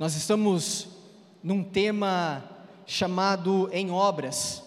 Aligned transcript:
nós 0.00 0.16
estamos 0.16 0.88
num 1.42 1.62
tema 1.62 2.42
chamado 2.86 3.68
Em 3.70 3.90
Obras, 3.90 4.64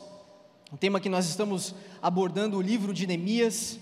um 0.71 0.77
tema 0.77 0.99
que 0.99 1.09
nós 1.09 1.27
estamos 1.27 1.73
abordando 1.99 2.55
o 2.55 2.61
livro 2.61 2.93
de 2.93 3.07
Neemias 3.07 3.79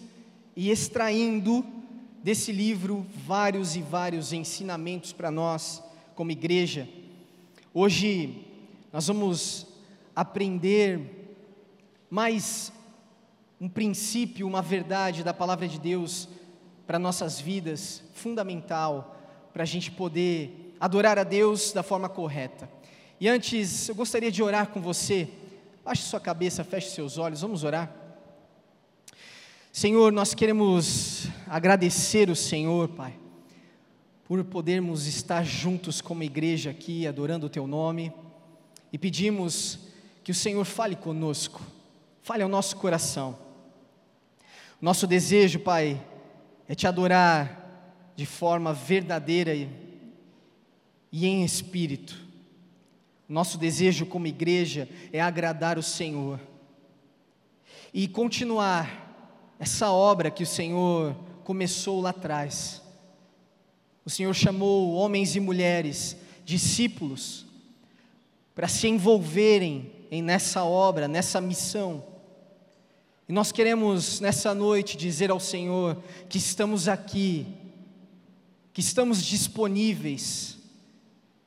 e 0.55 0.71
extraindo 0.71 1.65
desse 2.23 2.53
livro 2.53 3.05
vários 3.27 3.75
e 3.75 3.81
vários 3.81 4.31
ensinamentos 4.31 5.11
para 5.11 5.29
nós, 5.29 5.83
como 6.15 6.31
igreja. 6.31 6.87
Hoje 7.73 8.45
nós 8.93 9.07
vamos 9.07 9.67
aprender 10.15 11.35
mais 12.09 12.71
um 13.59 13.67
princípio, 13.67 14.47
uma 14.47 14.61
verdade 14.61 15.21
da 15.21 15.33
palavra 15.33 15.67
de 15.67 15.77
Deus 15.77 16.29
para 16.87 16.97
nossas 16.97 17.41
vidas, 17.41 18.01
fundamental 18.13 19.17
para 19.51 19.63
a 19.63 19.67
gente 19.67 19.91
poder 19.91 20.70
adorar 20.81 21.17
a 21.17 21.23
Deus 21.23 21.71
da 21.71 21.81
forma 21.81 22.09
correta. 22.09 22.69
E 23.19 23.29
antes, 23.29 23.87
eu 23.87 23.95
gostaria 23.95 24.29
de 24.29 24.43
orar 24.43 24.67
com 24.67 24.81
você. 24.81 25.29
Baixe 25.85 26.01
sua 26.01 26.19
cabeça, 26.19 26.63
feche 26.63 26.89
seus 26.89 27.17
olhos, 27.17 27.41
vamos 27.41 27.63
orar. 27.63 27.95
Senhor, 29.71 30.11
nós 30.11 30.33
queremos 30.33 31.27
agradecer 31.47 32.29
o 32.29 32.35
Senhor, 32.35 32.89
Pai, 32.89 33.13
por 34.25 34.43
podermos 34.43 35.07
estar 35.07 35.45
juntos 35.45 36.01
como 36.01 36.23
igreja 36.23 36.71
aqui, 36.71 37.07
adorando 37.07 37.45
o 37.45 37.49
Teu 37.49 37.65
nome, 37.65 38.11
e 38.91 38.97
pedimos 38.97 39.79
que 40.23 40.31
o 40.31 40.35
Senhor 40.35 40.65
fale 40.65 40.97
conosco, 40.97 41.61
fale 42.21 42.43
ao 42.43 42.49
nosso 42.49 42.75
coração 42.75 43.51
nosso 44.81 45.05
desejo, 45.05 45.59
Pai, 45.59 46.01
é 46.67 46.73
te 46.73 46.87
adorar 46.87 48.11
de 48.15 48.25
forma 48.25 48.73
verdadeira 48.73 49.53
e, 49.53 49.69
e 51.11 51.27
em 51.27 51.43
espírito. 51.43 52.15
Nosso 53.27 53.57
desejo 53.57 54.05
como 54.05 54.27
igreja 54.27 54.89
é 55.11 55.21
agradar 55.21 55.77
o 55.77 55.83
Senhor 55.83 56.39
e 57.93 58.07
continuar 58.07 59.55
essa 59.59 59.91
obra 59.91 60.31
que 60.31 60.43
o 60.43 60.47
Senhor 60.47 61.15
começou 61.43 62.01
lá 62.01 62.09
atrás. 62.09 62.81
O 64.05 64.09
Senhor 64.09 64.33
chamou 64.33 64.93
homens 64.93 65.35
e 65.35 65.39
mulheres, 65.39 66.17
discípulos, 66.43 67.45
para 68.55 68.67
se 68.67 68.87
envolverem 68.87 69.91
em 70.09 70.21
nessa 70.21 70.63
obra, 70.63 71.07
nessa 71.07 71.39
missão 71.39 72.11
e 73.31 73.33
nós 73.33 73.49
queremos 73.49 74.19
nessa 74.19 74.53
noite 74.53 74.97
dizer 74.97 75.31
ao 75.31 75.39
Senhor 75.39 76.03
que 76.27 76.37
estamos 76.37 76.89
aqui, 76.89 77.47
que 78.73 78.81
estamos 78.81 79.23
disponíveis 79.23 80.57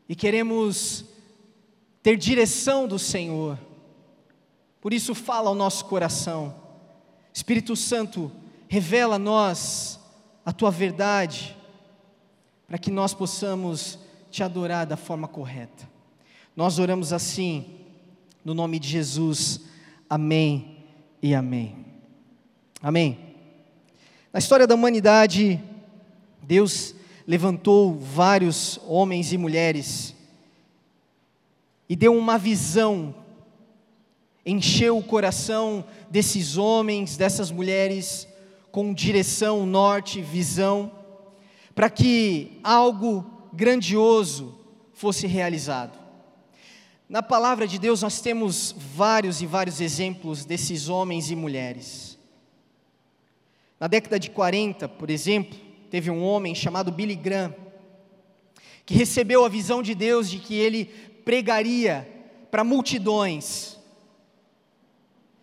e 0.09 0.15
queremos 0.15 1.05
ter 2.03 2.17
direção 2.17 2.87
do 2.87 2.99
Senhor. 2.99 3.59
Por 4.81 4.93
isso, 4.93 5.15
fala 5.15 5.49
ao 5.49 5.55
nosso 5.55 5.87
coração. 5.87 6.55
Espírito 7.33 7.75
Santo, 7.75 8.31
revela 8.69 9.17
a 9.17 9.19
nós 9.19 9.99
a 10.45 10.53
tua 10.53 10.71
verdade, 10.71 11.57
para 12.67 12.77
que 12.77 12.91
nós 12.91 13.15
possamos 13.15 13.99
te 14.31 14.43
adorar 14.43 14.87
da 14.87 14.97
forma 14.97 15.27
correta. 15.27 15.89
Nós 16.55 16.79
oramos 16.79 17.13
assim, 17.13 17.81
no 18.45 18.53
nome 18.53 18.79
de 18.79 18.89
Jesus. 18.89 19.61
Amém 20.09 20.85
e 21.23 21.35
amém. 21.35 21.85
Amém. 22.83 23.19
Na 24.33 24.39
história 24.39 24.67
da 24.67 24.75
humanidade, 24.75 25.63
Deus 26.43 26.95
levantou 27.27 27.99
vários 27.99 28.79
homens 28.87 29.33
e 29.33 29.39
mulheres 29.39 30.15
e 31.89 31.97
deu 31.97 32.17
uma 32.17 32.39
visão, 32.39 33.15
encheu 34.45 34.99
o 34.99 35.03
coração 35.03 35.85
desses 36.11 36.57
homens, 36.57 37.17
dessas 37.17 37.51
mulheres, 37.51 38.27
com 38.71 38.93
direção, 38.93 39.67
norte, 39.67 40.21
visão, 40.21 40.91
para 41.75 41.91
que 41.91 42.59
algo 42.63 43.25
grandioso 43.53 44.59
fosse 44.93 45.27
realizado. 45.27 45.99
Na 47.09 47.23
palavra 47.23 47.69
de 47.69 47.79
Deus 47.79 48.03
nós 48.03 48.21
temos 48.21 48.75
vários 48.77 49.43
e 49.43 49.47
vários 49.47 49.81
exemplos 49.81 50.45
desses 50.45 50.89
homens 50.89 51.31
e 51.31 51.37
mulheres. 51.37 52.19
Na 53.79 53.87
década 53.87 54.19
de 54.19 54.31
40, 54.31 54.89
por 54.89 55.11
exemplo, 55.11 55.59
teve 55.91 56.11
um 56.11 56.23
homem 56.23 56.55
chamado 56.55 56.93
Billy 56.93 57.15
Graham, 57.15 57.55
que 58.87 58.95
recebeu 58.95 59.45
a 59.45 59.49
visão 59.49 59.83
de 59.83 59.95
Deus 59.95 60.31
de 60.31 60.39
que 60.39 60.55
ele 60.55 60.87
pregaria 61.25 62.09
para 62.51 62.65
multidões. 62.65 63.79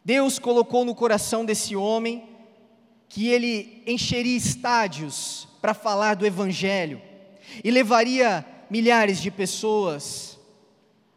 Deus 0.04 0.40
colocou 0.40 0.86
no 0.86 0.96
coração 0.96 1.44
desse 1.44 1.76
homem 1.76 2.24
que 3.10 3.28
ele 3.28 3.84
encheria 3.86 4.38
estádios 4.38 5.48
para 5.62 5.74
falar 5.74 6.16
do 6.16 6.26
Evangelho 6.26 7.02
e 7.64 7.70
levaria 7.70 8.46
milhares 8.70 9.22
de 9.22 9.30
pessoas 9.30 10.40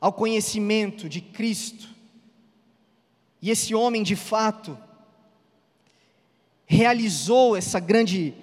ao 0.00 0.12
conhecimento 0.12 1.08
de 1.08 1.20
Cristo. 1.20 1.88
E 3.40 3.50
esse 3.50 3.74
homem, 3.74 4.02
de 4.02 4.16
fato, 4.16 4.76
realizou 6.66 7.56
essa 7.56 7.78
grande 7.78 8.34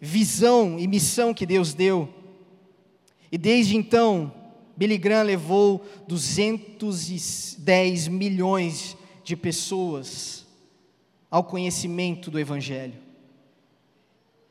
visão 0.00 0.78
e 0.78 0.86
missão 0.86 1.34
que 1.34 1.46
Deus 1.46 1.74
deu. 1.74 2.08
E 3.30 3.36
desde 3.36 3.76
então, 3.76 4.32
Billy 4.76 4.96
Graham 4.96 5.24
levou 5.24 5.84
210 6.06 8.08
milhões 8.08 8.96
de 9.24 9.36
pessoas 9.36 10.46
ao 11.30 11.44
conhecimento 11.44 12.30
do 12.30 12.38
Evangelho. 12.38 12.94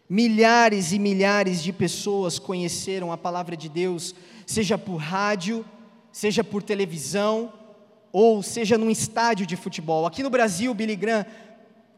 Milhares 0.09 0.91
e 0.91 0.99
milhares 0.99 1.63
de 1.63 1.73
pessoas 1.73 2.39
conheceram 2.39 3.11
a 3.11 3.17
palavra 3.17 3.57
de 3.57 3.67
Deus, 3.67 4.15
seja 4.45 4.77
por 4.77 4.97
rádio, 4.97 5.65
seja 6.11 6.43
por 6.43 6.63
televisão 6.63 7.51
ou 8.11 8.41
seja 8.41 8.77
num 8.77 8.89
estádio 8.89 9.45
de 9.45 9.55
futebol. 9.55 10.05
Aqui 10.05 10.23
no 10.23 10.29
Brasil, 10.29 10.73
Billy 10.73 10.95
Graham 10.95 11.25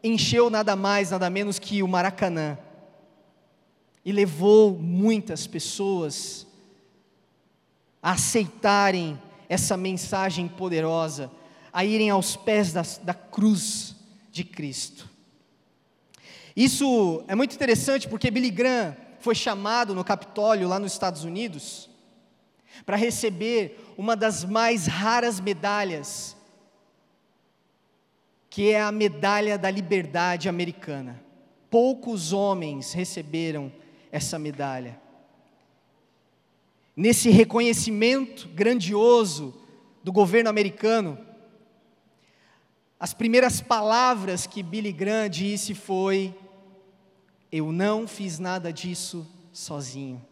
encheu 0.02 0.50
nada 0.50 0.74
mais, 0.74 1.10
nada 1.10 1.28
menos 1.28 1.58
que 1.58 1.82
o 1.82 1.88
Maracanã 1.88 2.58
e 4.04 4.12
levou 4.12 4.72
muitas 4.72 5.46
pessoas 5.46 6.46
a 8.02 8.12
aceitarem 8.12 9.20
essa 9.48 9.76
mensagem 9.76 10.48
poderosa, 10.48 11.30
a 11.72 11.84
irem 11.84 12.10
aos 12.10 12.36
pés 12.36 12.72
da, 12.72 12.82
da 13.02 13.14
cruz 13.14 13.94
de 14.30 14.44
Cristo. 14.44 15.08
Isso 16.56 17.22
é 17.28 17.34
muito 17.34 17.54
interessante 17.54 18.08
porque 18.08 18.30
Billy 18.30 18.50
Graham 18.50 18.96
foi 19.20 19.34
chamado 19.34 19.94
no 19.94 20.04
Capitólio, 20.04 20.68
lá 20.68 20.78
nos 20.78 20.92
Estados 20.92 21.24
Unidos, 21.24 21.88
para 22.86 22.96
receber 22.96 23.78
uma 23.96 24.16
das 24.16 24.44
mais 24.44 24.86
raras 24.86 25.38
medalhas, 25.40 26.36
que 28.48 28.70
é 28.70 28.80
a 28.80 28.90
medalha 28.90 29.58
da 29.58 29.70
liberdade 29.70 30.48
americana. 30.48 31.22
Poucos 31.68 32.32
homens 32.32 32.92
receberam 32.92 33.70
essa 34.10 34.38
medalha. 34.38 35.00
Nesse 36.96 37.30
reconhecimento 37.30 38.48
grandioso 38.48 39.54
do 40.02 40.12
governo 40.12 40.50
americano, 40.50 41.18
as 42.98 43.14
primeiras 43.14 43.60
palavras 43.60 44.46
que 44.46 44.62
Billy 44.62 44.92
Graham 44.92 45.28
disse 45.28 45.74
foi: 45.74 46.34
Eu 47.50 47.72
não 47.72 48.06
fiz 48.06 48.38
nada 48.38 48.72
disso 48.72 49.26
sozinho. 49.52 50.24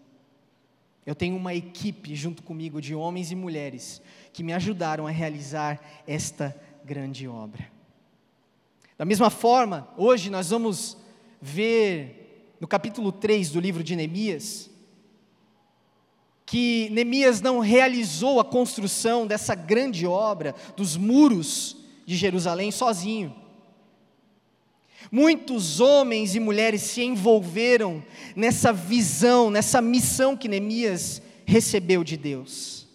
Eu 1.07 1.15
tenho 1.15 1.37
uma 1.37 1.55
equipe 1.55 2.15
junto 2.15 2.43
comigo 2.43 2.83
de 2.83 2.95
homens 2.95 3.31
e 3.31 3.35
mulheres 3.35 4.03
que 4.31 4.43
me 4.43 4.53
ajudaram 4.53 5.07
a 5.07 5.11
realizar 5.11 5.81
esta 6.07 6.55
grande 6.85 7.27
obra. 7.27 7.71
Da 8.99 9.07
mesma 9.07 9.31
forma, 9.31 9.89
hoje 9.97 10.29
nós 10.29 10.51
vamos 10.51 10.99
ver 11.41 12.28
no 12.61 12.67
capítulo 12.67 13.13
3 13.13 13.51
do 13.51 13.61
livro 13.61 13.85
de 13.85 13.95
Neemias, 13.95 14.71
que 16.45 16.89
Neemias 16.91 17.41
não 17.41 17.59
realizou 17.59 18.41
a 18.41 18.45
construção 18.45 19.27
dessa 19.27 19.55
grande 19.55 20.07
obra 20.07 20.55
dos 20.77 20.97
muros 20.97 21.77
de 22.07 22.17
Jerusalém 22.17 22.71
sozinho. 22.71 23.35
Muitos 25.13 25.79
homens 25.79 26.35
e 26.35 26.41
mulheres 26.41 26.83
se 26.83 27.03
envolveram 27.03 28.03
nessa 28.35 28.73
visão, 28.73 29.51
nessa 29.51 29.81
missão 29.81 30.37
que 30.37 30.49
Neemias 30.49 31.23
recebeu 31.47 32.03
de 32.03 32.17
Deus. 32.17 32.87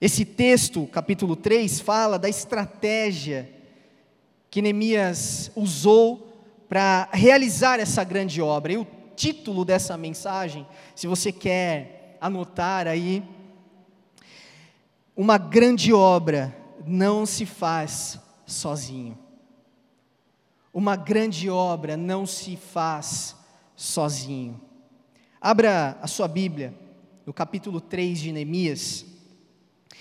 Esse 0.00 0.24
texto, 0.24 0.86
capítulo 0.86 1.36
3, 1.36 1.80
fala 1.80 2.18
da 2.18 2.28
estratégia 2.28 3.50
que 4.50 4.62
Neemias 4.62 5.50
usou 5.54 6.29
para 6.70 7.08
realizar 7.12 7.80
essa 7.80 8.04
grande 8.04 8.40
obra. 8.40 8.72
E 8.72 8.78
o 8.78 8.86
título 9.16 9.64
dessa 9.64 9.96
mensagem, 9.96 10.64
se 10.94 11.08
você 11.08 11.32
quer 11.32 12.16
anotar 12.20 12.86
aí, 12.86 13.24
uma 15.16 15.36
grande 15.36 15.92
obra 15.92 16.56
não 16.86 17.26
se 17.26 17.44
faz 17.44 18.20
sozinho. 18.46 19.18
Uma 20.72 20.94
grande 20.94 21.50
obra 21.50 21.96
não 21.96 22.24
se 22.24 22.56
faz 22.56 23.34
sozinho. 23.74 24.60
Abra 25.40 25.98
a 26.00 26.06
sua 26.06 26.28
Bíblia 26.28 26.72
no 27.26 27.32
capítulo 27.32 27.80
3 27.80 28.20
de 28.20 28.30
Neemias 28.30 29.04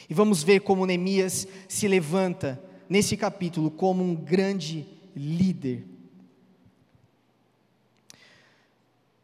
e 0.07 0.13
vamos 0.13 0.43
ver 0.43 0.59
como 0.59 0.85
Neemias 0.85 1.47
se 1.67 1.87
levanta 1.87 2.61
nesse 2.87 3.17
capítulo 3.17 3.71
como 3.71 4.03
um 4.03 4.13
grande 4.13 4.85
líder. 5.15 5.97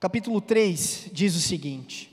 Capítulo 0.06 0.40
3 0.40 1.10
diz 1.12 1.36
o 1.36 1.40
seguinte: 1.40 2.12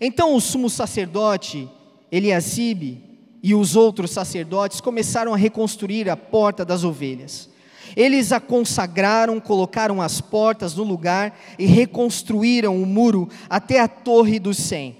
Então 0.00 0.36
o 0.36 0.40
sumo 0.40 0.70
sacerdote 0.70 1.68
Eliasibe 2.12 3.02
e 3.42 3.56
os 3.56 3.74
outros 3.74 4.12
sacerdotes 4.12 4.80
começaram 4.80 5.34
a 5.34 5.36
reconstruir 5.36 6.08
a 6.08 6.16
porta 6.16 6.64
das 6.64 6.84
ovelhas. 6.84 7.50
Eles 7.96 8.30
a 8.30 8.38
consagraram, 8.38 9.40
colocaram 9.40 10.00
as 10.00 10.20
portas 10.20 10.76
no 10.76 10.84
lugar 10.84 11.36
e 11.58 11.66
reconstruíram 11.66 12.80
o 12.80 12.86
muro 12.86 13.28
até 13.48 13.80
a 13.80 13.88
Torre 13.88 14.38
dos 14.38 14.56
Cem, 14.56 14.96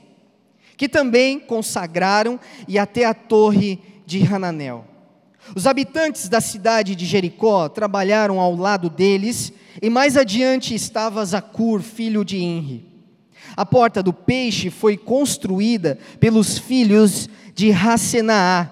que 0.76 0.88
também 0.88 1.38
consagraram 1.38 2.40
e 2.66 2.80
até 2.80 3.04
a 3.04 3.14
Torre 3.14 3.78
de 4.04 4.20
Hananel. 4.26 4.84
Os 5.54 5.66
habitantes 5.66 6.28
da 6.28 6.40
cidade 6.40 6.94
de 6.94 7.04
Jericó 7.04 7.68
trabalharam 7.68 8.38
ao 8.38 8.54
lado 8.54 8.88
deles, 8.88 9.52
e 9.82 9.88
mais 9.88 10.16
adiante 10.16 10.74
estava 10.74 11.24
Zacur, 11.24 11.80
filho 11.80 12.24
de 12.24 12.38
Inri. 12.38 12.86
A 13.56 13.66
porta 13.66 14.02
do 14.02 14.12
peixe 14.12 14.70
foi 14.70 14.96
construída 14.96 15.98
pelos 16.18 16.58
filhos 16.58 17.28
de 17.54 17.70
Racenaá. 17.70 18.70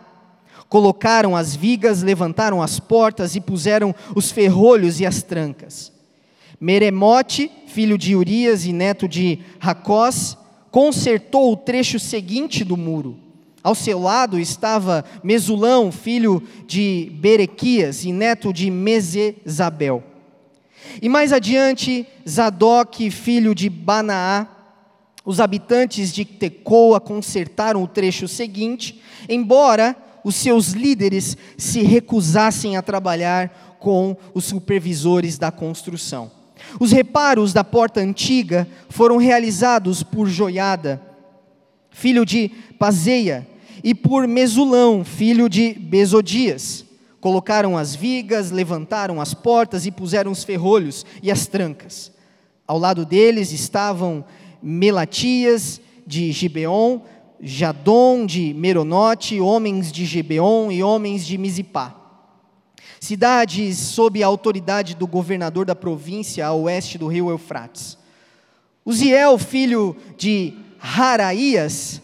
Colocaram 0.69 1.35
as 1.35 1.57
vigas, 1.57 2.03
levantaram 2.03 2.63
as 2.63 2.79
portas 2.79 3.35
e 3.35 3.41
puseram 3.41 3.95
os 4.15 4.31
ferrolhos 4.31 5.01
e 5.01 5.07
as 5.07 5.23
trancas. 5.23 5.93
Meremote, 6.61 7.51
filho 7.67 7.97
de 7.97 8.15
Urias 8.15 8.67
e 8.67 8.73
neto 8.73 9.09
de 9.09 9.41
Racós, 9.59 10.37
consertou 10.71 11.53
o 11.53 11.57
trecho 11.57 11.99
seguinte 11.99 12.65
do 12.65 12.77
muro. 12.77 13.28
Ao 13.63 13.75
seu 13.75 13.99
lado 13.99 14.39
estava 14.39 15.05
Mesulão, 15.23 15.91
filho 15.91 16.43
de 16.67 17.13
Berequias 17.15 18.05
e 18.05 18.13
neto 18.13 18.53
de 18.53 18.71
Mesezabel. 18.71 20.03
E 21.03 21.09
mais 21.09 21.33
adiante, 21.33 22.07
Zadok, 22.29 23.11
filho 23.11 23.55
de 23.55 23.69
Banaá, 23.69 24.47
os 25.25 25.41
habitantes 25.41 26.13
de 26.13 26.25
Tecoa 26.25 27.01
consertaram 27.01 27.83
o 27.83 27.89
trecho 27.89 28.27
seguinte, 28.27 29.03
embora 29.29 29.95
os 30.25 30.35
seus 30.37 30.69
líderes 30.69 31.37
se 31.57 31.83
recusassem 31.83 32.77
a 32.77 32.83
trabalhar 32.83 33.77
com 33.79 34.17
os 34.33 34.45
supervisores 34.45 35.37
da 35.37 35.51
construção. 35.51 36.31
Os 36.81 36.93
reparos 36.93 37.53
da 37.53 37.63
porta 37.63 38.01
antiga 38.01 38.67
foram 38.89 39.17
realizados 39.17 40.03
por 40.03 40.29
Joiada, 40.29 41.01
filho 41.99 42.25
de 42.25 42.49
Pazeia, 42.79 43.45
e 43.83 43.93
por 43.93 44.29
Mesulão, 44.29 45.05
filho 45.05 45.49
de 45.49 45.75
Bezodias. 45.75 46.85
Colocaram 47.21 47.77
as 47.77 47.93
vigas, 47.93 48.53
levantaram 48.53 49.21
as 49.21 49.35
portas 49.35 49.85
e 49.85 49.91
puseram 49.91 50.31
os 50.31 50.45
ferrolhos 50.45 51.05
e 51.21 51.29
as 51.29 51.49
trancas. 51.49 52.13
Ao 52.69 52.79
lado 52.79 53.05
deles 53.05 53.51
estavam 53.51 54.25
Melatias 54.63 55.81
de 56.07 56.31
Gibeon, 56.31 57.01
Jadom 57.41 58.25
de 58.27 58.55
Meronote, 58.55 59.41
homens 59.41 59.91
de 59.91 60.05
Gibeon 60.05 60.71
e 60.71 60.85
homens 60.85 61.27
de 61.27 61.37
Mizipá. 61.37 61.97
Cidades 63.01 63.77
sob 63.77 64.23
a 64.23 64.27
autoridade 64.27 64.95
do 64.95 65.07
governador 65.07 65.67
da 65.67 65.75
província 65.75 66.47
a 66.47 66.53
oeste 66.53 66.97
do 66.97 67.09
rio 67.09 67.29
Eufrates. 67.29 67.99
Uziel, 68.85 69.37
filho 69.37 69.97
de 70.17 70.55
Haraías, 70.81 72.01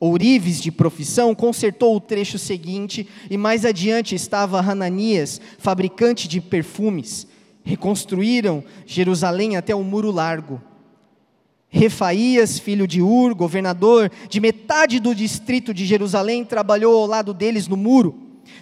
ourives 0.00 0.60
de 0.60 0.70
profissão, 0.70 1.34
consertou 1.34 1.96
o 1.96 2.00
trecho 2.00 2.38
seguinte, 2.38 3.08
e 3.30 3.36
mais 3.36 3.64
adiante 3.64 4.14
estava 4.14 4.60
Hananias, 4.60 5.40
fabricante 5.58 6.28
de 6.28 6.40
perfumes. 6.40 7.26
Reconstruíram 7.64 8.62
Jerusalém 8.86 9.56
até 9.56 9.74
o 9.74 9.82
muro 9.82 10.10
largo. 10.10 10.60
Refaías, 11.68 12.58
filho 12.58 12.86
de 12.86 13.02
Ur, 13.02 13.34
governador 13.34 14.10
de 14.28 14.40
metade 14.40 14.98
do 14.98 15.14
distrito 15.14 15.74
de 15.74 15.84
Jerusalém, 15.84 16.44
trabalhou 16.44 16.96
ao 16.96 17.06
lado 17.06 17.34
deles 17.34 17.68
no 17.68 17.76
muro. 17.76 18.14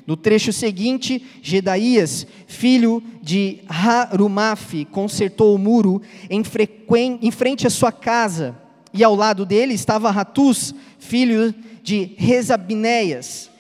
No 0.05 0.17
trecho 0.17 0.53
seguinte, 0.53 1.25
Gedaías, 1.41 2.27
filho 2.47 3.03
de 3.23 3.61
Harumaf, 3.69 4.85
consertou 4.87 5.55
o 5.55 5.59
muro 5.59 6.03
em, 6.29 6.43
em 7.23 7.31
frente 7.31 7.67
à 7.67 7.71
sua 7.71 7.93
casa, 7.93 8.57
e 8.93 9.05
ao 9.05 9.15
lado 9.15 9.45
dele 9.45 9.75
estava 9.75 10.11
Ratus, 10.11 10.75
filho 10.99 11.55
de 11.83 12.15
Rezabinéias. 12.17 13.51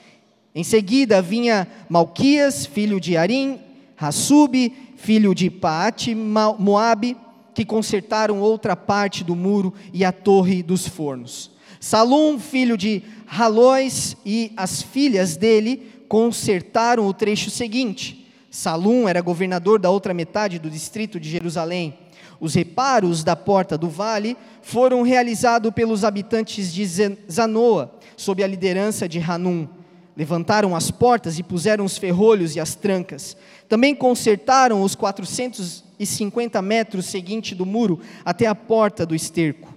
Em 0.54 0.64
seguida 0.64 1.20
vinha 1.20 1.68
Malquias, 1.88 2.64
filho 2.64 2.98
de 2.98 3.16
Arim, 3.16 3.60
Hassub, 3.98 4.72
filho 4.96 5.34
de 5.34 5.50
Paate, 5.50 6.14
Moabe, 6.14 7.16
que 7.54 7.64
consertaram 7.64 8.40
outra 8.40 8.74
parte 8.74 9.22
do 9.22 9.36
muro 9.36 9.72
e 9.92 10.04
a 10.04 10.12
torre 10.12 10.62
dos 10.62 10.86
fornos. 10.86 11.50
Salum, 11.80 12.38
filho 12.38 12.76
de 12.76 13.02
Halóis, 13.26 14.16
e 14.24 14.52
as 14.56 14.82
filhas 14.82 15.36
dele 15.36 15.90
consertaram 16.08 17.06
o 17.06 17.14
trecho 17.14 17.50
seguinte. 17.50 18.26
Salum 18.50 19.08
era 19.08 19.20
governador 19.20 19.78
da 19.78 19.90
outra 19.90 20.14
metade 20.14 20.58
do 20.58 20.70
distrito 20.70 21.20
de 21.20 21.28
Jerusalém. 21.28 21.96
Os 22.40 22.54
reparos 22.54 23.24
da 23.24 23.34
porta 23.34 23.78
do 23.78 23.88
vale 23.88 24.36
foram 24.62 25.02
realizados 25.02 25.72
pelos 25.72 26.04
habitantes 26.04 26.72
de 26.72 26.84
Zanoa, 27.30 27.94
sob 28.16 28.42
a 28.42 28.46
liderança 28.46 29.08
de 29.08 29.18
Hanum. 29.18 29.68
Levantaram 30.16 30.74
as 30.74 30.90
portas 30.90 31.38
e 31.38 31.42
puseram 31.42 31.84
os 31.84 31.98
ferrolhos 31.98 32.56
e 32.56 32.60
as 32.60 32.74
trancas. 32.74 33.36
Também 33.68 33.94
consertaram 33.94 34.82
os 34.82 34.94
450 34.94 36.62
metros 36.62 37.06
seguinte 37.06 37.54
do 37.54 37.66
muro 37.66 38.00
até 38.24 38.46
a 38.46 38.54
porta 38.54 39.04
do 39.04 39.14
esterco. 39.14 39.74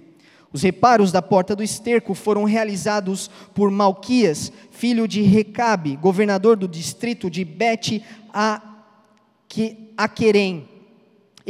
Os 0.52 0.62
reparos 0.62 1.12
da 1.12 1.22
porta 1.22 1.54
do 1.54 1.62
esterco 1.62 2.12
foram 2.14 2.44
realizados 2.44 3.30
por 3.54 3.70
Malquias, 3.70 4.50
filho 4.70 5.06
de 5.06 5.22
Recabe, 5.22 5.94
governador 5.96 6.56
do 6.56 6.66
distrito 6.66 7.30
de 7.30 7.44
Bet 7.44 8.02
Aquerem. 9.96 10.69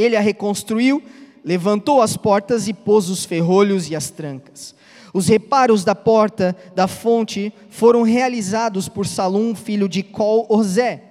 Ele 0.01 0.17
a 0.17 0.21
reconstruiu, 0.21 1.03
levantou 1.45 2.01
as 2.01 2.17
portas 2.17 2.69
e 2.69 2.73
pôs 2.73 3.09
os 3.09 3.25
ferrolhos 3.25 3.91
e 3.91 3.97
as 3.97 4.11
trancas. 4.11 4.75
Os 5.13 5.27
reparos 5.27 5.85
da 5.85 5.95
porta 5.95 6.57
da 6.75 6.87
fonte 6.87 7.53
foram 7.69 8.03
realizados 8.03 8.89
por 8.89 9.07
Salum, 9.07 9.55
filho 9.55 9.89
de 9.89 10.03
Col-Ozé, 10.03 11.03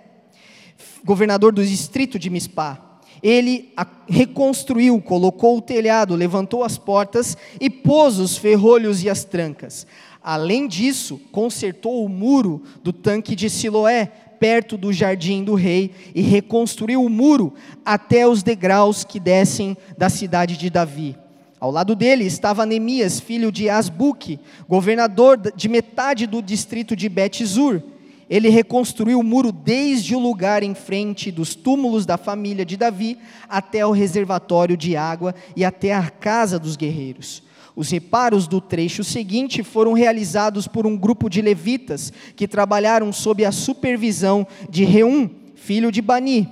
governador 1.03 1.51
do 1.51 1.65
distrito 1.65 2.17
de 2.17 2.29
Mispá. 2.29 2.85
Ele 3.21 3.73
reconstruiu, 4.07 5.01
colocou 5.01 5.57
o 5.57 5.61
telhado, 5.61 6.15
levantou 6.15 6.63
as 6.63 6.77
portas 6.77 7.37
e 7.59 7.69
pôs 7.69 8.17
os 8.17 8.37
ferrolhos 8.37 9.03
e 9.03 9.09
as 9.09 9.25
trancas. 9.25 9.85
Além 10.23 10.67
disso, 10.67 11.19
consertou 11.31 12.05
o 12.05 12.09
muro 12.09 12.63
do 12.81 12.93
tanque 12.93 13.35
de 13.35 13.49
Siloé, 13.49 14.11
perto 14.39 14.77
do 14.77 14.93
jardim 14.93 15.43
do 15.43 15.55
rei, 15.55 15.91
e 16.15 16.21
reconstruiu 16.21 17.03
o 17.03 17.09
muro 17.09 17.53
até 17.85 18.27
os 18.27 18.41
degraus 18.41 19.03
que 19.03 19.19
descem 19.19 19.75
da 19.97 20.09
cidade 20.09 20.57
de 20.57 20.69
Davi. 20.69 21.15
Ao 21.59 21.69
lado 21.69 21.95
dele 21.95 22.23
estava 22.23 22.65
Neemias, 22.65 23.19
filho 23.19 23.51
de 23.51 23.69
Asbuque, 23.69 24.39
governador 24.67 25.37
de 25.55 25.67
metade 25.67 26.25
do 26.25 26.41
distrito 26.41 26.95
de 26.95 27.09
Bet-Zur 27.09 27.83
ele 28.29 28.47
reconstruiu 28.49 29.19
o 29.19 29.23
muro 29.23 29.51
desde 29.51 30.15
o 30.15 30.19
lugar 30.19 30.61
em 30.61 30.75
frente 30.75 31.31
dos 31.31 31.55
túmulos 31.55 32.05
da 32.05 32.15
família 32.15 32.63
de 32.63 32.77
Davi 32.77 33.17
até 33.49 33.83
o 33.85 33.91
reservatório 33.91 34.77
de 34.77 34.95
água 34.95 35.33
e 35.55 35.65
até 35.65 35.93
a 35.93 36.09
casa 36.09 36.59
dos 36.59 36.75
guerreiros. 36.75 37.41
Os 37.79 37.89
reparos 37.91 38.45
do 38.45 38.59
trecho 38.59 39.05
seguinte 39.05 39.63
foram 39.63 39.93
realizados 39.93 40.67
por 40.67 40.85
um 40.85 40.97
grupo 40.97 41.29
de 41.29 41.41
levitas 41.41 42.11
que 42.35 42.45
trabalharam 42.45 43.13
sob 43.13 43.45
a 43.45 43.53
supervisão 43.53 44.45
de 44.69 44.83
Reum, 44.83 45.29
filho 45.55 45.89
de 45.89 46.01
Bani. 46.01 46.49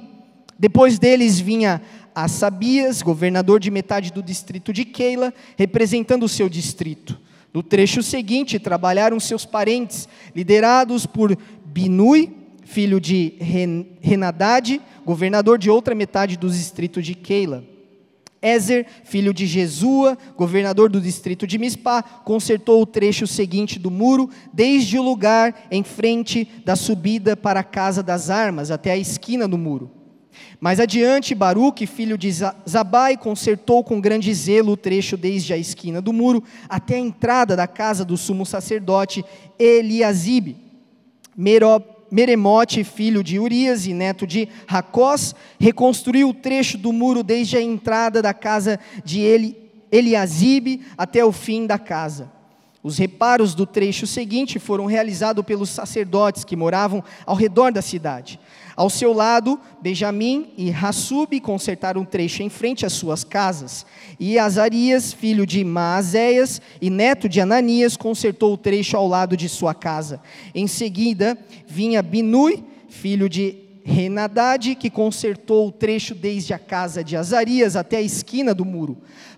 Depois 0.57 0.97
deles 0.97 1.37
vinha 1.37 1.81
Asabias, 2.15 3.01
governador 3.01 3.59
de 3.59 3.69
metade 3.69 4.09
do 4.09 4.23
distrito 4.23 4.71
de 4.71 4.85
Keila, 4.85 5.33
representando 5.57 6.23
o 6.23 6.29
seu 6.29 6.47
distrito. 6.47 7.19
No 7.53 7.61
trecho 7.61 8.01
seguinte, 8.01 8.57
trabalharam 8.57 9.19
seus 9.19 9.43
parentes, 9.43 10.07
liderados 10.33 11.05
por 11.05 11.37
Binui, 11.65 12.31
filho 12.63 13.01
de 13.01 13.33
Renadade, 13.99 14.79
governador 15.05 15.57
de 15.57 15.69
outra 15.69 15.93
metade 15.93 16.37
do 16.37 16.49
distrito 16.49 17.01
de 17.01 17.13
Keila. 17.15 17.65
Ezer, 18.41 18.85
filho 19.03 19.33
de 19.33 19.45
Jesua, 19.45 20.17
governador 20.35 20.89
do 20.89 21.01
distrito 21.01 21.47
de 21.47 21.57
Mispá, 21.57 22.01
consertou 22.01 22.81
o 22.81 22.85
trecho 22.85 23.25
seguinte 23.25 23.79
do 23.79 23.89
muro, 23.89 24.29
desde 24.53 24.97
o 24.97 25.03
lugar 25.03 25.67
em 25.71 25.83
frente 25.83 26.47
da 26.63 26.75
subida 26.75 27.35
para 27.35 27.61
a 27.61 27.63
casa 27.63 28.03
das 28.03 28.29
armas, 28.29 28.71
até 28.71 28.91
a 28.91 28.97
esquina 28.97 29.47
do 29.47 29.57
muro. 29.57 29.91
Mais 30.59 30.79
adiante, 30.79 31.35
Baruque, 31.35 31.85
filho 31.85 32.17
de 32.17 32.31
Zabai, 32.31 33.17
consertou 33.17 33.83
com 33.83 34.01
grande 34.01 34.33
zelo 34.33 34.73
o 34.73 34.77
trecho 34.77 35.17
desde 35.17 35.53
a 35.53 35.57
esquina 35.57 36.01
do 36.01 36.13
muro 36.13 36.43
até 36.69 36.95
a 36.95 36.99
entrada 36.99 37.55
da 37.55 37.67
casa 37.67 38.03
do 38.03 38.17
sumo 38.17 38.45
sacerdote 38.45 39.23
Eliasibe. 39.59 40.57
Merob 41.35 41.96
Meremote, 42.09 42.83
filho 42.83 43.23
de 43.23 43.39
Urias 43.39 43.85
e 43.85 43.93
neto 43.93 44.25
de 44.25 44.47
Racós, 44.67 45.35
reconstruiu 45.59 46.29
o 46.29 46.33
trecho 46.33 46.77
do 46.77 46.93
muro 46.93 47.23
desde 47.23 47.57
a 47.57 47.61
entrada 47.61 48.21
da 48.21 48.33
casa 48.33 48.79
de 49.03 49.21
Eliasibe 49.91 50.81
até 50.97 51.23
o 51.23 51.31
fim 51.31 51.65
da 51.65 51.77
casa. 51.77 52.36
Os 52.83 52.97
reparos 52.97 53.55
do 53.55 53.65
trecho 53.65 54.05
seguinte 54.05 54.59
foram 54.59 54.85
realizados 54.85 55.43
pelos 55.43 55.69
sacerdotes 55.69 56.43
que 56.43 56.55
moravam 56.55 57.03
ao 57.25 57.35
redor 57.35 57.71
da 57.71 57.81
cidade. 57.81 58.39
Ao 58.75 58.91
seu 58.91 59.11
lado, 59.11 59.59
Benjamim 59.81 60.51
e 60.55 60.71
Hassub 60.71 61.39
consertaram 61.41 62.01
um 62.01 62.05
trecho 62.05 62.43
em 62.43 62.49
frente 62.49 62.85
às 62.85 62.93
suas 62.93 63.23
casas. 63.23 63.85
E 64.19 64.37
Azarias, 64.37 65.11
filho 65.11 65.47
de 65.47 65.63
Maazéias 65.63 66.61
e 66.79 66.87
neto 66.87 67.27
de 67.27 67.41
Ananias, 67.41 67.97
consertou 67.97 68.53
o 68.53 68.57
trecho 68.57 68.95
ao 68.95 69.07
lado 69.07 69.35
de 69.35 69.49
sua 69.49 69.73
casa. 69.73 70.21
Em 70.53 70.67
seguida, 70.67 71.35
vinha 71.65 72.03
Binui, 72.03 72.63
filho 72.87 73.27
de 73.27 73.67
Renadade, 73.83 74.75
que 74.75 74.89
consertou 74.89 75.69
o 75.69 75.71
trecho 75.71 76.13
desde 76.13 76.53
a 76.53 76.59
casa 76.59 77.03
de 77.03 77.15
Azarias 77.15 77.75
até 77.75 77.97
a 77.97 78.01
esquina 78.01 78.53
do 78.53 78.65
muro. 78.65 78.97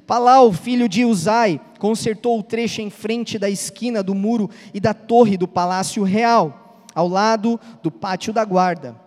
Palau, 0.10 0.51
filho 0.51 0.89
de 0.89 1.06
Uzai, 1.06 1.62
consertou 1.78 2.39
o 2.39 2.42
trecho 2.42 2.82
em 2.82 2.89
frente 2.89 3.38
da 3.38 3.48
esquina 3.48 4.01
do 4.01 4.16
muro 4.16 4.50
e 4.74 4.80
da 4.80 4.92
torre 4.92 5.38
do 5.38 5.48
palácio 5.48 6.01
real, 6.01 6.82
ao 6.96 7.08
lado 7.08 7.60
do 7.84 7.92
pátio 7.92 8.34
da 8.34 8.44
guarda. 8.44 9.00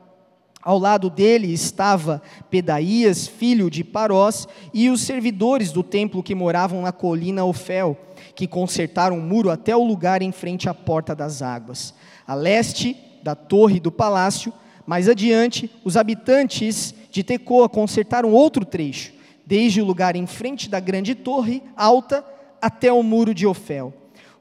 Ao 0.62 0.78
lado 0.78 1.10
dele 1.10 1.52
estava 1.52 2.22
Pedaías, 2.48 3.26
filho 3.26 3.68
de 3.68 3.82
Parós, 3.82 4.46
e 4.72 4.88
os 4.90 5.00
servidores 5.00 5.72
do 5.72 5.82
templo 5.82 6.22
que 6.22 6.36
moravam 6.36 6.82
na 6.82 6.92
colina 6.92 7.44
Ofel, 7.44 7.98
que 8.36 8.46
consertaram 8.46 9.18
um 9.18 9.26
muro 9.26 9.50
até 9.50 9.74
o 9.74 9.82
lugar 9.82 10.22
em 10.22 10.30
frente 10.30 10.68
à 10.68 10.72
porta 10.72 11.16
das 11.16 11.42
águas. 11.42 11.92
A 12.24 12.36
leste 12.36 12.96
da 13.24 13.34
torre 13.34 13.80
do 13.80 13.90
palácio, 13.90 14.52
mais 14.86 15.08
adiante, 15.08 15.68
os 15.82 15.96
habitantes 15.96 16.94
de 17.10 17.24
Tecoa 17.24 17.68
consertaram 17.68 18.30
outro 18.30 18.64
trecho, 18.64 19.20
desde 19.52 19.82
o 19.82 19.84
lugar 19.84 20.16
em 20.16 20.26
frente 20.26 20.66
da 20.66 20.80
grande 20.80 21.14
torre 21.14 21.62
alta 21.76 22.24
até 22.58 22.90
o 22.90 23.02
muro 23.02 23.34
de 23.34 23.46
Ofel. 23.46 23.92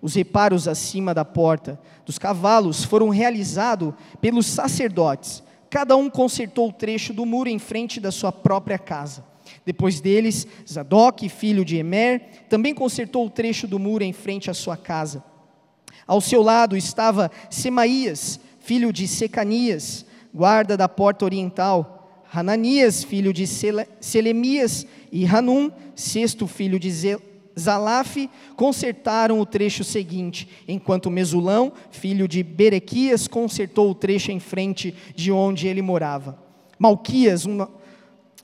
Os 0.01 0.15
reparos 0.15 0.69
acima 0.69 1.13
da 1.13 1.25
porta 1.25 1.77
dos 2.05 2.17
cavalos 2.17 2.85
foram 2.85 3.09
realizados 3.09 3.93
pelos 4.21 4.45
sacerdotes 4.45 5.43
cada 5.69 5.95
um 5.95 6.09
consertou 6.09 6.67
o 6.67 6.73
trecho 6.73 7.13
do 7.13 7.25
muro 7.25 7.47
em 7.47 7.57
frente 7.57 7.99
da 8.01 8.11
sua 8.11 8.29
própria 8.31 8.77
casa. 8.77 9.23
Depois 9.65 10.01
deles, 10.01 10.45
Zadok, 10.69 11.27
filho 11.29 11.63
de 11.63 11.77
Emer, 11.77 12.45
também 12.49 12.73
consertou 12.73 13.25
o 13.25 13.29
trecho 13.29 13.67
do 13.67 13.79
muro 13.79 14.03
em 14.03 14.11
frente 14.11 14.51
à 14.51 14.53
sua 14.53 14.75
casa. 14.75 15.23
Ao 16.05 16.19
seu 16.19 16.41
lado 16.41 16.75
estava 16.75 17.31
Semaías, 17.49 18.37
filho 18.59 18.91
de 18.91 19.07
Secanias, 19.07 20.05
guarda 20.33 20.75
da 20.75 20.89
porta 20.89 21.23
oriental. 21.23 22.00
Hananias, 22.33 23.03
filho 23.03 23.33
de 23.33 23.45
Selemias, 23.45 24.85
e 25.11 25.25
Hanum, 25.25 25.69
sexto 25.93 26.47
filho 26.47 26.79
de 26.79 26.89
Zalaf 27.59 28.29
consertaram 28.55 29.39
o 29.39 29.45
trecho 29.45 29.83
seguinte, 29.83 30.47
enquanto 30.67 31.11
Mesulão, 31.11 31.73
filho 31.91 32.27
de 32.27 32.41
Berequias, 32.41 33.27
consertou 33.27 33.91
o 33.91 33.95
trecho 33.95 34.31
em 34.31 34.39
frente 34.39 34.95
de 35.13 35.31
onde 35.31 35.67
ele 35.67 35.81
morava. 35.81 36.39
Malquias, 36.79 37.45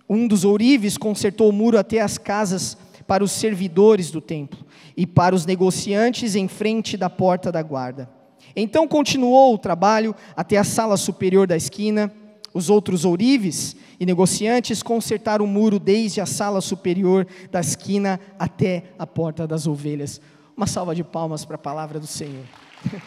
um, 0.09 0.27
dos 0.27 0.43
ourives, 0.43 0.97
consertou 0.97 1.49
o 1.49 1.53
muro 1.53 1.77
até 1.77 2.01
as 2.01 2.17
casas 2.17 2.77
para 3.07 3.23
os 3.23 3.31
servidores 3.31 4.11
do 4.11 4.19
templo 4.19 4.65
e 4.95 5.07
para 5.07 5.33
os 5.33 5.45
negociantes 5.45 6.35
em 6.35 6.49
frente 6.49 6.97
da 6.97 7.09
porta 7.09 7.51
da 7.51 7.63
guarda. 7.63 8.09
Então 8.55 8.87
continuou 8.87 9.53
o 9.53 9.57
trabalho 9.57 10.13
até 10.35 10.57
a 10.57 10.63
sala 10.63 10.97
superior 10.97 11.47
da 11.47 11.55
esquina. 11.55 12.11
Os 12.57 12.71
outros 12.71 13.05
ourives 13.05 13.75
e 13.99 14.05
negociantes 14.05 14.81
consertaram 14.81 15.45
o 15.45 15.47
muro 15.47 15.77
desde 15.77 16.19
a 16.19 16.25
sala 16.25 16.59
superior 16.59 17.27
da 17.51 17.59
esquina 17.59 18.19
até 18.39 18.85
a 18.97 19.05
porta 19.05 19.45
das 19.45 19.67
ovelhas. 19.67 20.19
Uma 20.55 20.65
salva 20.65 20.95
de 20.95 21.03
palmas 21.03 21.45
para 21.45 21.53
a 21.53 21.59
palavra 21.59 21.99
do 21.99 22.07
Senhor. 22.07 22.43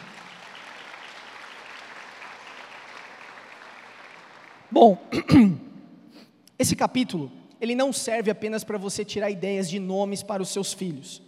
Bom, 4.71 4.97
esse 6.57 6.77
capítulo, 6.77 7.29
ele 7.61 7.75
não 7.75 7.93
serve 7.93 8.31
apenas 8.31 8.63
para 8.63 8.79
você 8.79 9.05
tirar 9.05 9.33
ideias 9.33 9.69
de 9.69 9.81
nomes 9.81 10.23
para 10.23 10.41
os 10.41 10.51
seus 10.51 10.73
filhos. 10.73 11.21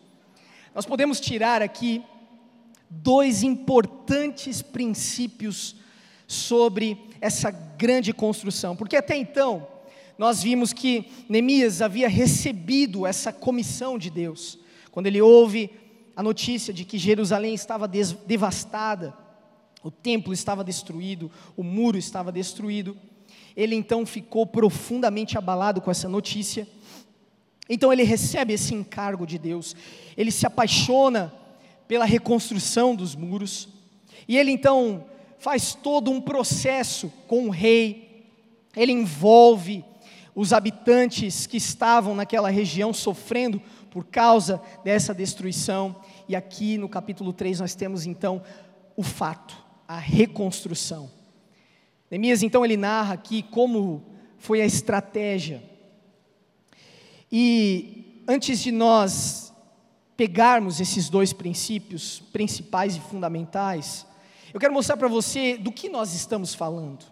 Nós 0.73 0.87
podemos 0.87 1.19
tirar 1.19 1.61
aqui 1.61 2.05
dois 2.89 3.43
importantes 3.43 4.63
princípios 4.63 5.82
sobre 6.33 6.99
essa 7.21 7.51
grande 7.51 8.13
construção, 8.13 8.75
porque 8.75 8.97
até 8.97 9.17
então 9.17 9.69
nós 10.17 10.43
vimos 10.43 10.73
que 10.73 11.11
Neemias 11.29 11.83
havia 11.83 12.09
recebido 12.09 13.07
essa 13.07 13.33
comissão 13.33 13.99
de 13.99 14.09
Deus, 14.11 14.59
quando 14.91 15.07
ele 15.07 15.21
ouve 15.21 15.71
a 16.17 16.23
notícia 16.23 16.73
de 16.73 16.85
que 16.85 16.99
Jerusalém 16.99 17.55
estava 17.55 17.89
devastada, 17.89 19.15
o 19.83 19.91
templo 19.91 20.33
estava 20.33 20.63
destruído, 20.63 21.31
o 21.57 21.63
muro 21.63 21.99
estava 21.99 22.31
destruído, 22.31 22.97
ele 23.57 23.75
então 23.75 24.07
ficou 24.07 24.47
profundamente 24.47 25.37
abalado 25.37 25.81
com 25.81 25.91
essa 25.91 26.09
notícia. 26.09 26.67
Então 27.69 27.93
ele 27.93 28.03
recebe 28.03 28.53
esse 28.53 28.75
encargo 28.75 29.27
de 29.27 29.39
Deus, 29.39 29.77
ele 30.17 30.31
se 30.31 30.47
apaixona 30.47 31.33
pela 31.87 32.05
reconstrução 32.05 32.95
dos 32.95 33.15
muros, 33.15 33.69
e 34.29 34.39
ele 34.39 34.51
então 34.51 35.05
faz 35.43 35.75
todo 35.75 36.09
um 36.09 36.21
processo 36.21 37.13
com 37.27 37.49
o 37.49 37.51
rei, 37.51 38.31
ele 38.77 38.93
envolve 38.93 39.85
os 40.37 40.53
habitantes 40.53 41.49
que 41.49 41.57
estavam 41.57 42.15
naquela 42.15 42.49
região 42.49 42.93
sofrendo 42.93 43.61
por 43.91 44.05
causa 44.07 44.63
dessa 44.85 45.13
destruição, 45.13 45.97
e 46.29 46.37
aqui 46.37 46.79
no 46.79 46.89
capítulo 46.89 47.33
3 47.33 47.59
nós 47.59 47.75
temos 47.75 48.07
então 48.07 48.41
o 48.97 49.03
fato, 49.03 49.57
a 49.89 49.99
reconstrução. 49.99 51.11
Neemias 52.09 52.45
então 52.45 52.65
ele 52.65 52.77
narra 52.77 53.15
aqui 53.15 53.43
como 53.43 54.05
foi 54.39 54.63
a 54.63 54.65
estratégia. 54.65 55.61
E 57.33 58.23
antes 58.29 58.61
de 58.61 58.71
nós 58.71 59.53
pegarmos 60.17 60.81
esses 60.81 61.09
dois 61.09 61.33
princípios 61.33 62.21
principais 62.33 62.95
e 62.95 63.01
fundamentais, 63.01 64.07
eu 64.53 64.61
quero 64.61 64.73
mostrar 64.73 64.97
para 64.97 65.09
você 65.09 65.57
do 65.57 65.73
que 65.73 65.89
nós 65.89 66.15
estamos 66.15 66.55
falando. 66.55 67.05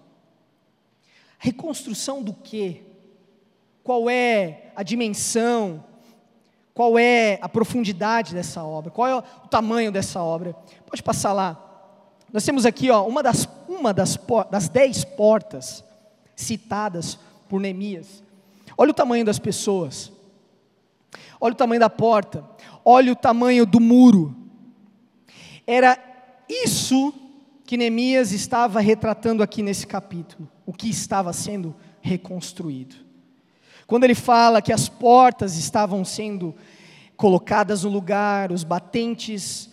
Reconstrução 1.39 2.23
do 2.23 2.35
quê? 2.35 2.83
Qual 3.83 4.11
é 4.11 4.73
a 4.77 4.83
dimensão? 4.83 5.85
Qual 6.75 6.99
é 6.99 7.39
a 7.41 7.49
profundidade 7.49 8.35
dessa 8.35 8.63
obra? 8.63 8.91
Qual 8.91 9.09
é 9.09 9.17
o 9.17 9.23
tamanho 9.49 9.91
dessa 9.91 10.23
obra? 10.23 10.55
Pode 10.87 11.03
passar 11.03 11.33
lá. 11.33 11.67
Nós 12.33 12.45
temos 12.45 12.65
aqui 12.65 12.91
ó, 12.91 13.07
uma, 13.07 13.23
das, 13.23 13.49
uma 13.69 13.93
das, 13.93 14.19
das 14.51 14.69
dez 14.69 15.05
portas 15.05 15.83
citadas 16.37 17.19
por 17.49 17.61
Neemias. 17.61 18.23
Olha 18.77 18.91
o 18.91 18.95
tamanho 18.95 19.25
das 19.25 19.39
pessoas. 19.39 20.13
Olha 21.41 21.53
o 21.53 21.57
tamanho 21.57 21.81
da 21.81 21.91
porta. 21.91 22.45
Olha 22.85 23.13
o 23.13 23.17
tamanho 23.17 23.67
do 23.67 23.81
muro. 23.81 24.37
Era 25.67 25.99
isso 26.49 27.13
que 27.71 27.77
Neemias 27.77 28.33
estava 28.33 28.81
retratando 28.81 29.45
aqui 29.45 29.63
nesse 29.63 29.87
capítulo, 29.87 30.51
o 30.67 30.73
que 30.73 30.91
estava 30.91 31.33
sendo 31.33 31.73
reconstruído. 32.01 32.97
Quando 33.87 34.03
ele 34.03 34.17
fala 34.17 34.61
que 34.61 34.73
as 34.73 34.89
portas 34.89 35.57
estavam 35.57 36.05
sendo 36.05 36.53
colocadas 37.17 37.85
no 37.85 37.89
lugar, 37.91 38.51
os 38.51 38.65
batentes, 38.65 39.71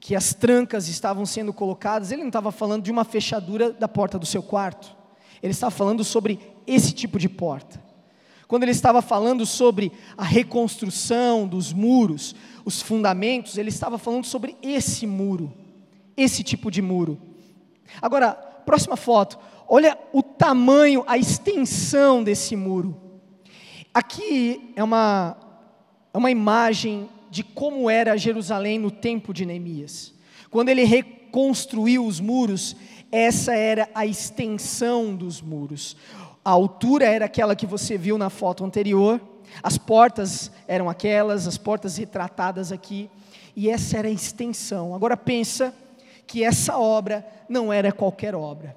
que 0.00 0.16
as 0.16 0.34
trancas 0.34 0.88
estavam 0.88 1.24
sendo 1.24 1.52
colocadas, 1.52 2.10
ele 2.10 2.22
não 2.22 2.30
estava 2.30 2.50
falando 2.50 2.82
de 2.82 2.90
uma 2.90 3.04
fechadura 3.04 3.70
da 3.70 3.86
porta 3.86 4.18
do 4.18 4.26
seu 4.26 4.42
quarto, 4.42 4.96
ele 5.40 5.52
estava 5.52 5.70
falando 5.70 6.02
sobre 6.02 6.40
esse 6.66 6.90
tipo 6.90 7.16
de 7.16 7.28
porta. 7.28 7.80
Quando 8.48 8.64
ele 8.64 8.72
estava 8.72 9.00
falando 9.00 9.46
sobre 9.46 9.92
a 10.18 10.24
reconstrução 10.24 11.46
dos 11.46 11.72
muros, 11.72 12.34
os 12.64 12.82
fundamentos, 12.82 13.56
ele 13.56 13.68
estava 13.68 13.98
falando 13.98 14.24
sobre 14.24 14.56
esse 14.60 15.06
muro, 15.06 15.54
esse 16.16 16.42
tipo 16.42 16.72
de 16.72 16.82
muro. 16.82 17.25
Agora, 18.00 18.32
próxima 18.32 18.96
foto. 18.96 19.38
Olha 19.68 19.98
o 20.12 20.22
tamanho, 20.22 21.04
a 21.06 21.16
extensão 21.16 22.22
desse 22.22 22.54
muro. 22.54 23.00
Aqui 23.92 24.72
é 24.76 24.84
uma, 24.84 25.36
é 26.12 26.18
uma 26.18 26.30
imagem 26.30 27.08
de 27.30 27.42
como 27.42 27.88
era 27.90 28.16
Jerusalém 28.16 28.78
no 28.78 28.90
tempo 28.90 29.32
de 29.32 29.44
Neemias. 29.44 30.14
Quando 30.50 30.68
ele 30.68 30.84
reconstruiu 30.84 32.06
os 32.06 32.20
muros, 32.20 32.76
essa 33.10 33.54
era 33.54 33.88
a 33.94 34.06
extensão 34.06 35.14
dos 35.14 35.40
muros. 35.40 35.96
A 36.44 36.50
altura 36.50 37.06
era 37.06 37.24
aquela 37.24 37.56
que 37.56 37.66
você 37.66 37.98
viu 37.98 38.16
na 38.16 38.30
foto 38.30 38.64
anterior, 38.64 39.20
as 39.62 39.78
portas 39.78 40.50
eram 40.68 40.88
aquelas, 40.88 41.46
as 41.46 41.58
portas 41.58 41.96
retratadas 41.96 42.70
aqui, 42.70 43.10
e 43.54 43.68
essa 43.70 43.98
era 43.98 44.08
a 44.08 44.12
extensão. 44.12 44.94
Agora 44.94 45.16
pensa 45.16 45.74
que 46.26 46.42
essa 46.42 46.76
obra 46.78 47.26
não 47.48 47.72
era 47.72 47.92
qualquer 47.92 48.34
obra. 48.34 48.76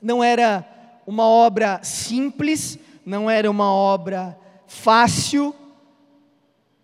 Não 0.00 0.22
era 0.22 0.66
uma 1.06 1.26
obra 1.26 1.80
simples, 1.82 2.78
não 3.04 3.28
era 3.28 3.50
uma 3.50 3.72
obra 3.72 4.38
fácil, 4.66 5.54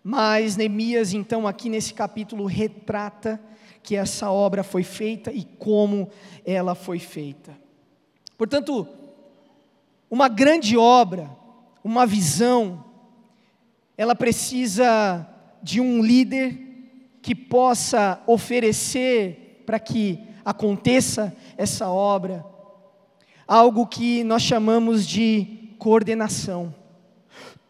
mas 0.03 0.55
Neemias, 0.55 1.13
então, 1.13 1.47
aqui 1.47 1.69
nesse 1.69 1.93
capítulo, 1.93 2.45
retrata 2.45 3.39
que 3.81 3.95
essa 3.95 4.29
obra 4.29 4.63
foi 4.63 4.83
feita 4.83 5.31
e 5.31 5.43
como 5.43 6.09
ela 6.45 6.75
foi 6.75 6.99
feita. 6.99 7.55
Portanto, 8.37 8.87
uma 10.09 10.27
grande 10.27 10.77
obra, 10.77 11.29
uma 11.83 12.05
visão, 12.05 12.85
ela 13.97 14.15
precisa 14.15 15.27
de 15.61 15.81
um 15.81 16.01
líder 16.01 16.57
que 17.21 17.35
possa 17.35 18.21
oferecer 18.25 19.48
para 19.69 19.77
que 19.77 20.19
aconteça 20.43 21.31
essa 21.55 21.87
obra 21.89 22.43
algo 23.47 23.85
que 23.85 24.23
nós 24.23 24.41
chamamos 24.41 25.05
de 25.05 25.75
coordenação. 25.77 26.73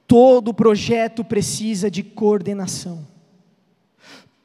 Todo 0.07 0.53
projeto 0.53 1.25
precisa 1.25 1.91
de 1.91 2.01
coordenação. 2.01 3.05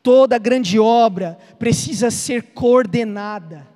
Toda 0.02 0.37
grande 0.37 0.80
obra 0.80 1.38
precisa 1.56 2.11
ser 2.11 2.42
coordenada. 2.54 3.68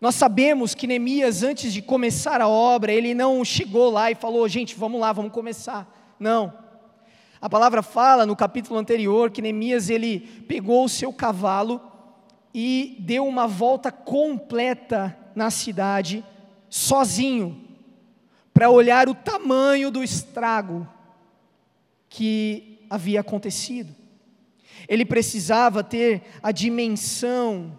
Nós 0.00 0.14
sabemos 0.14 0.74
que 0.74 0.86
Neemias, 0.86 1.42
antes 1.42 1.70
de 1.70 1.82
começar 1.82 2.40
a 2.40 2.48
obra, 2.48 2.94
ele 2.94 3.12
não 3.12 3.44
chegou 3.44 3.90
lá 3.90 4.10
e 4.10 4.14
falou: 4.14 4.48
gente, 4.48 4.74
vamos 4.74 4.98
lá, 4.98 5.12
vamos 5.12 5.32
começar. 5.32 5.86
Não. 6.18 6.50
A 7.42 7.50
palavra 7.50 7.82
fala 7.82 8.24
no 8.24 8.34
capítulo 8.34 8.78
anterior 8.78 9.30
que 9.30 9.42
Neemias 9.42 9.90
ele 9.90 10.20
pegou 10.48 10.86
o 10.86 10.88
seu 10.88 11.12
cavalo 11.12 11.91
e 12.54 12.96
deu 13.00 13.26
uma 13.26 13.46
volta 13.46 13.90
completa 13.90 15.16
na 15.34 15.50
cidade, 15.50 16.24
sozinho, 16.68 17.60
para 18.52 18.70
olhar 18.70 19.08
o 19.08 19.14
tamanho 19.14 19.90
do 19.90 20.02
estrago 20.02 20.86
que 22.08 22.84
havia 22.90 23.20
acontecido. 23.20 23.94
Ele 24.88 25.04
precisava 25.04 25.82
ter 25.82 26.22
a 26.42 26.52
dimensão 26.52 27.78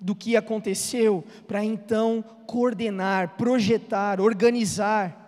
do 0.00 0.14
que 0.14 0.36
aconteceu 0.36 1.24
para 1.46 1.64
então 1.64 2.24
coordenar, 2.46 3.36
projetar, 3.36 4.20
organizar. 4.20 5.18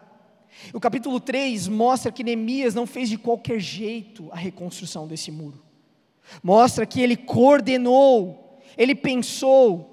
O 0.72 0.80
capítulo 0.80 1.18
3 1.20 1.68
mostra 1.68 2.12
que 2.12 2.24
Neemias 2.24 2.74
não 2.74 2.86
fez 2.86 3.08
de 3.08 3.18
qualquer 3.18 3.58
jeito 3.58 4.28
a 4.32 4.36
reconstrução 4.36 5.06
desse 5.06 5.30
muro. 5.30 5.62
Mostra 6.42 6.86
que 6.86 7.00
ele 7.00 7.16
coordenou, 7.16 8.41
ele 8.76 8.94
pensou, 8.94 9.92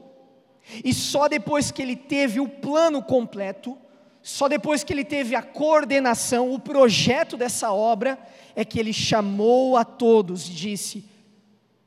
e 0.83 0.93
só 0.93 1.27
depois 1.27 1.71
que 1.71 1.81
ele 1.81 1.95
teve 1.95 2.39
o 2.39 2.47
plano 2.47 3.01
completo, 3.01 3.77
só 4.21 4.47
depois 4.47 4.83
que 4.83 4.93
ele 4.93 5.05
teve 5.05 5.35
a 5.35 5.41
coordenação, 5.41 6.53
o 6.53 6.59
projeto 6.59 7.37
dessa 7.37 7.71
obra, 7.71 8.19
é 8.55 8.65
que 8.65 8.79
ele 8.79 8.93
chamou 8.93 9.77
a 9.77 9.85
todos 9.85 10.47
e 10.47 10.51
disse: 10.51 10.97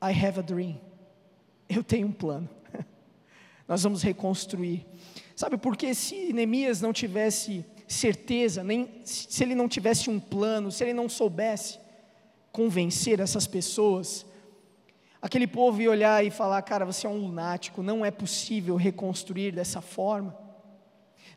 I 0.03 0.11
have 0.11 0.39
a 0.39 0.43
dream. 0.43 0.81
Eu 1.69 1.85
tenho 1.85 2.09
um 2.09 2.13
plano. 2.13 2.49
Nós 3.69 3.83
vamos 3.83 4.03
reconstruir. 4.03 4.87
Sabe 5.37 5.57
por 5.57 5.77
que 5.77 5.95
se 5.95 6.33
Neemias 6.33 6.81
não 6.81 6.93
tivesse 6.93 7.65
certeza, 7.87 8.65
nem 8.65 8.89
se 9.05 9.43
ele 9.43 9.55
não 9.55 9.69
tivesse 9.69 10.09
um 10.09 10.19
plano, 10.19 10.71
se 10.71 10.83
ele 10.85 10.95
não 10.95 11.09
soubesse 11.09 11.79
convencer 12.51 13.21
essas 13.21 13.47
pessoas, 13.47 14.27
aquele 15.23 15.47
povo 15.47 15.81
ia 15.81 15.91
olhar 15.91 16.27
e 16.27 16.31
falar: 16.31 16.61
Cara, 16.63 16.85
você 16.85 17.07
é 17.07 17.11
um 17.11 17.17
lunático, 17.17 17.83
não 17.83 18.05
é 18.05 18.11
possível 18.11 18.75
reconstruir 18.75 19.53
dessa 19.53 19.81
forma. 19.81 20.37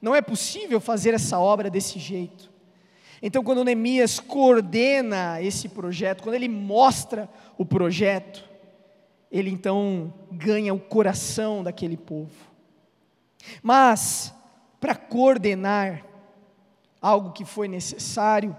Não 0.01 0.15
é 0.15 0.21
possível 0.21 0.81
fazer 0.81 1.13
essa 1.13 1.39
obra 1.39 1.69
desse 1.69 1.99
jeito. 1.99 2.51
Então, 3.21 3.43
quando 3.43 3.63
Neemias 3.63 4.19
coordena 4.19 5.41
esse 5.41 5.69
projeto, 5.69 6.21
quando 6.21 6.35
ele 6.35 6.49
mostra 6.49 7.29
o 7.57 7.65
projeto, 7.65 8.43
ele 9.31 9.49
então 9.49 10.13
ganha 10.31 10.73
o 10.73 10.79
coração 10.79 11.63
daquele 11.63 11.95
povo. 11.95 12.35
Mas, 13.63 14.33
para 14.79 14.95
coordenar 14.95 16.05
algo 17.01 17.31
que 17.31 17.45
foi 17.45 17.67
necessário, 17.67 18.55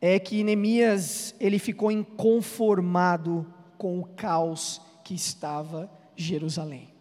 é 0.00 0.18
que 0.18 0.42
Neemias 0.42 1.34
ele 1.38 1.58
ficou 1.58 1.92
inconformado 1.92 3.51
com 3.82 3.98
o 3.98 4.04
caos 4.04 4.80
que 5.02 5.12
estava 5.12 5.90
Jerusalém. 6.14 6.94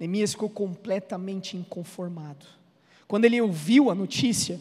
Neemias 0.00 0.30
ficou 0.32 0.48
completamente 0.48 1.58
inconformado. 1.58 2.46
Quando 3.06 3.26
ele 3.26 3.38
ouviu 3.38 3.90
a 3.90 3.94
notícia, 3.94 4.58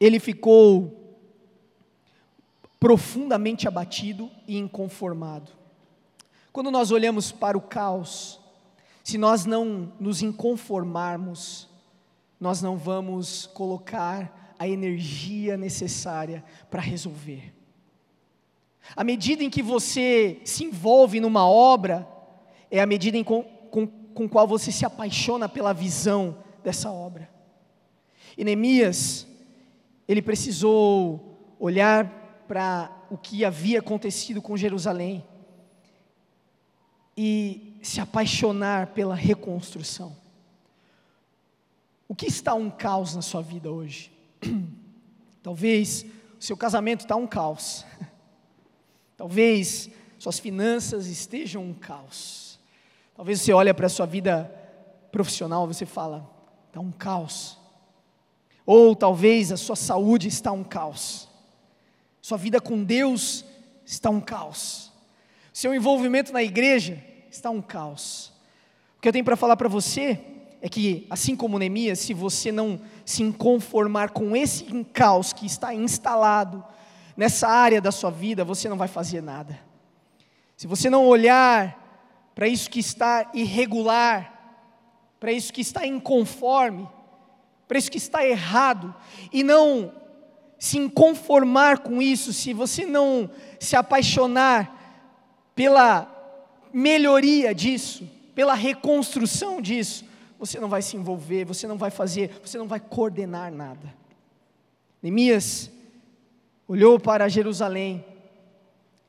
ele 0.00 0.18
ficou 0.18 1.20
profundamente 2.80 3.68
abatido 3.68 4.30
e 4.48 4.56
inconformado. 4.56 5.52
Quando 6.50 6.70
nós 6.70 6.90
olhamos 6.90 7.30
para 7.30 7.58
o 7.58 7.60
caos, 7.60 8.40
se 9.02 9.18
nós 9.18 9.44
não 9.44 9.92
nos 10.00 10.22
inconformarmos, 10.22 11.68
nós 12.40 12.62
não 12.62 12.78
vamos 12.78 13.44
colocar 13.48 14.54
a 14.58 14.66
energia 14.66 15.58
necessária 15.58 16.42
para 16.70 16.80
resolver. 16.80 17.52
À 18.96 19.02
medida 19.02 19.42
em 19.42 19.50
que 19.50 19.62
você 19.62 20.40
se 20.44 20.64
envolve 20.64 21.20
numa 21.20 21.48
obra, 21.48 22.06
é 22.70 22.80
a 22.80 22.86
medida 22.86 23.16
em 23.16 23.24
com, 23.24 23.42
com, 23.70 23.86
com 23.86 24.28
qual 24.28 24.46
você 24.46 24.70
se 24.70 24.84
apaixona 24.84 25.48
pela 25.48 25.72
visão 25.72 26.38
dessa 26.62 26.90
obra. 26.90 27.30
E 28.36 28.44
Neemias, 28.44 29.26
ele 30.08 30.20
precisou 30.20 31.54
olhar 31.58 32.44
para 32.46 32.90
o 33.10 33.16
que 33.16 33.44
havia 33.44 33.78
acontecido 33.78 34.42
com 34.42 34.56
Jerusalém 34.56 35.24
e 37.16 37.78
se 37.82 38.00
apaixonar 38.00 38.88
pela 38.88 39.14
reconstrução. 39.14 40.16
O 42.08 42.14
que 42.14 42.26
está 42.26 42.54
um 42.54 42.70
caos 42.70 43.14
na 43.14 43.22
sua 43.22 43.40
vida 43.40 43.70
hoje? 43.70 44.12
Talvez 45.42 46.04
o 46.38 46.42
seu 46.42 46.56
casamento 46.56 47.00
está 47.00 47.16
um 47.16 47.26
caos. 47.26 47.84
Talvez 49.16 49.90
suas 50.18 50.38
finanças 50.38 51.06
estejam 51.06 51.62
um 51.62 51.74
caos. 51.74 52.58
Talvez 53.14 53.40
você 53.40 53.52
olhe 53.52 53.72
para 53.72 53.86
a 53.86 53.90
sua 53.90 54.06
vida 54.06 54.50
profissional 55.12 55.64
e 55.64 55.74
você 55.74 55.86
fala, 55.86 56.28
está 56.68 56.80
um 56.80 56.90
caos. 56.90 57.58
Ou 58.66 58.96
talvez 58.96 59.52
a 59.52 59.56
sua 59.56 59.76
saúde 59.76 60.28
está 60.28 60.50
um 60.50 60.64
caos. 60.64 61.28
Sua 62.20 62.38
vida 62.38 62.60
com 62.60 62.82
Deus 62.82 63.44
está 63.84 64.10
um 64.10 64.20
caos. 64.20 64.90
Seu 65.52 65.74
envolvimento 65.74 66.32
na 66.32 66.42
igreja 66.42 67.02
está 67.30 67.50
um 67.50 67.62
caos. 67.62 68.32
O 68.96 69.00
que 69.00 69.08
eu 69.08 69.12
tenho 69.12 69.24
para 69.24 69.36
falar 69.36 69.56
para 69.56 69.68
você 69.68 70.18
é 70.62 70.68
que, 70.68 71.06
assim 71.10 71.36
como 71.36 71.58
Neemias, 71.58 71.98
se 71.98 72.14
você 72.14 72.50
não 72.50 72.80
se 73.04 73.30
conformar 73.32 74.10
com 74.10 74.34
esse 74.34 74.64
caos 74.84 75.32
que 75.32 75.44
está 75.44 75.74
instalado 75.74 76.64
nessa 77.16 77.48
área 77.48 77.80
da 77.80 77.92
sua 77.92 78.10
vida, 78.10 78.44
você 78.44 78.68
não 78.68 78.76
vai 78.76 78.88
fazer 78.88 79.20
nada. 79.20 79.58
Se 80.56 80.66
você 80.66 80.88
não 80.88 81.06
olhar 81.06 81.80
para 82.34 82.48
isso 82.48 82.70
que 82.70 82.80
está 82.80 83.30
irregular, 83.34 84.32
para 85.20 85.32
isso 85.32 85.52
que 85.52 85.60
está 85.60 85.86
inconforme, 85.86 86.88
para 87.66 87.78
isso 87.78 87.90
que 87.90 87.98
está 87.98 88.26
errado, 88.26 88.94
e 89.32 89.42
não 89.42 89.92
se 90.58 90.78
inconformar 90.78 91.78
com 91.78 92.00
isso, 92.00 92.32
se 92.32 92.52
você 92.52 92.86
não 92.86 93.30
se 93.58 93.76
apaixonar 93.76 94.74
pela 95.54 96.10
melhoria 96.72 97.54
disso, 97.54 98.08
pela 98.34 98.54
reconstrução 98.54 99.60
disso, 99.60 100.04
você 100.38 100.58
não 100.58 100.68
vai 100.68 100.82
se 100.82 100.96
envolver, 100.96 101.44
você 101.44 101.66
não 101.66 101.78
vai 101.78 101.90
fazer, 101.90 102.40
você 102.42 102.58
não 102.58 102.66
vai 102.66 102.80
coordenar 102.80 103.52
nada. 103.52 103.94
Neemias 105.02 105.70
olhou 106.66 106.98
para 106.98 107.28
Jerusalém 107.28 108.04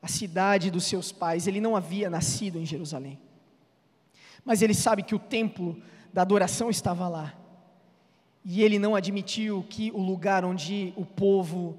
a 0.02 0.08
cidade 0.08 0.70
dos 0.70 0.84
seus 0.84 1.12
pais. 1.12 1.46
Ele 1.46 1.60
não 1.60 1.76
havia 1.76 2.08
nascido 2.08 2.58
em 2.58 2.66
Jerusalém. 2.66 3.18
Mas 4.44 4.62
ele 4.62 4.74
sabe 4.74 5.02
que 5.02 5.14
o 5.14 5.18
templo 5.18 5.80
da 6.12 6.22
adoração 6.22 6.70
estava 6.70 7.08
lá. 7.08 7.34
E 8.44 8.62
ele 8.62 8.78
não 8.78 8.94
admitiu 8.94 9.64
que 9.68 9.90
o 9.90 10.00
lugar 10.00 10.44
onde 10.44 10.92
o 10.96 11.04
povo 11.04 11.76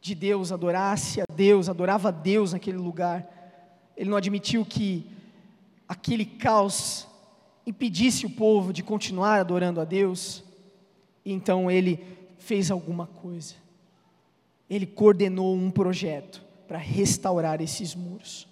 de 0.00 0.14
Deus 0.14 0.52
adorasse 0.52 1.20
a 1.20 1.24
Deus, 1.34 1.68
adorava 1.68 2.08
a 2.08 2.12
Deus 2.12 2.52
naquele 2.52 2.76
lugar, 2.76 3.26
ele 3.96 4.10
não 4.10 4.16
admitiu 4.16 4.64
que 4.64 5.06
aquele 5.88 6.24
caos 6.24 7.08
impedisse 7.66 8.26
o 8.26 8.30
povo 8.30 8.72
de 8.72 8.82
continuar 8.82 9.40
adorando 9.40 9.80
a 9.80 9.84
Deus. 9.84 10.44
Então 11.24 11.70
ele 11.70 12.04
fez 12.38 12.70
alguma 12.70 13.06
coisa. 13.06 13.63
Ele 14.68 14.86
coordenou 14.86 15.54
um 15.54 15.70
projeto 15.70 16.42
para 16.66 16.78
restaurar 16.78 17.60
esses 17.60 17.94
muros. 17.94 18.48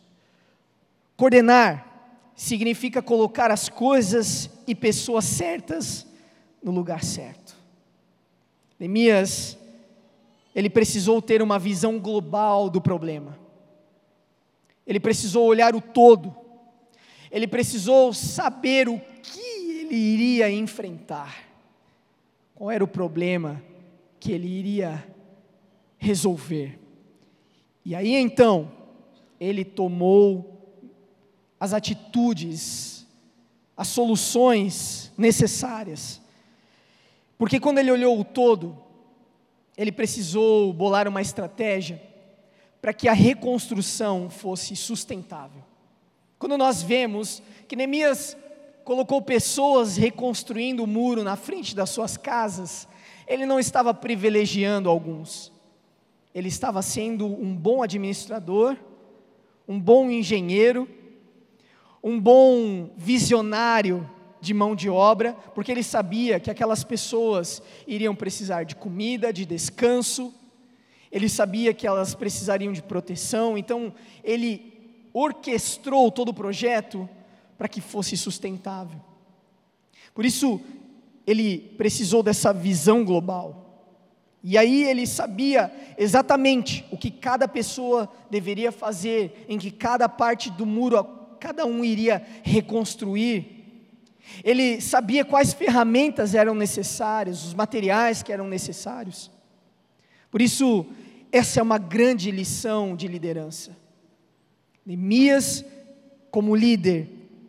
Coordenar 1.17 1.93
significa 2.35 3.03
colocar 3.03 3.51
as 3.51 3.69
coisas 3.69 4.51
e 4.67 4.75
pessoas 4.75 5.25
certas 5.25 6.07
no 6.63 6.71
lugar 6.71 7.03
certo. 7.03 7.57
Neemias, 8.79 9.57
ele 10.55 10.69
precisou 10.69 11.23
ter 11.23 11.41
uma 11.43 11.59
visão 11.59 11.99
global 11.99 12.69
do 12.69 12.81
problema. 12.81 13.39
Ele 14.87 15.01
precisou 15.01 15.47
olhar 15.47 15.75
o 15.75 15.81
todo. 15.81 16.35
Ele 17.31 17.47
precisou 17.47 18.13
saber 18.13 18.89
o 18.89 19.01
que 19.23 19.41
ele 19.41 19.95
iria 19.95 20.51
enfrentar. 20.51 21.45
Qual 22.55 22.71
era 22.71 22.83
o 22.83 22.89
problema 22.89 23.63
que 24.21 24.33
ele 24.33 24.49
iria 24.49 25.05
resolver. 26.03 26.81
E 27.85 27.95
aí 27.95 28.15
então, 28.17 28.71
ele 29.39 29.65
tomou 29.65 30.77
as 31.59 31.73
atitudes, 31.73 33.07
as 33.77 33.87
soluções 33.87 35.13
necessárias. 35.17 36.21
Porque 37.39 37.61
quando 37.61 37.79
ele 37.79 37.93
olhou 37.93 38.19
o 38.19 38.25
todo, 38.25 38.77
ele 39.77 39.93
precisou 39.93 40.73
bolar 40.73 41.07
uma 41.07 41.23
estratégia 41.23 42.03
para 42.81 42.93
que 42.93 43.09
a 43.09 43.13
reconstrução 43.13 44.29
fosse 44.29 44.75
sustentável. 44.75 45.63
Quando 46.37 46.59
nós 46.59 46.83
vemos 46.83 47.41
que 47.69 47.77
Neemias 47.77 48.37
colocou 48.85 49.23
pessoas 49.23 49.97
reconstruindo 49.97 50.83
o 50.83 50.87
muro 50.87 51.23
na 51.23 51.37
frente 51.37 51.77
das 51.77 51.91
suas 51.91 52.17
casas, 52.17 52.89
ele 53.29 53.47
não 53.47 53.61
estava 53.61 53.95
privilegiando 53.95 54.89
alguns, 54.89 55.53
ele 56.35 56.49
estava 56.49 56.81
sendo 56.83 57.27
um 57.27 57.55
bom 57.55 57.83
administrador, 57.83 58.77
um 59.69 59.79
bom 59.79 60.11
engenheiro, 60.11 60.89
um 62.03 62.21
bom 62.21 62.91
visionário 62.97 64.09
de 64.41 64.53
mão 64.53 64.75
de 64.75 64.91
obra, 64.91 65.35
porque 65.55 65.71
ele 65.71 65.85
sabia 65.85 66.41
que 66.41 66.51
aquelas 66.51 66.83
pessoas 66.83 67.63
iriam 67.87 68.15
precisar 68.15 68.65
de 68.65 68.75
comida, 68.75 69.33
de 69.33 69.45
descanso, 69.45 70.35
ele 71.13 71.29
sabia 71.29 71.73
que 71.73 71.87
elas 71.87 72.15
precisariam 72.15 72.73
de 72.73 72.83
proteção, 72.83 73.57
então 73.57 73.95
ele 74.25 74.73
orquestrou 75.13 76.11
todo 76.11 76.31
o 76.31 76.35
projeto 76.35 77.09
para 77.57 77.69
que 77.69 77.81
fosse 77.81 78.17
sustentável. 78.17 78.99
Por 80.15 80.25
isso, 80.25 80.61
ele 81.27 81.59
precisou 81.77 82.23
dessa 82.23 82.53
visão 82.53 83.05
global. 83.05 83.62
E 84.45 84.59
aí 84.59 84.83
ele 84.85 85.07
sabia 85.07 85.73
exatamente 85.97 86.85
o 86.91 86.97
que 86.97 87.11
cada 87.11 87.47
pessoa 87.47 88.11
deveria 88.31 88.73
fazer, 88.73 89.47
em 89.49 89.59
que 89.59 89.71
cada 89.71 90.09
parte 90.09 90.51
do 90.51 90.67
muro 90.67 91.05
cada 91.39 91.67
um 91.67 91.85
iria 91.85 92.25
reconstruir. 92.43 93.63
Ele 94.45 94.81
sabia 94.81 95.25
quais 95.25 95.53
ferramentas 95.53 96.35
eram 96.35 96.55
necessárias, 96.55 97.45
os 97.45 97.55
materiais 97.55 98.23
que 98.23 98.33
eram 98.33 98.49
necessários. 98.49 99.31
Por 100.31 100.41
isso, 100.41 100.87
essa 101.31 101.61
é 101.61 101.63
uma 101.63 101.79
grande 101.79 102.31
lição 102.31 102.97
de 102.97 103.09
liderança. 103.09 103.77
Neemias, 104.85 105.65
como 106.31 106.57
líder, 106.57 107.09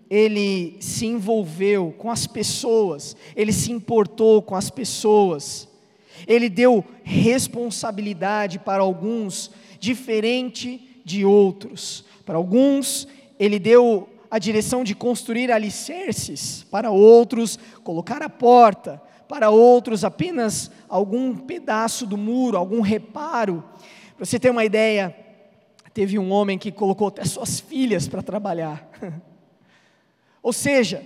ele 0.09 0.77
se 0.79 1.05
envolveu 1.05 1.93
com 1.97 2.11
as 2.11 2.27
pessoas, 2.27 3.15
ele 3.35 3.53
se 3.53 3.71
importou 3.71 4.41
com 4.41 4.55
as 4.55 4.69
pessoas, 4.69 5.67
ele 6.27 6.49
deu 6.49 6.83
responsabilidade 7.03 8.59
para 8.59 8.83
alguns, 8.83 9.51
diferente 9.79 11.01
de 11.03 11.25
outros. 11.25 12.05
Para 12.25 12.37
alguns, 12.37 13.07
ele 13.39 13.59
deu 13.59 14.09
a 14.29 14.39
direção 14.39 14.83
de 14.83 14.95
construir 14.95 15.51
alicerces, 15.51 16.63
para 16.63 16.89
outros, 16.89 17.59
colocar 17.83 18.23
a 18.23 18.29
porta, 18.29 19.01
para 19.27 19.49
outros, 19.49 20.03
apenas 20.03 20.71
algum 20.89 21.35
pedaço 21.35 22.05
do 22.05 22.17
muro, 22.17 22.57
algum 22.57 22.81
reparo. 22.81 23.63
Para 24.15 24.25
você 24.25 24.39
ter 24.39 24.49
uma 24.49 24.65
ideia, 24.65 25.15
teve 25.93 26.17
um 26.17 26.31
homem 26.31 26.57
que 26.57 26.71
colocou 26.71 27.09
até 27.09 27.23
suas 27.25 27.59
filhas 27.59 28.07
para 28.07 28.23
trabalhar. 28.23 28.89
Ou 30.41 30.51
seja, 30.51 31.05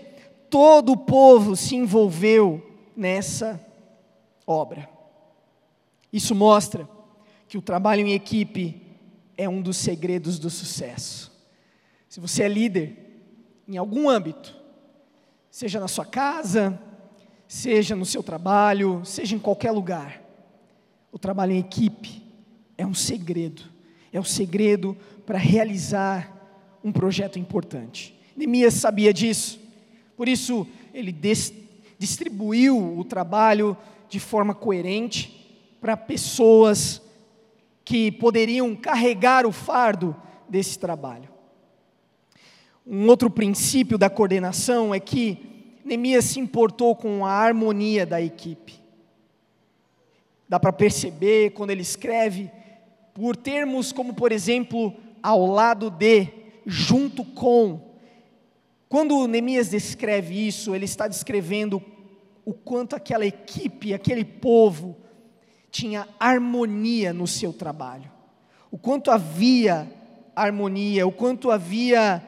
todo 0.50 0.94
o 0.94 0.98
povo 0.98 1.56
se 1.56 1.76
envolveu 1.76 2.66
nessa 2.96 3.60
obra. 4.46 4.97
Isso 6.12 6.34
mostra 6.34 6.88
que 7.48 7.58
o 7.58 7.62
trabalho 7.62 8.06
em 8.06 8.14
equipe 8.14 8.82
é 9.38 9.48
um 9.48 9.62
dos 9.62 9.78
segredos 9.78 10.40
do 10.40 10.50
sucesso. 10.50 11.32
Se 12.10 12.20
você 12.20 12.44
é 12.44 12.48
líder 12.48 12.98
em 13.68 13.78
algum 13.78 14.10
âmbito, 14.10 14.56
seja 15.52 15.80
na 15.80 15.88
sua 15.88 16.06
casa, 16.06 16.80
seja 17.48 17.96
no 17.96 18.06
seu 18.06 18.24
trabalho, 18.24 19.02
seja 19.06 19.36
em 19.36 19.40
qualquer 19.40 19.72
lugar, 19.72 20.22
o 21.12 21.20
trabalho 21.20 21.54
em 21.54 21.60
equipe 21.60 22.24
é 22.78 22.86
um 22.86 22.94
segredo, 22.94 23.64
é 24.12 24.18
o 24.18 24.22
um 24.22 24.26
segredo 24.26 24.98
para 25.26 25.38
realizar 25.38 26.34
um 26.84 26.92
projeto 26.92 27.38
importante. 27.38 28.18
Neemias 28.36 28.76
sabia 28.76 29.14
disso, 29.14 29.60
por 30.16 30.28
isso 30.28 30.68
ele 30.94 31.16
distribuiu 32.00 32.98
o 32.98 33.04
trabalho 33.04 33.76
de 34.10 34.20
forma 34.20 34.56
coerente 34.56 35.37
para 35.80 35.96
pessoas 35.96 37.02
que 37.84 38.12
poderiam 38.12 38.76
carregar 38.76 39.46
o 39.46 39.52
fardo 39.52 40.16
desse 40.50 40.78
trabalho. 40.78 41.30
Um 42.86 43.08
outro 43.08 43.30
princípio 43.30 43.98
da 43.98 44.10
coordenação 44.10 44.94
é 44.94 45.00
que 45.00 45.76
Neemias 45.84 46.26
se 46.26 46.40
importou 46.40 46.96
com 46.96 47.26
a 47.26 47.32
harmonia 47.32 48.06
da 48.06 48.22
equipe. 48.22 48.82
Dá 50.50 50.60
para 50.60 50.74
perceber 50.74 51.52
quando 51.52 51.72
ele 51.72 51.82
escreve, 51.82 52.52
por 53.14 53.36
termos 53.36 53.92
como, 53.92 54.14
por 54.14 54.32
exemplo, 54.32 54.94
ao 55.22 55.46
lado 55.46 55.90
de, 55.90 56.28
junto 56.66 57.24
com. 57.24 57.82
Quando 58.88 59.28
Neemias 59.28 59.70
descreve 59.70 60.48
isso, 60.48 60.74
ele 60.74 60.86
está 60.86 61.08
descrevendo 61.08 61.82
o 62.46 62.54
quanto 62.54 62.96
aquela 62.96 63.26
equipe, 63.26 63.94
aquele 63.94 64.24
povo, 64.24 64.96
tinha 65.78 66.08
harmonia 66.20 67.14
no 67.14 67.28
seu 67.28 67.54
trabalho, 67.54 68.12
o 68.72 68.80
quanto 68.80 69.12
havia 69.12 69.88
harmonia, 70.36 71.06
o 71.06 71.12
quanto 71.12 71.52
havia 71.52 72.24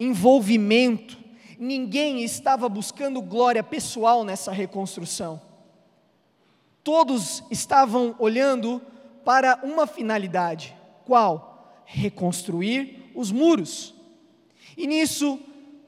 envolvimento, 0.00 1.16
ninguém 1.56 2.24
estava 2.24 2.68
buscando 2.68 3.22
glória 3.22 3.62
pessoal 3.62 4.24
nessa 4.24 4.50
reconstrução. 4.50 5.40
Todos 6.82 7.44
estavam 7.52 8.16
olhando 8.18 8.82
para 9.24 9.60
uma 9.62 9.86
finalidade: 9.86 10.76
qual? 11.04 11.84
Reconstruir 11.84 13.12
os 13.14 13.30
muros. 13.30 13.94
E 14.76 14.88
nisso, 14.88 15.38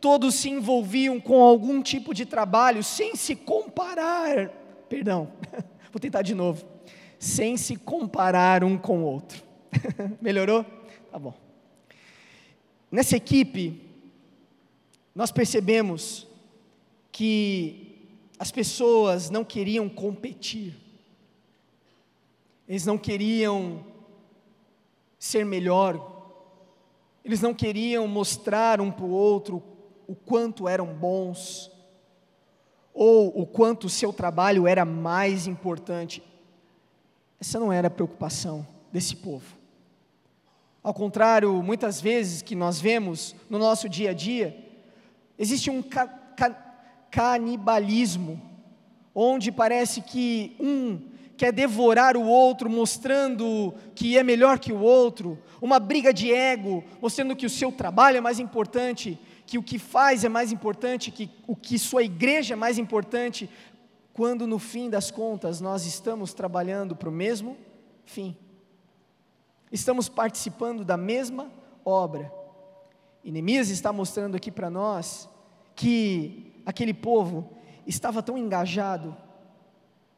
todos 0.01 0.37
se 0.37 0.49
envolviam 0.49 1.19
com 1.19 1.43
algum 1.43 1.83
tipo 1.83 2.15
de 2.15 2.25
trabalho 2.25 2.85
sem 2.85 3.17
se 3.17 3.35
comparar. 3.35 4.49
Perdão, 4.89 5.33
vou 5.91 5.99
tentar 5.99 6.23
de 6.23 6.37
novo. 6.37 6.74
Sem 7.25 7.57
se 7.57 7.75
comparar 7.77 8.63
um 8.63 8.77
com 8.77 8.99
o 8.99 9.07
outro. 9.07 9.43
Melhorou? 10.21 10.63
Tá 11.11 11.19
bom. 11.19 11.33
Nessa 12.93 13.17
equipe, 13.17 13.81
nós 15.15 15.33
percebemos 15.33 16.27
que 17.11 18.11
as 18.39 18.51
pessoas 18.51 19.31
não 19.31 19.43
queriam 19.43 19.89
competir, 19.89 20.77
eles 22.69 22.85
não 22.85 22.99
queriam 22.99 23.83
ser 25.19 25.47
melhor, 25.47 26.37
eles 27.25 27.41
não 27.41 27.55
queriam 27.55 28.07
mostrar 28.07 28.83
um 28.83 28.91
para 28.91 29.07
o 29.07 29.11
outro 29.11 29.63
o 30.07 30.15
quanto 30.15 30.69
eram 30.69 30.89
bons, 30.89 31.71
ou 32.93 33.29
o 33.41 33.47
quanto 33.47 33.87
o 33.87 33.91
seu 33.91 34.13
trabalho 34.13 34.67
era 34.67 34.85
mais 34.85 35.47
importante. 35.47 36.23
Essa 37.41 37.59
não 37.59 37.73
era 37.73 37.89
a 37.89 37.91
preocupação 37.91 38.67
desse 38.93 39.17
povo. 39.17 39.57
Ao 40.83 40.93
contrário, 40.93 41.63
muitas 41.63 42.01
vezes 42.01 42.43
que 42.43 42.55
nós 42.55 42.81
vemos 42.81 43.35
no 43.49 43.59
nosso 43.59 43.89
dia 43.89 44.11
a 44.11 44.15
dia, 44.15 44.65
Existe 45.39 45.71
um 45.71 45.83
ca 45.83 46.07
ca 46.07 46.51
canibalismo 47.11 48.41
onde 49.15 49.53
parece 49.53 50.01
que 50.01 50.57
um 50.59 51.01
quer 51.37 51.53
devorar 51.53 52.17
o 52.17 52.25
outro, 52.25 52.71
mostrando 52.71 53.75
que 53.95 54.17
é 54.17 54.23
melhor 54.23 54.59
que 54.59 54.73
o 54.73 54.81
outro, 54.81 55.39
uma 55.61 55.79
briga 55.79 56.13
de 56.13 56.33
ego, 56.33 56.83
mostrando 57.01 57.35
que 57.37 57.47
o 57.47 57.51
seu 57.51 57.71
trabalho 57.73 58.19
é 58.19 58.21
mais 58.21 58.39
importante, 58.39 59.19
que 59.47 59.59
o 59.59 59.63
que 59.63 59.79
faz 59.79 60.25
é 60.25 60.29
mais 60.29 60.53
importante, 60.53 61.11
que 61.11 61.29
o 61.47 61.55
que 61.55 61.79
sua 61.79 62.03
igreja 62.03 62.55
é 62.55 62.57
mais 62.57 62.79
importante, 62.79 63.49
quando 64.15 64.47
no 64.47 64.61
fim 64.61 64.89
das 64.89 65.11
contas 65.11 65.61
nós 65.61 65.85
estamos 65.85 66.33
trabalhando 66.33 66.95
para 66.95 67.09
o 67.09 67.13
mesmo 67.13 67.59
fim. 68.07 68.37
Estamos 69.73 70.09
participando 70.09 70.85
da 70.85 70.97
mesma 70.97 71.51
obra. 71.85 72.33
E 73.25 73.33
Neemias 73.33 73.71
está 73.71 73.93
mostrando 73.93 74.37
aqui 74.37 74.53
para 74.53 74.71
nós 74.71 75.29
que 75.75 76.53
aquele 76.65 76.95
povo 76.95 77.51
estava 77.85 78.23
tão 78.23 78.39
engajado, 78.39 79.17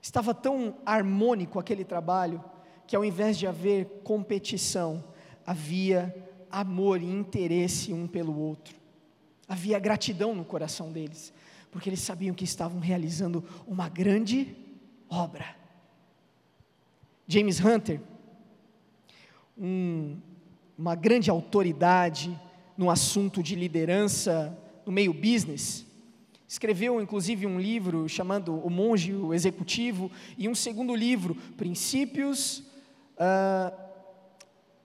estava 0.02 0.34
tão 0.34 0.76
harmônico 0.84 1.58
aquele 1.58 1.82
trabalho, 1.82 2.44
que 2.86 2.94
ao 2.94 3.04
invés 3.04 3.38
de 3.38 3.46
haver 3.46 3.86
competição, 4.04 5.02
havia 5.46 6.14
amor 6.50 7.00
e 7.00 7.10
interesse 7.10 7.94
um 7.94 8.06
pelo 8.06 8.38
outro. 8.38 8.76
Havia 9.48 9.78
gratidão 9.78 10.34
no 10.34 10.44
coração 10.44 10.92
deles, 10.92 11.32
porque 11.76 11.90
eles 11.90 12.00
sabiam 12.00 12.34
que 12.34 12.42
estavam 12.42 12.80
realizando 12.80 13.44
uma 13.66 13.86
grande 13.86 14.56
obra. 15.10 15.54
James 17.28 17.62
Hunter, 17.62 18.00
um, 19.58 20.16
uma 20.78 20.94
grande 20.94 21.28
autoridade 21.28 22.34
no 22.78 22.88
assunto 22.88 23.42
de 23.42 23.54
liderança 23.54 24.58
no 24.86 24.90
meio 24.90 25.12
business, 25.12 25.84
escreveu 26.48 26.98
inclusive 26.98 27.46
um 27.46 27.60
livro 27.60 28.08
chamado 28.08 28.54
O 28.54 28.70
Monge 28.70 29.12
o 29.12 29.34
Executivo 29.34 30.10
e 30.38 30.48
um 30.48 30.54
segundo 30.54 30.94
livro, 30.94 31.34
Princípios, 31.58 32.60
uh, 33.18 33.70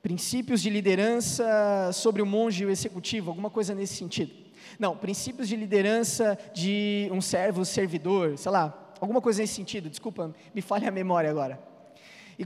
Princípios 0.02 0.62
de 0.62 0.70
Liderança 0.70 1.90
sobre 1.94 2.22
o 2.22 2.26
Monge 2.26 2.66
o 2.66 2.70
Executivo, 2.70 3.30
alguma 3.30 3.50
coisa 3.50 3.74
nesse 3.74 3.96
sentido. 3.96 4.41
Não, 4.80 4.96
Princípios 4.96 5.48
de 5.48 5.56
Liderança 5.56 6.38
de 6.54 7.10
um 7.12 7.22
servo 7.22 7.64
servidor, 7.66 8.38
sei 8.38 8.52
lá, 8.52 8.94
alguma 9.00 9.22
coisa 9.22 9.42
nesse 9.42 9.56
sentido, 9.56 9.90
desculpa, 9.90 10.34
me 10.54 10.62
falha 10.62 10.90
a 10.90 10.92
memória 10.92 11.30
agora. 11.30 11.60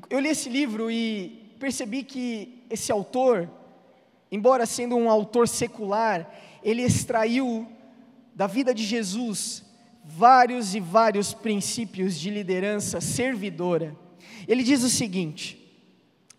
Eu 0.09 0.19
li 0.19 0.29
esse 0.29 0.49
livro 0.49 0.89
e 0.89 1.53
percebi 1.59 2.03
que 2.03 2.63
esse 2.69 2.91
autor, 2.91 3.49
embora 4.31 4.65
sendo 4.65 4.95
um 4.95 5.09
autor 5.09 5.47
secular, 5.47 6.29
ele 6.63 6.81
extraiu 6.81 7.67
da 8.33 8.47
vida 8.47 8.73
de 8.73 8.83
Jesus 8.83 9.63
vários 10.03 10.75
e 10.75 10.79
vários 10.79 11.33
princípios 11.33 12.19
de 12.19 12.29
liderança 12.29 12.99
servidora. 12.99 13.95
Ele 14.47 14.63
diz 14.63 14.83
o 14.83 14.89
seguinte: 14.89 15.61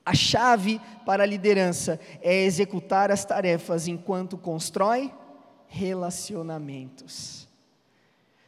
a 0.05 0.15
chave 0.15 0.81
para 1.05 1.23
a 1.23 1.27
liderança 1.27 1.99
é 2.23 2.45
executar 2.45 3.11
as 3.11 3.25
tarefas 3.25 3.89
enquanto 3.89 4.37
constrói 4.37 5.13
relacionamentos. 5.69 7.47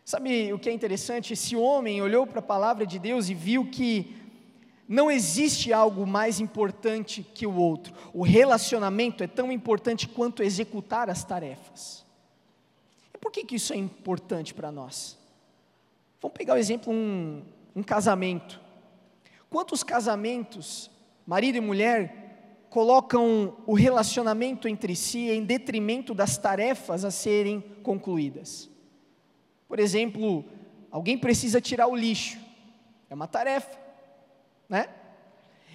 Sabe 0.04 0.52
o 0.52 0.59
que 0.59 0.68
é 0.68 0.72
interessante? 0.72 1.35
Esse 1.35 1.54
homem 1.54 2.00
olhou 2.00 2.26
para 2.26 2.38
a 2.38 2.42
palavra 2.42 2.87
de 2.87 2.98
Deus 2.98 3.28
e 3.28 3.35
viu 3.35 3.66
que 3.66 4.16
não 4.88 5.11
existe 5.11 5.70
algo 5.70 6.07
mais 6.07 6.40
importante 6.40 7.22
que 7.22 7.46
o 7.46 7.54
outro. 7.54 7.92
O 8.14 8.22
relacionamento 8.22 9.22
é 9.22 9.26
tão 9.26 9.52
importante 9.52 10.09
quanto 10.09 10.42
executar 10.42 11.11
as 11.11 11.22
tarefas. 11.22 12.07
E 13.14 13.18
por 13.18 13.31
que, 13.31 13.44
que 13.44 13.57
isso 13.57 13.74
é 13.74 13.76
importante 13.76 14.54
para 14.54 14.72
nós? 14.72 15.18
Vamos 16.22 16.37
pegar 16.37 16.54
o 16.54 16.59
exemplo 16.59 16.90
um, 16.90 17.42
um 17.76 17.83
casamento. 17.83 18.59
Quantos 19.50 19.83
casamentos, 19.83 20.90
marido 21.26 21.57
e 21.57 21.61
mulher, 21.61 22.28
colocam 22.70 23.57
o 23.66 23.74
relacionamento 23.74 24.68
entre 24.68 24.94
si 24.94 25.31
em 25.31 25.44
detrimento 25.44 26.14
das 26.14 26.37
tarefas 26.38 27.04
a 27.04 27.11
serem 27.11 27.61
concluídas? 27.83 28.70
Por 29.66 29.78
exemplo, 29.78 30.44
alguém 30.90 31.18
precisa 31.18 31.61
tirar 31.61 31.87
o 31.87 31.96
lixo, 31.96 32.38
é 33.11 33.14
uma 33.14 33.26
tarefa 33.26 33.88
né? 34.68 34.88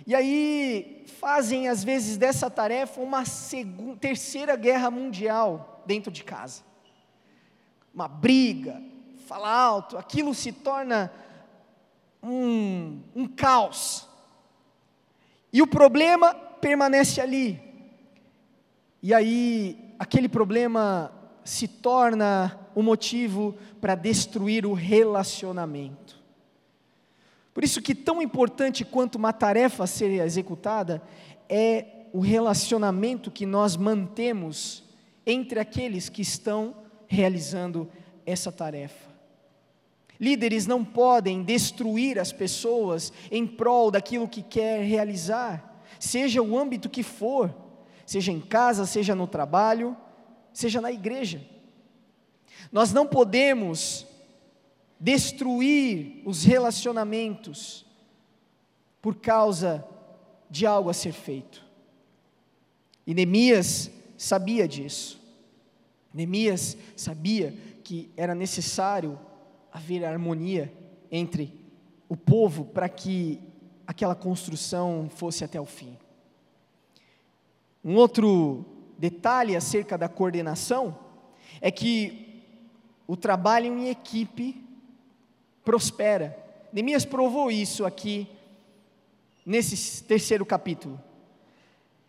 E 0.06 0.14
aí 0.14 1.06
fazem 1.20 1.68
às 1.68 1.84
vezes 1.84 2.18
dessa 2.18 2.50
tarefa 2.50 3.02
uma 3.02 3.26
segunda, 3.26 3.98
terceira 3.98 4.56
guerra 4.56 4.92
mundial 4.92 5.84
dentro 5.86 6.12
de 6.12 6.24
casa. 6.24 6.62
Uma 7.94 8.08
briga, 8.08 8.82
fala 9.26 9.50
alto, 9.50 9.98
aquilo 9.98 10.34
se 10.34 10.52
torna 10.52 11.12
um, 12.22 13.02
um 13.16 13.28
caos. 13.28 14.08
E 15.52 15.62
o 15.62 15.68
problema 15.68 16.36
permanece 16.64 17.20
ali. 17.20 17.60
E 19.02 19.14
aí 19.14 19.78
aquele 20.00 20.30
problema 20.30 21.12
se 21.44 21.68
torna 21.68 22.58
o 22.74 22.82
motivo 22.82 23.54
para 23.82 23.96
destruir 23.96 24.66
o 24.66 24.72
relacionamento. 24.72 26.24
Por 27.54 27.66
isso 27.66 27.82
que 27.82 27.94
tão 27.94 28.22
importante 28.22 28.86
quanto 28.86 29.16
uma 29.16 29.34
tarefa 29.34 29.86
ser 29.86 30.10
executada 30.22 31.04
é 31.50 31.86
o 32.14 32.22
relacionamento 32.22 33.30
que 33.30 33.46
nós 33.46 33.76
mantemos 33.76 34.86
entre 35.26 35.60
aqueles 35.60 36.08
que 36.08 36.22
estão 36.22 36.74
realizando 37.08 37.92
essa 38.26 38.54
tarefa. 38.54 39.12
Líderes 40.18 40.66
não 40.66 40.86
podem 40.86 41.44
destruir 41.44 42.18
as 42.18 42.32
pessoas 42.32 43.12
em 43.30 43.46
prol 43.46 43.92
daquilo 43.92 44.30
que 44.30 44.42
quer 44.42 44.82
realizar, 44.82 45.73
seja 46.04 46.42
o 46.42 46.60
âmbito 46.60 46.90
que 46.90 47.02
for, 47.02 47.56
seja 48.06 48.30
em 48.30 48.42
casa, 48.42 48.86
seja 48.86 49.16
no 49.16 49.26
trabalho, 49.26 49.96
seja 50.52 50.82
na 50.82 50.92
igreja. 50.92 51.42
Nós 52.74 52.92
não 52.92 53.08
podemos 53.08 54.06
destruir 55.00 56.22
os 56.26 56.44
relacionamentos 56.44 57.86
por 59.02 59.16
causa 59.16 59.88
de 60.50 60.66
algo 60.66 60.90
a 60.90 60.94
ser 60.94 61.14
feito. 61.14 61.66
E 63.08 63.14
Neemias 63.14 63.90
sabia 64.18 64.68
disso. 64.68 65.22
Neemias 66.14 66.78
sabia 66.98 67.56
que 67.82 68.12
era 68.18 68.36
necessário 68.36 69.18
haver 69.72 70.04
harmonia 70.04 70.72
entre 71.10 71.58
o 72.10 72.18
povo 72.18 72.66
para 72.66 72.90
que 72.90 73.40
aquela 73.86 74.16
construção 74.16 75.10
fosse 75.14 75.44
até 75.44 75.60
o 75.60 75.66
fim. 75.66 75.98
Um 77.84 77.96
outro 77.96 78.66
detalhe 78.98 79.56
acerca 79.56 79.98
da 79.98 80.08
coordenação 80.08 80.98
é 81.60 81.70
que 81.70 82.44
o 83.06 83.18
trabalho 83.18 83.78
em 83.78 83.90
equipe 83.90 84.64
prospera. 85.64 86.38
Neemias 86.72 87.06
provou 87.06 87.52
isso 87.52 87.86
aqui 87.86 88.28
nesse 89.46 90.04
terceiro 90.04 90.46
capítulo. 90.46 91.00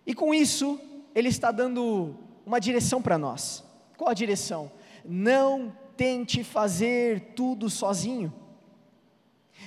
E 0.06 0.14
com 0.14 0.32
isso, 0.32 0.78
ele 1.14 1.28
está 1.28 1.50
dando 1.50 2.14
uma 2.46 2.60
direção 2.60 3.00
para 3.00 3.18
nós. 3.18 3.64
Qual 3.96 4.10
a 4.10 4.14
direção? 4.14 4.70
Não 5.04 5.72
tente 5.96 6.44
fazer 6.44 7.32
tudo 7.34 7.70
sozinho. 7.70 8.32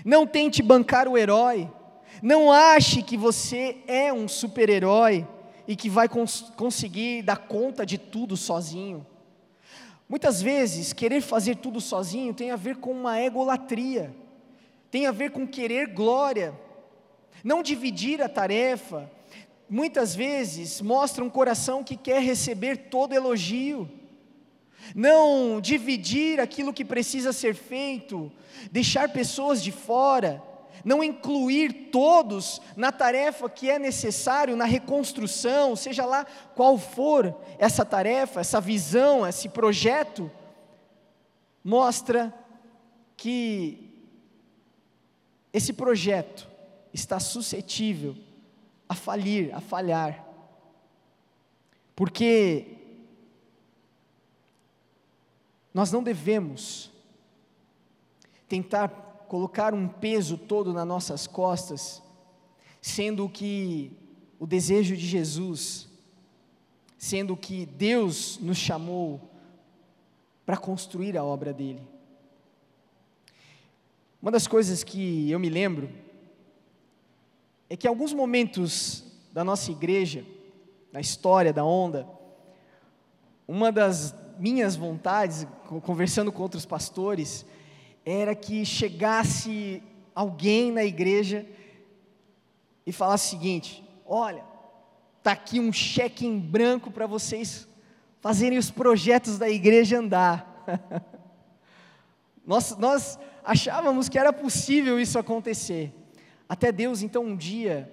Não 0.06 0.28
tente 0.28 0.62
bancar 0.62 1.08
o 1.08 1.17
herói. 1.17 1.70
Não 2.21 2.51
ache 2.51 3.01
que 3.01 3.17
você 3.17 3.77
é 3.88 4.12
um 4.12 4.27
super-herói 4.27 5.27
e 5.67 5.75
que 5.75 5.89
vai 5.89 6.08
cons 6.08 6.51
conseguir 6.56 7.21
dar 7.21 7.38
conta 7.38 7.86
de 7.86 7.97
tudo 7.97 8.38
sozinho. 8.38 9.06
Muitas 10.10 10.41
vezes, 10.41 10.93
querer 10.93 11.21
fazer 11.21 11.58
tudo 11.58 11.82
sozinho 11.82 12.34
tem 12.34 12.51
a 12.51 12.56
ver 12.56 12.77
com 12.77 12.91
uma 12.91 13.21
egolatria, 13.21 14.15
tem 14.89 15.06
a 15.06 15.12
ver 15.12 15.32
com 15.32 15.45
querer 15.45 15.88
glória, 15.88 16.53
não 17.43 17.62
dividir 17.62 18.21
a 18.21 18.30
tarefa, 18.30 19.12
muitas 19.69 20.15
vezes 20.15 20.82
mostra 20.82 21.23
um 21.23 21.30
coração 21.30 21.84
que 21.84 21.97
quer 21.97 22.21
receber 22.21 22.88
todo 22.89 23.13
elogio, 23.13 23.89
não 24.95 25.60
dividir 25.60 26.39
aquilo 26.39 26.73
que 26.73 26.86
precisa 26.86 27.34
ser 27.34 27.53
feito, 27.53 28.32
deixar 28.71 29.10
pessoas 29.10 29.62
de 29.62 29.73
fora, 29.73 30.41
não 30.84 31.04
incluir 31.04 31.90
todos 31.92 32.62
na 32.76 32.92
tarefa 32.92 33.50
que 33.50 33.70
é 33.70 33.80
necessário 33.80 34.56
na 34.56 34.66
reconstrução, 34.66 35.76
seja 35.76 36.06
lá 36.06 36.26
qual 36.56 36.78
for 36.78 37.36
essa 37.58 37.86
tarefa, 37.86 38.40
essa 38.40 38.62
visão, 38.62 39.26
esse 39.26 39.50
projeto, 39.50 40.32
mostra 41.63 42.34
que 43.16 43.88
esse 45.52 45.74
projeto 45.74 46.48
está 46.94 47.20
suscetível 47.20 48.16
a 48.88 48.96
falir, 48.96 49.54
a 49.54 49.60
falhar. 49.60 50.26
Porque 51.96 52.78
nós 55.74 55.92
não 55.92 56.02
devemos 56.02 56.92
tentar 58.48 59.07
colocar 59.28 59.74
um 59.74 59.88
peso 59.88 60.38
todo 60.38 60.74
nas 60.74 60.88
nossas 60.88 61.28
costas, 61.28 62.02
sendo 62.82 63.28
que 63.28 63.92
o 64.40 64.48
desejo 64.48 64.96
de 64.96 65.06
Jesus, 65.06 65.88
sendo 66.98 67.36
que 67.36 67.66
Deus 67.66 68.40
nos 68.40 68.58
chamou 68.58 69.22
para 70.46 70.58
construir 70.58 71.18
a 71.18 71.24
obra 71.24 71.54
dele. 71.54 71.82
Uma 74.22 74.32
das 74.32 74.48
coisas 74.48 74.84
que 74.84 75.30
eu 75.30 75.40
me 75.40 75.50
lembro 75.50 75.90
é 77.70 77.76
que 77.76 77.88
alguns 77.88 78.13
momentos 78.13 79.04
da 79.32 79.44
nossa 79.44 79.72
igreja, 79.72 80.26
na 80.92 81.00
história 81.00 81.52
da 81.52 81.63
onda, 81.63 82.08
uma 83.48 83.72
das 83.72 84.16
minhas 84.40 84.76
vontades, 84.76 85.46
conversando 85.84 86.32
com 86.32 86.42
outros 86.42 86.66
pastores, 86.66 87.46
era 88.10 88.34
que 88.34 88.63
chegasse 88.63 89.84
alguém 90.15 90.72
na 90.72 90.86
igreja 90.86 91.46
e 92.86 92.93
falasse 92.93 93.28
o 93.28 93.30
seguinte: 93.38 93.84
olha, 94.06 94.46
está 95.17 95.34
aqui 95.34 95.60
um 95.60 95.74
cheque 95.74 96.26
em 96.26 96.39
branco 96.39 96.89
para 96.89 97.06
vocês 97.06 97.67
fazerem 98.22 98.58
os 98.58 98.72
projetos 98.72 99.38
da 99.38 99.50
igreja 99.50 100.00
andar. 100.00 100.63
nós, 102.48 102.78
nós 102.78 103.20
achávamos 103.43 104.08
que 104.08 104.17
era 104.17 104.32
possível 104.32 104.98
isso 104.98 105.20
acontecer. 105.20 105.93
Até 106.48 106.72
Deus, 106.72 107.02
então, 107.02 107.26
um 107.26 107.36
dia, 107.36 107.91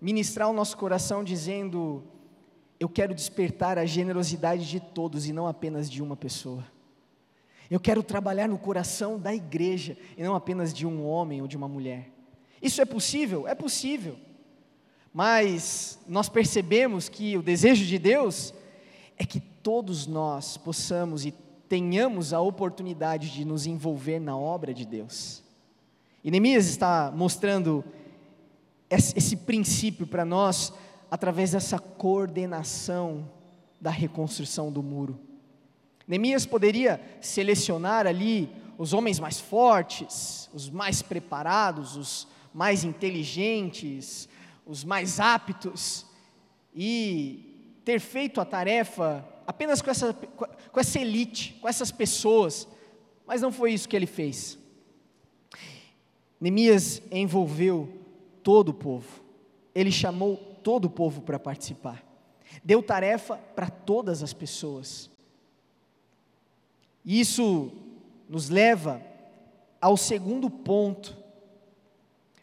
ministrar 0.00 0.48
o 0.48 0.54
nosso 0.54 0.78
coração 0.78 1.22
dizendo: 1.22 2.02
Eu 2.80 2.88
quero 2.88 3.14
despertar 3.14 3.76
a 3.76 3.84
generosidade 3.84 4.66
de 4.66 4.80
todos 4.80 5.28
e 5.28 5.32
não 5.34 5.46
apenas 5.46 5.90
de 5.90 6.02
uma 6.02 6.16
pessoa. 6.16 6.71
Eu 7.70 7.80
quero 7.80 8.02
trabalhar 8.02 8.48
no 8.48 8.58
coração 8.58 9.18
da 9.18 9.34
igreja 9.34 9.96
e 10.16 10.22
não 10.22 10.34
apenas 10.34 10.72
de 10.72 10.86
um 10.86 11.06
homem 11.06 11.40
ou 11.40 11.48
de 11.48 11.56
uma 11.56 11.68
mulher. 11.68 12.10
Isso 12.60 12.80
é 12.80 12.84
possível? 12.84 13.48
É 13.48 13.54
possível. 13.54 14.16
Mas 15.12 15.98
nós 16.06 16.28
percebemos 16.28 17.08
que 17.08 17.36
o 17.36 17.42
desejo 17.42 17.84
de 17.84 17.98
Deus 17.98 18.54
é 19.16 19.24
que 19.24 19.40
todos 19.40 20.06
nós 20.06 20.56
possamos 20.56 21.26
e 21.26 21.32
tenhamos 21.68 22.32
a 22.32 22.40
oportunidade 22.40 23.30
de 23.30 23.44
nos 23.44 23.66
envolver 23.66 24.18
na 24.18 24.36
obra 24.36 24.72
de 24.72 24.84
Deus. 24.84 25.42
E 26.22 26.30
Neemias 26.30 26.66
está 26.66 27.12
mostrando 27.14 27.84
esse 28.90 29.36
princípio 29.36 30.06
para 30.06 30.24
nós 30.24 30.72
através 31.10 31.52
dessa 31.52 31.78
coordenação 31.78 33.28
da 33.80 33.90
reconstrução 33.90 34.70
do 34.70 34.82
muro. 34.82 35.18
Neemias 36.06 36.46
poderia 36.46 37.00
selecionar 37.20 38.06
ali 38.06 38.50
os 38.76 38.92
homens 38.92 39.20
mais 39.20 39.40
fortes, 39.40 40.50
os 40.52 40.68
mais 40.68 41.02
preparados, 41.02 41.96
os 41.96 42.28
mais 42.52 42.84
inteligentes, 42.84 44.28
os 44.66 44.84
mais 44.84 45.20
aptos, 45.20 46.06
e 46.74 47.80
ter 47.84 48.00
feito 48.00 48.40
a 48.40 48.44
tarefa 48.44 49.26
apenas 49.46 49.82
com 49.82 49.90
essa, 49.90 50.12
com 50.12 50.80
essa 50.80 50.98
elite, 50.98 51.58
com 51.60 51.68
essas 51.68 51.90
pessoas, 51.90 52.66
mas 53.26 53.42
não 53.42 53.52
foi 53.52 53.72
isso 53.72 53.88
que 53.88 53.96
ele 53.96 54.06
fez. 54.06 54.58
Neemias 56.40 57.00
envolveu 57.10 58.00
todo 58.42 58.70
o 58.70 58.74
povo, 58.74 59.22
ele 59.74 59.92
chamou 59.92 60.36
todo 60.62 60.86
o 60.86 60.90
povo 60.90 61.22
para 61.22 61.38
participar, 61.38 62.04
deu 62.64 62.82
tarefa 62.82 63.36
para 63.36 63.70
todas 63.70 64.22
as 64.22 64.32
pessoas. 64.32 65.11
Isso 67.04 67.72
nos 68.28 68.48
leva 68.48 69.02
ao 69.80 69.96
segundo 69.96 70.48
ponto. 70.48 71.16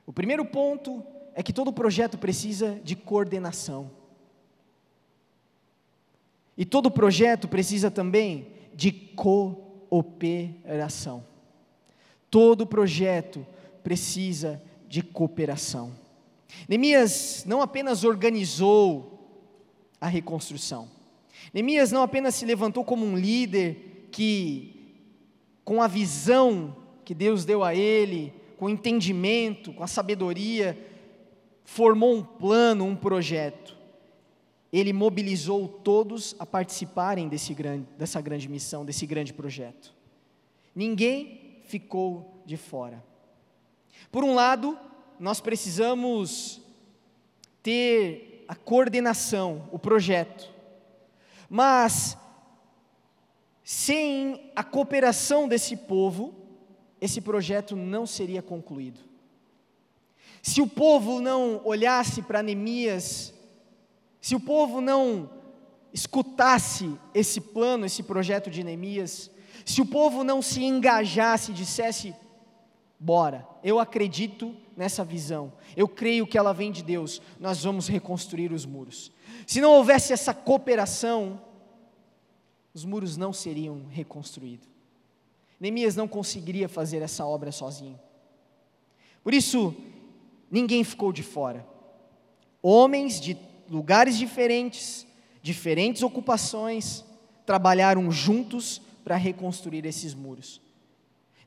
O 0.05 0.13
primeiro 0.13 0.43
ponto 0.43 1.03
é 1.33 1.41
que 1.41 1.53
todo 1.53 1.71
projeto 1.71 2.17
precisa 2.17 2.79
de 2.83 2.95
coordenação. 2.95 3.89
E 6.57 6.65
todo 6.65 6.91
projeto 6.91 7.47
precisa 7.47 7.89
também 7.89 8.47
de 8.73 8.91
cooperação. 8.91 10.03
Todo 12.29 12.67
projeto 12.67 13.47
precisa 13.81 14.61
de 14.87 15.01
cooperação. 15.01 15.93
Neemias 16.67 17.45
não 17.47 17.61
apenas 17.61 18.03
organizou 18.03 19.47
a 20.01 20.07
reconstrução. 20.07 20.89
Neemias 21.53 21.91
não 21.91 22.01
apenas 22.01 22.35
se 22.35 22.45
levantou 22.45 22.83
como 22.83 23.05
um 23.05 23.15
líder 23.15 23.88
que, 24.11 25.03
com 25.63 25.81
a 25.81 25.87
visão 25.87 26.75
que 27.05 27.13
Deus 27.13 27.45
deu 27.45 27.63
a 27.63 27.73
ele, 27.73 28.33
com 28.57 28.65
o 28.65 28.69
entendimento, 28.69 29.73
com 29.73 29.83
a 29.83 29.87
sabedoria, 29.87 30.77
formou 31.63 32.15
um 32.15 32.23
plano, 32.23 32.85
um 32.85 32.95
projeto. 32.95 33.77
Ele 34.71 34.93
mobilizou 34.93 35.67
todos 35.67 36.35
a 36.37 36.45
participarem 36.45 37.27
desse 37.27 37.53
grande, 37.53 37.87
dessa 37.97 38.21
grande 38.21 38.47
missão, 38.47 38.85
desse 38.85 39.05
grande 39.05 39.33
projeto. 39.33 39.95
Ninguém 40.75 41.61
ficou 41.63 42.41
de 42.45 42.57
fora. 42.57 43.03
Por 44.11 44.23
um 44.23 44.33
lado, 44.33 44.77
nós 45.19 45.39
precisamos 45.39 46.61
ter 47.61 48.45
a 48.47 48.55
coordenação, 48.55 49.69
o 49.71 49.77
projeto, 49.77 50.51
mas 51.49 52.17
sem 53.71 54.49
a 54.55 54.63
cooperação 54.63 55.47
desse 55.47 55.75
povo, 55.77 56.33
esse 56.99 57.21
projeto 57.21 57.75
não 57.75 58.07
seria 58.07 58.41
concluído. 58.41 58.99
Se 60.41 60.59
o 60.59 60.65
povo 60.65 61.21
não 61.21 61.61
olhasse 61.63 62.23
para 62.23 62.41
Neemias, 62.41 63.31
se 64.19 64.33
o 64.33 64.39
povo 64.39 64.81
não 64.81 65.29
escutasse 65.93 66.91
esse 67.13 67.39
plano, 67.39 67.85
esse 67.85 68.01
projeto 68.01 68.49
de 68.49 68.63
Neemias, 68.63 69.29
se 69.63 69.81
o 69.81 69.85
povo 69.85 70.23
não 70.23 70.41
se 70.41 70.63
engajasse 70.63 71.51
e 71.51 71.53
dissesse: 71.53 72.15
bora, 72.99 73.47
eu 73.63 73.77
acredito 73.77 74.57
nessa 74.75 75.03
visão, 75.03 75.53
eu 75.77 75.87
creio 75.87 76.25
que 76.25 76.39
ela 76.39 76.55
vem 76.55 76.71
de 76.71 76.81
Deus, 76.81 77.21
nós 77.39 77.63
vamos 77.63 77.87
reconstruir 77.87 78.51
os 78.51 78.65
muros. 78.65 79.11
Se 79.45 79.61
não 79.61 79.73
houvesse 79.73 80.11
essa 80.11 80.33
cooperação, 80.33 81.39
os 82.73 82.85
muros 82.85 83.17
não 83.17 83.33
seriam 83.33 83.85
reconstruídos. 83.89 84.67
Neemias 85.59 85.95
não 85.95 86.07
conseguiria 86.07 86.69
fazer 86.69 87.01
essa 87.01 87.25
obra 87.25 87.51
sozinho. 87.51 87.99
Por 89.23 89.33
isso, 89.33 89.75
ninguém 90.49 90.83
ficou 90.83 91.11
de 91.11 91.21
fora. 91.21 91.65
Homens 92.61 93.19
de 93.19 93.37
lugares 93.69 94.17
diferentes, 94.17 95.05
diferentes 95.41 96.01
ocupações, 96.01 97.03
trabalharam 97.45 98.09
juntos 98.11 98.81
para 99.03 99.15
reconstruir 99.15 99.85
esses 99.85 100.13
muros. 100.13 100.61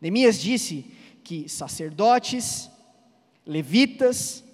Neemias 0.00 0.38
disse 0.38 0.86
que 1.22 1.48
sacerdotes, 1.48 2.68
levitas, 3.46 4.44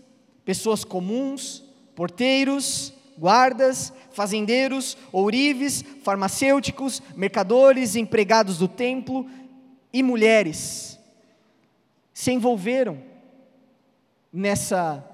pessoas 0.45 0.85
comuns, 0.85 1.65
porteiros, 1.97 2.93
guardas, 3.19 3.93
fazendeiros, 4.19 4.99
ourives, 5.13 5.85
farmacêuticos, 6.03 7.01
mercadores, 7.15 7.95
empregados 7.95 8.59
do 8.59 8.67
templo 8.67 9.31
e 9.93 10.03
mulheres 10.03 10.99
se 12.13 12.33
envolveram 12.33 13.01
nessa 14.33 15.09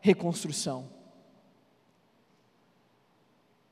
reconstrução. 0.00 0.88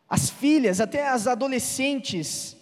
As 0.08 0.30
filhas, 0.30 0.80
até 0.80 1.08
as 1.08 1.26
adolescentes, 1.26 2.56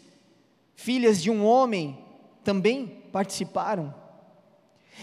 filhas 0.74 1.22
de 1.22 1.30
um 1.30 1.44
homem, 1.44 2.02
também 2.42 2.86
participaram. 3.12 3.94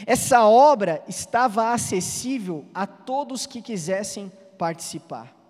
Essa 0.07 0.47
obra 0.47 1.03
estava 1.07 1.73
acessível 1.73 2.65
a 2.73 2.87
todos 2.87 3.45
que 3.45 3.61
quisessem 3.61 4.31
participar. 4.57 5.42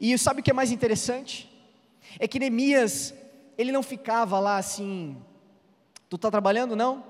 E 0.00 0.16
sabe 0.18 0.40
o 0.40 0.42
que 0.42 0.50
é 0.50 0.54
mais 0.54 0.72
interessante? 0.72 1.50
É 2.18 2.26
que 2.26 2.38
Neemias, 2.38 3.14
ele 3.56 3.72
não 3.72 3.82
ficava 3.82 4.38
lá 4.38 4.56
assim, 4.56 5.16
tu 6.08 6.16
está 6.16 6.30
trabalhando 6.30 6.76
não? 6.76 7.04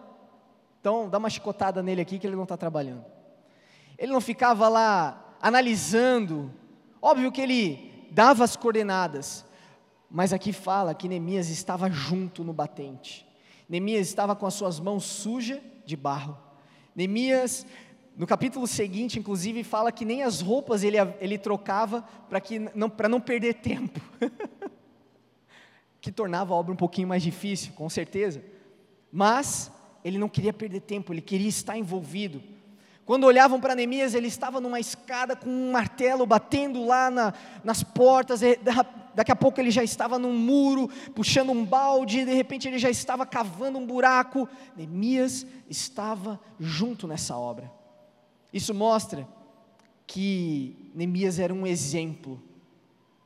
Então 0.81 1.09
dá 1.09 1.19
uma 1.19 1.31
chicotada 1.31 1.83
nele 1.83 2.01
aqui 2.01 2.19
que 2.19 2.27
ele 2.27 2.37
não 2.37 2.45
está 2.45 2.57
trabalhando. 2.57 3.05
Ele 3.97 4.13
não 4.13 4.21
ficava 4.21 4.69
lá 4.69 5.37
analisando, 5.41 6.53
óbvio 7.03 7.33
que 7.33 7.41
ele 7.41 8.09
dava 8.11 8.45
as 8.45 8.57
coordenadas, 8.57 9.45
mas 10.11 10.33
aqui 10.33 10.53
fala 10.53 10.95
que 10.95 11.09
Neemias 11.09 11.49
estava 11.51 11.91
junto 11.91 12.43
no 12.43 12.53
batente. 12.53 13.27
Neemias 13.69 14.07
estava 14.07 14.35
com 14.35 14.47
as 14.47 14.55
suas 14.55 14.81
mãos 14.81 15.05
sujas 15.05 15.61
de 15.85 15.97
barro. 15.97 16.39
Neemias 16.95 17.67
no 18.19 18.27
capítulo 18.27 18.67
seguinte, 18.67 19.17
inclusive, 19.17 19.63
fala 19.63 19.93
que 19.93 20.05
nem 20.05 20.25
as 20.25 20.41
roupas 20.41 20.83
ele, 20.83 20.97
ele 21.21 21.39
trocava 21.39 22.03
para 22.29 22.43
não, 22.75 22.91
não 23.09 23.21
perder 23.21 23.55
tempo. 23.55 24.01
que 26.01 26.11
tornava 26.11 26.53
a 26.53 26.57
obra 26.57 26.73
um 26.73 26.77
pouquinho 26.77 27.07
mais 27.07 27.23
difícil, 27.23 27.73
com 27.75 27.89
certeza. 27.89 28.43
Mas 29.13 29.71
ele 30.05 30.19
não 30.19 30.29
queria 30.29 30.53
perder 30.53 30.81
tempo, 30.81 31.13
ele 31.13 31.21
queria 31.21 31.49
estar 31.49 31.79
envolvido. 31.79 32.43
Quando 33.07 33.23
olhavam 33.23 33.61
para 33.61 33.77
Neemias, 33.77 34.15
ele 34.15 34.27
estava 34.27 34.61
numa 34.61 34.81
escada 34.81 35.37
com 35.37 35.49
um 35.49 35.71
martelo 35.71 36.27
batendo 36.27 36.85
lá 36.85 37.11
na, 37.13 37.33
nas 37.63 37.85
portas, 37.85 38.41
daqui 39.15 39.31
a 39.31 39.37
pouco 39.37 39.61
ele 39.61 39.71
já 39.71 39.85
estava 39.85 40.19
num 40.19 40.37
muro, 40.37 40.89
puxando 41.15 41.53
um 41.53 41.65
balde, 41.65 42.25
de 42.25 42.35
repente 42.35 42.67
ele 42.67 42.81
já 42.81 42.91
estava 42.91 43.25
cavando 43.25 43.79
um 43.79 43.87
buraco. 43.87 44.49
Neemias 44.77 45.47
estava 45.71 46.41
junto 46.59 47.07
nessa 47.07 47.37
obra. 47.37 47.79
Isso 48.53 48.73
mostra 48.73 49.29
que 50.07 50.91
Neemias 50.95 51.39
era 51.39 51.53
um 51.53 51.67
exemplo. 51.67 52.41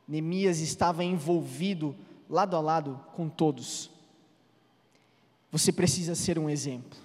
Neemias 0.07 0.59
estava 0.59 1.05
envolvido 1.05 1.95
lado 2.29 2.57
a 2.57 2.61
lado 2.61 3.01
com 3.15 3.29
todos. 3.29 3.91
Você 5.51 5.71
precisa 5.71 6.15
ser 6.15 6.39
um 6.39 6.51
exemplo. 6.51 6.99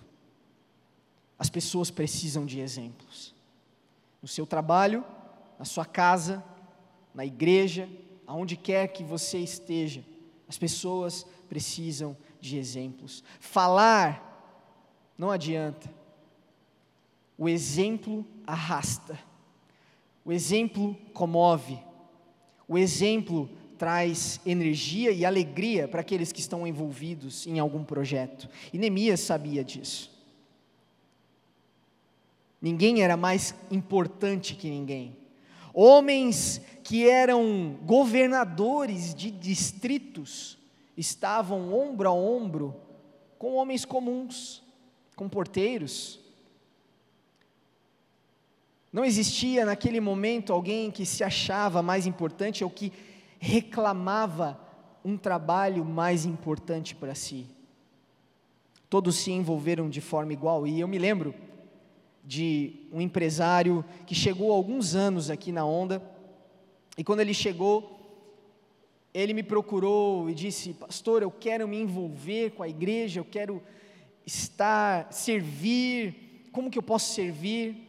As 1.38 1.50
pessoas 1.50 1.92
precisam 1.92 2.46
de 2.46 2.60
exemplos. 2.60 3.36
No 4.22 4.28
seu 4.28 4.48
trabalho, 4.48 5.06
na 5.60 5.66
sua 5.66 5.86
casa, 5.86 6.44
na 7.14 7.26
igreja, 7.26 7.88
aonde 8.26 8.56
quer 8.56 8.88
que 8.88 9.04
você 9.04 9.38
esteja, 9.38 10.04
as 10.48 10.58
pessoas 10.58 11.26
precisam 11.48 12.18
de 12.40 12.58
exemplos. 12.58 13.24
Falar 13.40 14.26
não 15.18 15.32
adianta. 15.32 15.97
O 17.38 17.48
exemplo 17.48 18.26
arrasta. 18.46 19.20
O 20.26 20.32
exemplo 20.32 20.98
comove. 21.14 21.80
O 22.68 22.78
exemplo 22.78 23.50
traz 23.78 24.42
energia 24.46 25.12
e 25.12 25.24
alegria 25.24 25.88
para 25.88 26.02
aqueles 26.02 26.32
que 26.32 26.40
estão 26.40 26.66
envolvidos 26.66 27.46
em 27.46 27.60
algum 27.60 27.84
projeto. 27.84 28.50
E 28.74 28.78
Neemias 28.78 29.20
sabia 29.20 29.64
disso. 29.64 30.12
Ninguém 32.62 33.04
era 33.04 33.16
mais 33.16 33.54
importante 33.70 34.56
que 34.56 34.70
ninguém. 34.70 35.16
Homens 35.74 36.60
que 36.84 37.08
eram 37.08 37.78
governadores 37.84 39.14
de 39.14 39.30
distritos 39.30 40.58
estavam 40.98 41.72
ombro 41.72 42.10
a 42.10 42.12
ombro 42.12 42.76
com 43.38 43.54
homens 43.54 43.86
comuns, 43.86 44.64
com 45.16 45.30
porteiros. 45.30 46.20
Não 48.92 49.04
existia 49.04 49.66
naquele 49.66 50.00
momento 50.00 50.54
alguém 50.54 50.90
que 50.90 51.06
se 51.06 51.24
achava 51.24 51.82
mais 51.82 52.08
importante 52.08 52.64
ou 52.64 52.70
que 52.70 52.92
reclamava 53.40 54.60
um 55.04 55.18
trabalho 55.18 55.86
mais 55.86 56.26
importante 56.26 56.96
para 56.96 57.16
si. 57.16 57.46
Todos 58.90 59.16
se 59.18 59.32
envolveram 59.32 59.90
de 59.90 60.02
forma 60.02 60.34
igual, 60.34 60.66
e 60.66 60.80
eu 60.80 60.88
me 60.88 60.98
lembro 60.98 61.36
de 62.24 62.88
um 62.92 63.00
empresário 63.00 63.84
que 64.06 64.16
chegou 64.16 64.52
há 64.52 64.56
alguns 64.56 64.96
anos 64.96 65.30
aqui 65.30 65.52
na 65.52 65.66
Onda, 65.66 66.02
e 66.98 67.04
quando 67.04 67.20
ele 67.20 67.34
chegou, 67.34 67.98
ele 69.14 69.34
me 69.34 69.44
procurou 69.44 70.30
e 70.30 70.34
disse: 70.34 70.74
Pastor, 70.74 71.22
eu 71.22 71.32
quero 71.32 71.68
me 71.68 71.78
envolver 71.78 72.52
com 72.52 72.64
a 72.64 72.70
igreja, 72.70 73.20
eu 73.20 73.26
quero 73.26 73.62
estar, 74.26 75.12
servir, 75.12 76.50
como 76.52 76.70
que 76.70 76.78
eu 76.78 76.84
posso 76.84 77.14
servir? 77.14 77.87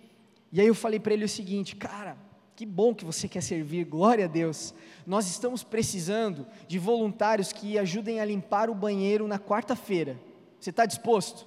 E 0.53 0.61
aí 0.61 0.67
eu 0.67 0.75
falei 0.75 0.99
para 0.99 1.15
ele 1.15 1.25
o 1.25 1.29
seguinte: 1.29 1.77
Cara, 1.77 2.17
que 2.57 2.67
bom 2.67 2.95
que 2.95 3.05
você 3.05 3.29
quer 3.29 3.41
servir, 3.41 3.85
glória 3.85 4.25
a 4.25 4.29
Deus. 4.29 4.75
Nós 5.07 5.29
estamos 5.29 5.63
precisando 5.63 6.47
de 6.67 6.79
voluntários 6.79 7.53
que 7.53 7.79
ajudem 7.79 8.21
a 8.21 8.25
limpar 8.25 8.69
o 8.69 8.75
banheiro 8.75 9.29
na 9.29 9.39
quarta-feira. 9.39 10.19
Você 10.59 10.71
está 10.71 10.85
disposto? 10.85 11.47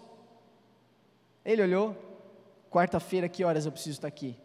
Ele 1.43 1.61
olhou, 1.61 1.95
quarta-feira, 2.69 3.27
que 3.27 3.43
horas 3.43 3.65
eu 3.65 3.71
preciso 3.71 3.97
estar 3.97 4.07
aqui? 4.07 4.37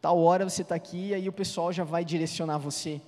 Tal 0.00 0.18
hora 0.18 0.48
você 0.48 0.62
está 0.62 0.74
aqui, 0.74 1.10
e 1.10 1.14
aí 1.14 1.28
o 1.28 1.32
pessoal 1.32 1.72
já 1.72 1.84
vai 1.84 2.04
direcionar 2.04 2.58
você 2.58 3.00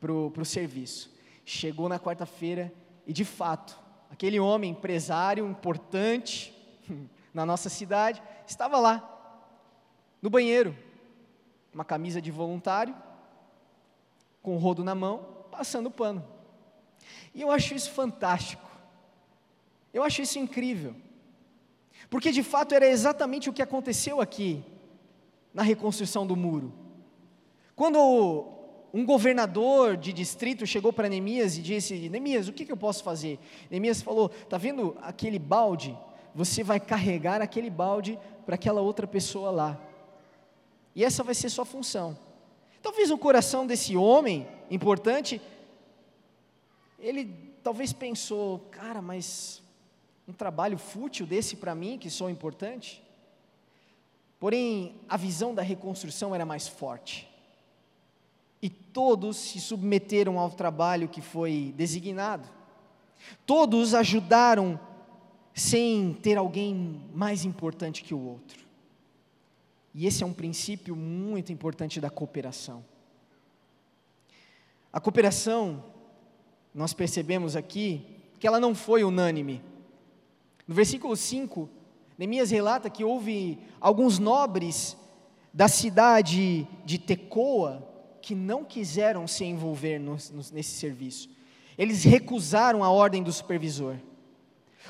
para 0.00 0.12
o 0.12 0.44
serviço. 0.46 1.12
Chegou 1.44 1.90
na 1.90 1.98
quarta-feira 1.98 2.72
e, 3.06 3.12
de 3.12 3.26
fato, 3.26 3.78
aquele 4.10 4.40
homem 4.40 4.70
empresário 4.70 5.46
importante 5.46 6.54
na 7.34 7.44
nossa 7.44 7.68
cidade 7.68 8.22
estava 8.46 8.78
lá, 8.78 9.13
no 10.24 10.30
banheiro, 10.30 10.74
uma 11.70 11.84
camisa 11.84 12.18
de 12.18 12.30
voluntário, 12.30 12.96
com 14.42 14.54
o 14.56 14.58
rodo 14.58 14.82
na 14.82 14.94
mão, 14.94 15.44
passando 15.50 15.90
pano. 15.90 16.24
E 17.34 17.42
eu 17.42 17.50
acho 17.50 17.74
isso 17.74 17.90
fantástico. 17.90 18.66
Eu 19.92 20.02
acho 20.02 20.22
isso 20.22 20.38
incrível. 20.38 20.96
Porque 22.08 22.32
de 22.32 22.42
fato 22.42 22.74
era 22.74 22.86
exatamente 22.86 23.50
o 23.50 23.52
que 23.52 23.60
aconteceu 23.60 24.18
aqui, 24.18 24.64
na 25.52 25.62
reconstrução 25.62 26.26
do 26.26 26.34
muro. 26.34 26.72
Quando 27.76 28.48
um 28.94 29.04
governador 29.04 29.94
de 29.94 30.10
distrito 30.10 30.66
chegou 30.66 30.90
para 30.90 31.10
Neemias 31.10 31.58
e 31.58 31.60
disse: 31.60 32.08
Neemias, 32.08 32.48
o 32.48 32.52
que, 32.54 32.64
que 32.64 32.72
eu 32.72 32.78
posso 32.78 33.04
fazer? 33.04 33.38
Neemias 33.70 34.00
falou: 34.00 34.30
Está 34.42 34.56
vendo 34.56 34.96
aquele 35.02 35.38
balde? 35.38 35.94
Você 36.34 36.64
vai 36.64 36.80
carregar 36.80 37.42
aquele 37.42 37.68
balde 37.68 38.18
para 38.46 38.54
aquela 38.54 38.80
outra 38.80 39.06
pessoa 39.06 39.50
lá. 39.50 39.93
E 40.94 41.04
essa 41.04 41.22
vai 41.22 41.34
ser 41.34 41.48
sua 41.48 41.64
função. 41.64 42.16
Talvez 42.82 43.10
o 43.10 43.18
coração 43.18 43.66
desse 43.66 43.96
homem 43.96 44.46
importante, 44.70 45.40
ele 46.98 47.24
talvez 47.62 47.92
pensou: 47.92 48.60
Cara, 48.70 49.02
mas 49.02 49.62
um 50.28 50.32
trabalho 50.32 50.78
fútil 50.78 51.26
desse 51.26 51.56
para 51.56 51.74
mim, 51.74 51.98
que 51.98 52.10
sou 52.10 52.30
importante? 52.30 53.02
Porém, 54.38 55.00
a 55.08 55.16
visão 55.16 55.54
da 55.54 55.62
reconstrução 55.62 56.34
era 56.34 56.44
mais 56.44 56.68
forte. 56.68 57.28
E 58.60 58.68
todos 58.68 59.36
se 59.36 59.60
submeteram 59.60 60.38
ao 60.38 60.50
trabalho 60.50 61.08
que 61.08 61.20
foi 61.20 61.72
designado. 61.76 62.48
Todos 63.46 63.94
ajudaram 63.94 64.78
sem 65.54 66.14
ter 66.14 66.36
alguém 66.36 67.02
mais 67.14 67.44
importante 67.44 68.02
que 68.02 68.14
o 68.14 68.20
outro. 68.20 68.63
E 69.94 70.06
esse 70.06 70.24
é 70.24 70.26
um 70.26 70.32
princípio 70.32 70.96
muito 70.96 71.52
importante 71.52 72.00
da 72.00 72.10
cooperação. 72.10 72.84
A 74.92 75.00
cooperação, 75.00 75.84
nós 76.74 76.92
percebemos 76.92 77.54
aqui, 77.54 78.04
que 78.40 78.46
ela 78.46 78.58
não 78.58 78.74
foi 78.74 79.04
unânime. 79.04 79.62
No 80.66 80.74
versículo 80.74 81.16
5, 81.16 81.68
Neemias 82.18 82.50
relata 82.50 82.90
que 82.90 83.04
houve 83.04 83.58
alguns 83.80 84.18
nobres 84.18 84.96
da 85.52 85.68
cidade 85.68 86.66
de 86.84 86.98
Tecoa 86.98 87.88
que 88.20 88.34
não 88.34 88.64
quiseram 88.64 89.26
se 89.26 89.44
envolver 89.44 89.98
no, 89.98 90.12
no, 90.12 90.42
nesse 90.52 90.78
serviço. 90.78 91.28
Eles 91.76 92.02
recusaram 92.02 92.82
a 92.82 92.90
ordem 92.90 93.22
do 93.22 93.32
supervisor. 93.32 93.96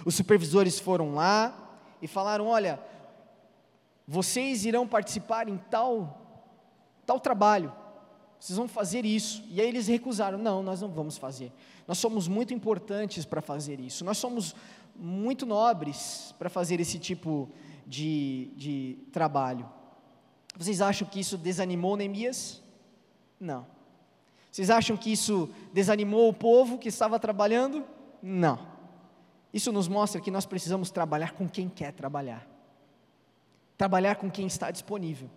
Os 0.05 0.15
supervisores 0.15 0.79
foram 0.79 1.15
lá 1.15 1.81
e 2.01 2.07
falaram: 2.07 2.47
Olha, 2.47 2.79
vocês 4.07 4.65
irão 4.65 4.87
participar 4.87 5.49
em 5.49 5.57
tal, 5.57 6.21
tal 7.07 7.19
trabalho, 7.19 7.73
vocês 8.39 8.57
vão 8.57 8.69
fazer 8.69 9.05
isso. 9.05 9.43
E 9.49 9.61
aí 9.61 9.67
eles 9.67 9.87
recusaram: 9.87 10.37
Não, 10.37 10.63
nós 10.63 10.81
não 10.81 10.89
vamos 10.89 11.17
fazer. 11.17 11.51
Nós 11.89 11.99
somos 11.99 12.29
muito 12.29 12.53
importantes 12.53 13.25
para 13.25 13.41
fazer 13.41 13.81
isso. 13.81 14.05
Nós 14.05 14.19
somos 14.19 14.55
muito 14.95 15.47
nobres 15.47 16.35
para 16.39 16.51
fazer 16.51 16.81
esse 16.81 16.99
tipo 16.99 17.49
de, 17.87 18.51
de 18.57 18.99
trabalho. 19.13 19.69
Vocês 20.57 20.81
acham 20.81 21.09
que 21.09 21.21
isso 21.21 21.37
desanimou 21.37 21.97
Neemias? 21.97 22.63
Não. 23.41 23.67
Vocês 24.51 24.71
acham 24.71 24.97
que 24.97 25.11
isso 25.11 25.49
desanimou 25.73 26.29
o 26.29 26.35
povo 26.35 26.79
que 26.79 26.89
estava 26.89 27.19
trabalhando? 27.19 27.85
Não. 28.23 28.75
Isso 29.53 29.73
nos 29.73 29.89
mostra 29.89 30.21
que 30.21 30.31
nós 30.31 30.47
precisamos 30.47 30.91
trabalhar 30.91 31.33
com 31.33 31.49
quem 31.49 31.69
quer 31.69 31.93
trabalhar, 31.93 32.47
trabalhar 33.77 34.17
com 34.17 34.31
quem 34.31 34.47
está 34.47 34.71
disponível, 34.71 35.31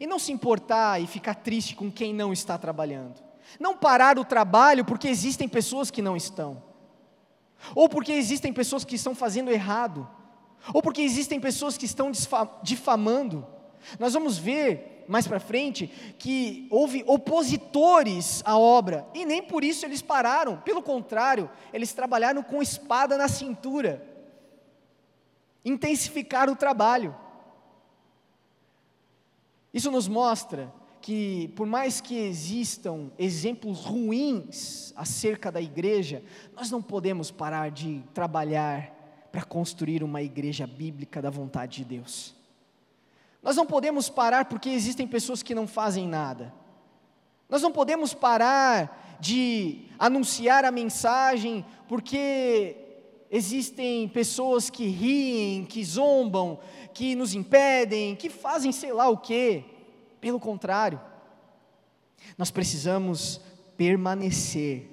e 0.00 0.06
não 0.06 0.18
se 0.18 0.32
importar 0.32 1.00
e 1.00 1.06
ficar 1.06 1.34
triste 1.34 1.76
com 1.76 1.90
quem 1.90 2.12
não 2.12 2.32
está 2.32 2.58
trabalhando, 2.58 3.22
não 3.60 3.76
parar 3.76 4.18
o 4.18 4.24
trabalho 4.24 4.84
porque 4.84 5.08
existem 5.08 5.48
pessoas 5.48 5.90
que 5.90 6.02
não 6.02 6.16
estão. 6.16 6.62
Ou 7.74 7.88
porque 7.88 8.12
existem 8.12 8.52
pessoas 8.52 8.84
que 8.84 8.96
estão 8.96 9.14
fazendo 9.14 9.50
errado, 9.50 10.08
ou 10.74 10.82
porque 10.82 11.00
existem 11.00 11.40
pessoas 11.40 11.78
que 11.78 11.86
estão 11.86 12.10
difamando. 12.62 13.46
Nós 13.98 14.12
vamos 14.12 14.36
ver 14.36 15.04
mais 15.08 15.26
para 15.26 15.38
frente 15.38 15.86
que 16.18 16.66
houve 16.70 17.04
opositores 17.06 18.42
à 18.44 18.58
obra, 18.58 19.06
e 19.14 19.24
nem 19.24 19.42
por 19.42 19.62
isso 19.62 19.86
eles 19.86 20.02
pararam, 20.02 20.58
pelo 20.58 20.82
contrário, 20.82 21.48
eles 21.72 21.92
trabalharam 21.92 22.42
com 22.42 22.60
espada 22.60 23.16
na 23.16 23.28
cintura, 23.28 24.04
intensificaram 25.64 26.52
o 26.52 26.56
trabalho. 26.56 27.14
Isso 29.76 29.90
nos 29.90 30.08
mostra 30.08 30.72
que, 31.02 31.48
por 31.48 31.66
mais 31.66 32.00
que 32.00 32.16
existam 32.16 33.10
exemplos 33.18 33.84
ruins 33.84 34.90
acerca 34.96 35.52
da 35.52 35.60
igreja, 35.60 36.22
nós 36.54 36.70
não 36.70 36.80
podemos 36.80 37.30
parar 37.30 37.70
de 37.70 38.02
trabalhar 38.14 39.28
para 39.30 39.42
construir 39.42 40.02
uma 40.02 40.22
igreja 40.22 40.66
bíblica 40.66 41.20
da 41.20 41.28
vontade 41.28 41.76
de 41.76 41.84
Deus. 41.84 42.34
Nós 43.42 43.54
não 43.54 43.66
podemos 43.66 44.08
parar 44.08 44.46
porque 44.46 44.70
existem 44.70 45.06
pessoas 45.06 45.42
que 45.42 45.54
não 45.54 45.66
fazem 45.66 46.08
nada. 46.08 46.54
Nós 47.46 47.60
não 47.60 47.70
podemos 47.70 48.14
parar 48.14 49.18
de 49.20 49.90
anunciar 49.98 50.64
a 50.64 50.70
mensagem 50.70 51.62
porque 51.86 52.76
existem 53.30 54.08
pessoas 54.08 54.70
que 54.70 54.86
riem, 54.86 55.66
que 55.66 55.84
zombam, 55.84 56.58
que 56.96 57.14
nos 57.14 57.34
impedem, 57.34 58.16
que 58.16 58.30
fazem 58.30 58.72
sei 58.72 58.90
lá 58.90 59.06
o 59.06 59.18
quê. 59.18 59.62
Pelo 60.18 60.40
contrário, 60.40 60.98
nós 62.38 62.50
precisamos 62.50 63.38
permanecer, 63.76 64.88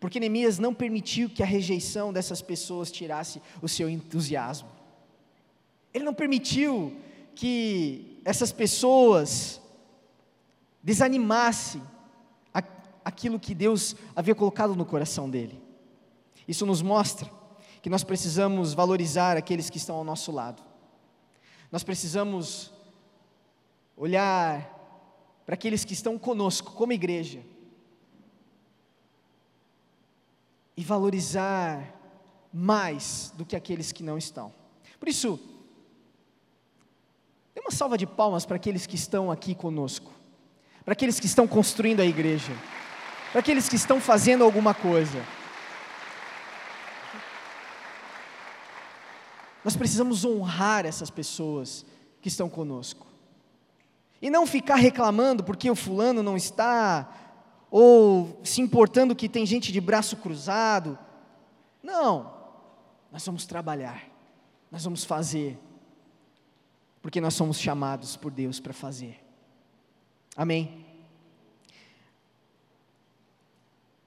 porque 0.00 0.18
Neemias 0.18 0.58
não 0.58 0.72
permitiu 0.72 1.28
que 1.28 1.42
a 1.42 1.46
rejeição 1.46 2.14
dessas 2.14 2.40
pessoas 2.40 2.90
tirasse 2.90 3.42
o 3.60 3.68
seu 3.68 3.90
entusiasmo. 3.90 4.70
Ele 5.92 6.02
não 6.02 6.14
permitiu 6.14 6.96
que 7.34 8.22
essas 8.24 8.50
pessoas 8.50 9.60
desanimassem 10.82 11.82
aquilo 13.04 13.38
que 13.38 13.54
Deus 13.54 13.94
havia 14.16 14.34
colocado 14.34 14.74
no 14.74 14.86
coração 14.86 15.28
dele. 15.28 15.60
Isso 16.48 16.64
nos 16.64 16.80
mostra 16.80 17.30
que 17.82 17.90
nós 17.90 18.02
precisamos 18.02 18.72
valorizar 18.72 19.36
aqueles 19.36 19.68
que 19.68 19.76
estão 19.76 19.96
ao 19.96 20.04
nosso 20.04 20.32
lado. 20.32 20.62
Nós 21.74 21.82
precisamos 21.82 22.70
olhar 23.96 24.62
para 25.44 25.54
aqueles 25.54 25.84
que 25.84 25.92
estão 25.92 26.16
conosco, 26.16 26.70
como 26.70 26.92
igreja, 26.92 27.40
e 30.76 30.84
valorizar 30.84 31.92
mais 32.52 33.34
do 33.36 33.44
que 33.44 33.56
aqueles 33.56 33.90
que 33.90 34.04
não 34.04 34.16
estão. 34.16 34.54
Por 35.00 35.08
isso, 35.08 35.36
dê 37.52 37.60
uma 37.60 37.72
salva 37.72 37.98
de 37.98 38.06
palmas 38.06 38.46
para 38.46 38.54
aqueles 38.54 38.86
que 38.86 38.94
estão 38.94 39.28
aqui 39.28 39.52
conosco, 39.52 40.12
para 40.84 40.92
aqueles 40.92 41.18
que 41.18 41.26
estão 41.26 41.48
construindo 41.48 41.98
a 41.98 42.06
igreja, 42.06 42.52
para 43.32 43.40
aqueles 43.40 43.68
que 43.68 43.74
estão 43.74 44.00
fazendo 44.00 44.44
alguma 44.44 44.74
coisa. 44.74 45.18
Nós 49.64 49.74
precisamos 49.74 50.24
honrar 50.24 50.84
essas 50.84 51.08
pessoas 51.08 51.86
que 52.20 52.28
estão 52.28 52.50
conosco. 52.50 53.06
E 54.20 54.28
não 54.28 54.46
ficar 54.46 54.76
reclamando 54.76 55.42
porque 55.42 55.70
o 55.70 55.74
fulano 55.74 56.22
não 56.22 56.36
está, 56.36 57.10
ou 57.70 58.40
se 58.44 58.60
importando 58.60 59.16
que 59.16 59.28
tem 59.28 59.44
gente 59.44 59.72
de 59.72 59.80
braço 59.80 60.16
cruzado. 60.18 60.98
Não, 61.82 62.32
nós 63.10 63.24
vamos 63.24 63.46
trabalhar, 63.46 64.04
nós 64.70 64.84
vamos 64.84 65.04
fazer, 65.04 65.58
porque 67.02 67.20
nós 67.20 67.34
somos 67.34 67.58
chamados 67.58 68.16
por 68.16 68.30
Deus 68.30 68.60
para 68.60 68.72
fazer. 68.72 69.24
Amém? 70.36 70.84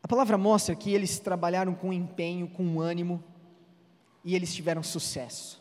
A 0.01 0.07
palavra 0.07 0.37
mostra 0.37 0.75
que 0.75 0.93
eles 0.93 1.19
trabalharam 1.19 1.75
com 1.75 1.91
empenho, 1.91 2.47
com 2.47 2.79
ânimo, 2.79 3.23
e 4.27 4.35
eles 4.35 4.53
tiveram 4.53 4.83
sucesso. 4.83 5.59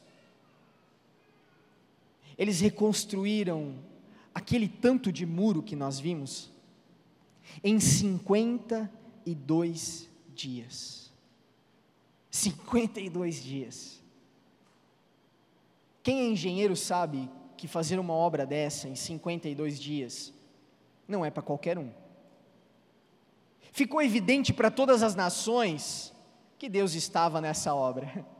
Eles 2.37 2.59
reconstruíram 2.59 3.77
aquele 4.35 4.67
tanto 4.67 5.13
de 5.13 5.25
muro 5.25 5.63
que 5.63 5.77
nós 5.77 6.01
vimos 6.01 6.51
em 7.63 7.79
52 7.79 10.11
dias. 10.35 11.13
52 12.29 13.41
dias. 13.41 14.03
Quem 16.03 16.23
é 16.23 16.29
engenheiro 16.29 16.75
sabe 16.75 17.31
que 17.57 17.69
fazer 17.69 18.01
uma 18.01 18.15
obra 18.15 18.45
dessa 18.45 18.89
em 18.89 18.97
52 18.97 19.79
dias 19.79 20.35
não 21.07 21.25
é 21.25 21.31
para 21.31 21.45
qualquer 21.45 21.79
um. 21.79 21.93
Ficou 23.71 24.03
evidente 24.03 24.53
para 24.53 24.73
todas 24.73 25.05
as 25.05 25.15
nações 25.15 26.13
que 26.59 26.69
Deus 26.69 26.95
estava 26.95 27.41
nessa 27.41 27.73
obra. 27.73 28.27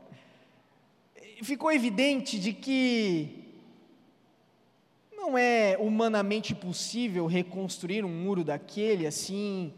Ficou 1.43 1.71
evidente 1.71 2.39
de 2.39 2.51
que 2.51 3.43
não 5.11 5.37
é 5.37 5.77
humanamente 5.77 6.55
possível 6.55 7.27
reconstruir 7.27 8.03
um 8.03 8.09
muro 8.09 8.43
daquele 8.43 9.05
assim, 9.05 9.73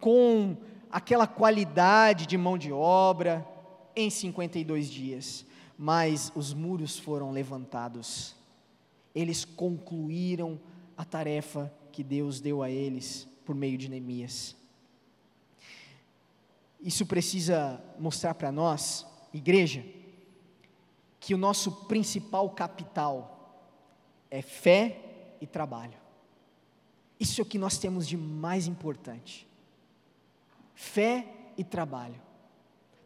com 0.00 0.56
aquela 0.90 1.26
qualidade 1.26 2.26
de 2.26 2.38
mão 2.38 2.56
de 2.56 2.72
obra, 2.72 3.46
em 3.94 4.08
52 4.08 4.90
dias. 4.90 5.44
Mas 5.78 6.32
os 6.34 6.54
muros 6.54 6.98
foram 6.98 7.30
levantados, 7.30 8.34
eles 9.14 9.44
concluíram 9.44 10.58
a 10.96 11.04
tarefa 11.04 11.72
que 11.92 12.02
Deus 12.02 12.40
deu 12.40 12.62
a 12.62 12.70
eles 12.70 13.28
por 13.44 13.54
meio 13.54 13.76
de 13.76 13.88
Neemias. 13.88 14.56
Isso 16.80 17.04
precisa 17.04 17.82
mostrar 17.98 18.34
para 18.34 18.52
nós, 18.52 19.06
igreja, 19.32 19.84
que 21.20 21.34
o 21.34 21.38
nosso 21.38 21.72
principal 21.86 22.50
capital, 22.50 23.32
é 24.30 24.42
fé 24.42 25.00
e 25.40 25.46
trabalho. 25.46 25.98
Isso 27.18 27.40
é 27.40 27.42
o 27.42 27.46
que 27.46 27.58
nós 27.58 27.78
temos 27.78 28.06
de 28.06 28.16
mais 28.16 28.66
importante. 28.66 29.46
Fé 30.74 31.26
e 31.56 31.64
trabalho. 31.64 32.20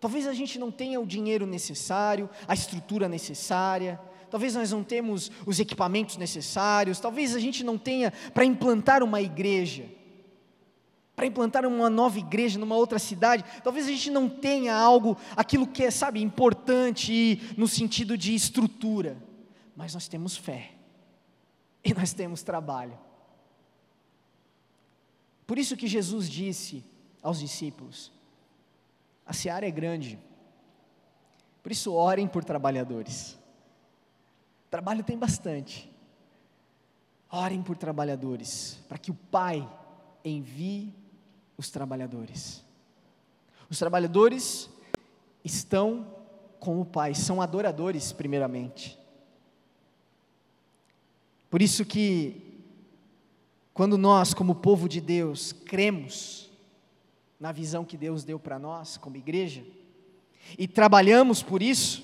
Talvez 0.01 0.27
a 0.27 0.33
gente 0.33 0.59
não 0.59 0.71
tenha 0.71 1.01
o 1.01 1.07
dinheiro 1.07 1.47
necessário, 1.47 2.29
a 2.49 2.55
estrutura 2.55 3.09
necessária, 3.09 4.01
talvez 4.31 4.55
nós 4.55 4.73
não 4.73 4.83
temos 4.83 5.31
os 5.45 5.61
equipamentos 5.61 6.17
necessários, 6.17 6.99
talvez 6.99 7.37
a 7.37 7.39
gente 7.39 7.63
não 7.63 7.77
tenha 7.77 8.13
para 8.33 8.45
implantar 8.45 9.03
uma 9.03 9.21
igreja, 9.21 9.85
para 11.21 11.27
implantar 11.27 11.67
uma 11.67 11.91
nova 11.91 12.19
igreja 12.19 12.59
numa 12.59 12.75
outra 12.75 12.99
cidade, 12.99 13.45
talvez 13.63 13.85
a 13.87 13.91
gente 13.91 14.11
não 14.11 14.27
tenha 14.27 14.75
algo, 14.75 15.19
aquilo 15.37 15.67
que 15.67 15.83
é, 15.85 15.91
sabe, 15.91 16.23
importante 16.23 17.55
no 17.59 17.69
sentido 17.69 18.17
de 18.17 18.35
estrutura, 18.35 19.19
mas 19.77 19.93
nós 19.93 20.09
temos 20.09 20.35
fé 20.35 20.71
e 21.85 21.93
nós 21.93 22.15
temos 22.15 22.43
trabalho. 22.43 22.99
Por 25.47 25.59
isso 25.59 25.77
que 25.77 25.87
Jesus 25.87 26.27
disse 26.27 26.83
aos 27.23 27.39
discípulos: 27.39 28.11
a 29.27 29.35
seara 29.35 29.69
é 29.69 29.71
grande, 29.71 30.19
por 31.63 31.71
isso 31.71 31.93
orem 31.93 32.27
por 32.27 32.43
trabalhadores. 32.43 33.39
Trabalho 34.71 35.05
tem 35.05 35.19
bastante. 35.19 35.95
Orem 37.31 37.63
por 37.63 37.77
trabalhadores, 37.77 38.83
para 38.89 38.97
que 38.97 39.11
o 39.11 39.15
Pai 39.31 39.69
envie 40.25 40.99
os 41.61 41.69
trabalhadores. 41.69 42.65
Os 43.69 43.79
trabalhadores 43.79 44.71
estão 45.45 46.07
com 46.59 46.81
o 46.81 46.87
Pai, 46.87 47.15
são 47.15 47.43
adoradores, 47.43 48.13
primeiramente. 48.13 48.99
Por 51.51 51.61
isso 51.61 51.85
que, 51.85 52.63
quando 53.75 53.99
nós, 53.99 54.33
como 54.33 54.55
povo 54.55 54.89
de 54.89 55.03
Deus, 55.03 55.53
cremos 55.53 56.51
na 57.39 57.53
visão 57.53 57.85
que 57.85 57.97
Deus 57.99 58.25
deu 58.25 58.39
para 58.39 58.59
nós, 58.59 58.97
como 58.97 59.19
igreja, 59.19 59.63
e 60.59 60.67
trabalhamos 60.67 61.43
por 61.43 61.61
isso, 61.61 62.03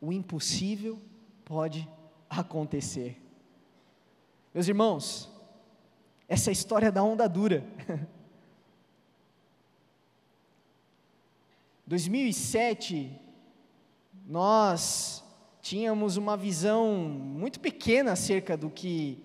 o 0.00 0.12
impossível 0.12 0.98
pode 1.44 1.88
acontecer. 2.28 3.22
Meus 4.52 4.66
irmãos, 4.66 5.30
essa 6.28 6.50
é 6.50 6.52
a 6.52 6.52
história 6.52 6.90
da 6.90 7.04
onda 7.04 7.28
dura. 7.28 7.64
2007, 11.88 13.18
nós 14.26 15.24
tínhamos 15.62 16.18
uma 16.18 16.36
visão 16.36 16.92
muito 16.92 17.58
pequena 17.58 18.12
acerca 18.12 18.58
do 18.58 18.68
que 18.68 19.24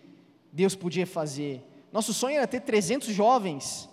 Deus 0.50 0.74
podia 0.74 1.06
fazer. 1.06 1.62
Nosso 1.92 2.14
sonho 2.14 2.38
era 2.38 2.48
ter 2.48 2.62
300 2.62 3.10
jovens. 3.10 3.90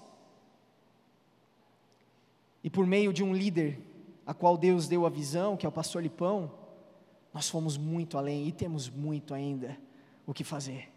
E 2.62 2.70
por 2.70 2.86
meio 2.86 3.12
de 3.12 3.24
um 3.24 3.34
líder, 3.34 3.82
a 4.24 4.32
qual 4.32 4.56
Deus 4.56 4.86
deu 4.86 5.04
a 5.04 5.10
visão, 5.10 5.56
que 5.56 5.66
é 5.66 5.68
o 5.68 5.72
pastor 5.72 6.00
Lipão, 6.00 6.52
nós 7.34 7.48
fomos 7.48 7.76
muito 7.76 8.16
além 8.16 8.46
e 8.46 8.52
temos 8.52 8.88
muito 8.88 9.34
ainda 9.34 9.76
o 10.24 10.32
que 10.32 10.44
fazer. 10.44 10.92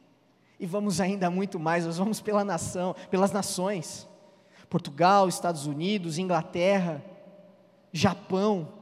E 0.59 0.67
vamos 0.67 1.01
ainda 1.01 1.27
muito 1.31 1.59
mais, 1.59 1.87
nós 1.87 1.97
vamos 1.97 2.21
pela 2.21 2.45
nação, 2.45 2.95
pelas 3.09 3.31
nações. 3.31 4.07
Portugal, 4.69 5.27
Estados 5.27 5.65
Unidos, 5.65 6.19
Inglaterra, 6.19 7.03
Japão, 7.93 8.73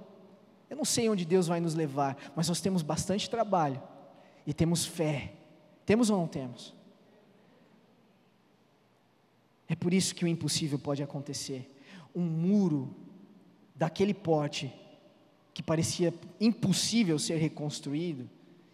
eu 0.69 0.77
não 0.77 0.85
sei 0.85 1.09
onde 1.09 1.25
Deus 1.25 1.47
vai 1.47 1.59
nos 1.59 1.75
levar, 1.75 2.17
mas 2.33 2.47
nós 2.47 2.61
temos 2.61 2.81
bastante 2.81 3.29
trabalho 3.29 3.83
e 4.47 4.53
temos 4.53 4.85
fé. 4.85 5.33
Temos 5.85 6.09
ou 6.09 6.17
não 6.17 6.27
temos? 6.27 6.73
É 9.67 9.75
por 9.75 9.93
isso 9.93 10.15
que 10.15 10.23
o 10.23 10.27
impossível 10.27 10.79
pode 10.79 11.03
acontecer. 11.03 11.69
Um 12.15 12.21
muro 12.21 12.95
daquele 13.75 14.13
porte 14.13 14.73
que 15.53 15.61
parecia 15.61 16.13
impossível 16.39 17.19
ser 17.19 17.35
reconstruído, 17.35 18.29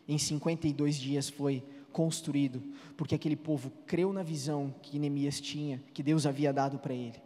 em 0.07 0.17
52 0.17 0.95
dias 0.95 1.29
foi 1.29 1.63
construído, 1.91 2.61
porque 2.95 3.15
aquele 3.15 3.35
povo 3.35 3.71
creu 3.87 4.13
na 4.13 4.21
visão 4.21 4.73
que 4.83 4.99
Neemias 4.99 5.41
tinha, 5.41 5.81
que 5.93 6.03
Deus 6.03 6.27
havia 6.27 6.53
dado 6.53 6.77
para 6.77 6.93
ele, 6.93 7.19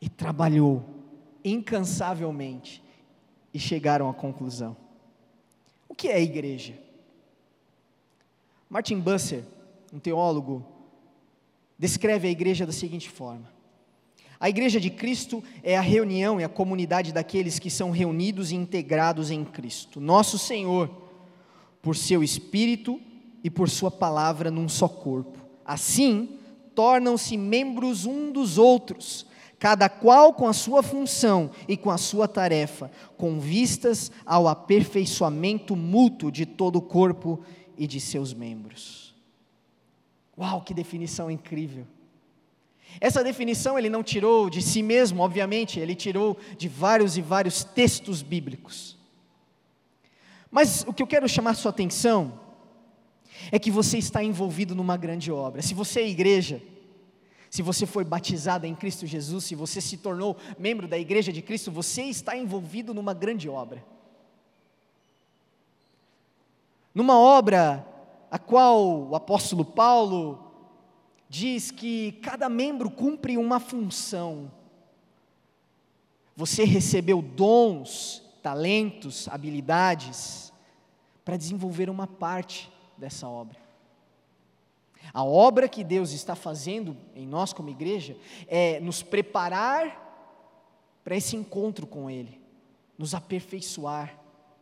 e 0.00 0.08
trabalhou 0.08 0.97
incansavelmente, 1.44 2.82
e 3.52 3.58
chegaram 3.58 4.08
à 4.08 4.14
conclusão. 4.14 4.76
O 5.88 5.94
que 5.94 6.08
é 6.08 6.16
a 6.16 6.20
igreja? 6.20 6.78
Martin 8.68 9.00
Busser, 9.00 9.44
um 9.92 9.98
teólogo, 9.98 10.64
descreve 11.78 12.28
a 12.28 12.30
igreja 12.30 12.66
da 12.66 12.72
seguinte 12.72 13.08
forma: 13.08 13.50
A 14.38 14.48
igreja 14.48 14.78
de 14.78 14.90
Cristo 14.90 15.42
é 15.62 15.76
a 15.76 15.80
reunião 15.80 16.40
e 16.40 16.44
a 16.44 16.48
comunidade 16.48 17.12
daqueles 17.12 17.58
que 17.58 17.70
são 17.70 17.90
reunidos 17.90 18.52
e 18.52 18.56
integrados 18.56 19.30
em 19.30 19.44
Cristo, 19.44 20.00
nosso 20.00 20.38
Senhor, 20.38 20.90
por 21.80 21.96
seu 21.96 22.22
Espírito 22.22 23.00
e 23.42 23.48
por 23.48 23.70
Sua 23.70 23.90
palavra 23.90 24.50
num 24.50 24.68
só 24.68 24.88
corpo. 24.88 25.38
Assim, 25.64 26.38
tornam-se 26.74 27.36
membros 27.36 28.04
um 28.04 28.30
dos 28.30 28.58
outros, 28.58 29.26
cada 29.58 29.88
qual 29.88 30.32
com 30.32 30.46
a 30.46 30.52
sua 30.52 30.82
função 30.82 31.50
e 31.66 31.76
com 31.76 31.90
a 31.90 31.98
sua 31.98 32.28
tarefa, 32.28 32.90
com 33.16 33.40
vistas 33.40 34.10
ao 34.24 34.46
aperfeiçoamento 34.46 35.74
mútuo 35.74 36.30
de 36.30 36.46
todo 36.46 36.76
o 36.76 36.82
corpo 36.82 37.40
e 37.76 37.86
de 37.86 38.00
seus 38.00 38.32
membros. 38.32 39.14
Uau, 40.38 40.62
que 40.62 40.72
definição 40.72 41.30
incrível! 41.30 41.86
Essa 43.00 43.22
definição 43.22 43.78
ele 43.78 43.90
não 43.90 44.02
tirou 44.02 44.48
de 44.48 44.62
si 44.62 44.82
mesmo, 44.82 45.22
obviamente, 45.22 45.78
ele 45.78 45.94
tirou 45.94 46.36
de 46.56 46.68
vários 46.68 47.16
e 47.16 47.22
vários 47.22 47.62
textos 47.62 48.22
bíblicos. 48.22 48.96
Mas 50.50 50.84
o 50.86 50.92
que 50.92 51.02
eu 51.02 51.06
quero 51.06 51.28
chamar 51.28 51.54
sua 51.54 51.70
atenção 51.70 52.40
é 53.52 53.58
que 53.58 53.70
você 53.70 53.98
está 53.98 54.22
envolvido 54.22 54.74
numa 54.74 54.96
grande 54.96 55.30
obra. 55.30 55.62
Se 55.62 55.74
você 55.74 56.00
é 56.00 56.08
igreja, 56.08 56.62
se 57.50 57.62
você 57.62 57.86
foi 57.86 58.04
batizado 58.04 58.66
em 58.66 58.74
Cristo 58.74 59.06
Jesus, 59.06 59.44
se 59.44 59.54
você 59.54 59.80
se 59.80 59.96
tornou 59.96 60.36
membro 60.58 60.86
da 60.86 60.98
igreja 60.98 61.32
de 61.32 61.40
Cristo, 61.40 61.70
você 61.70 62.02
está 62.02 62.36
envolvido 62.36 62.92
numa 62.92 63.14
grande 63.14 63.48
obra. 63.48 63.84
Numa 66.94 67.18
obra 67.18 67.86
a 68.30 68.38
qual 68.38 69.08
o 69.08 69.14
apóstolo 69.14 69.64
Paulo 69.64 70.52
diz 71.28 71.70
que 71.70 72.12
cada 72.22 72.48
membro 72.48 72.90
cumpre 72.90 73.36
uma 73.38 73.60
função. 73.60 74.50
Você 76.36 76.64
recebeu 76.64 77.22
dons, 77.22 78.22
talentos, 78.42 79.28
habilidades 79.28 80.52
para 81.24 81.36
desenvolver 81.36 81.90
uma 81.90 82.06
parte 82.06 82.70
dessa 82.96 83.28
obra. 83.28 83.67
A 85.12 85.24
obra 85.24 85.68
que 85.68 85.82
Deus 85.82 86.12
está 86.12 86.34
fazendo 86.34 86.96
em 87.14 87.26
nós 87.26 87.52
como 87.52 87.70
igreja 87.70 88.16
é 88.46 88.80
nos 88.80 89.02
preparar 89.02 90.06
para 91.02 91.16
esse 91.16 91.36
encontro 91.36 91.86
com 91.86 92.10
Ele, 92.10 92.40
nos 92.96 93.14
aperfeiçoar, 93.14 94.18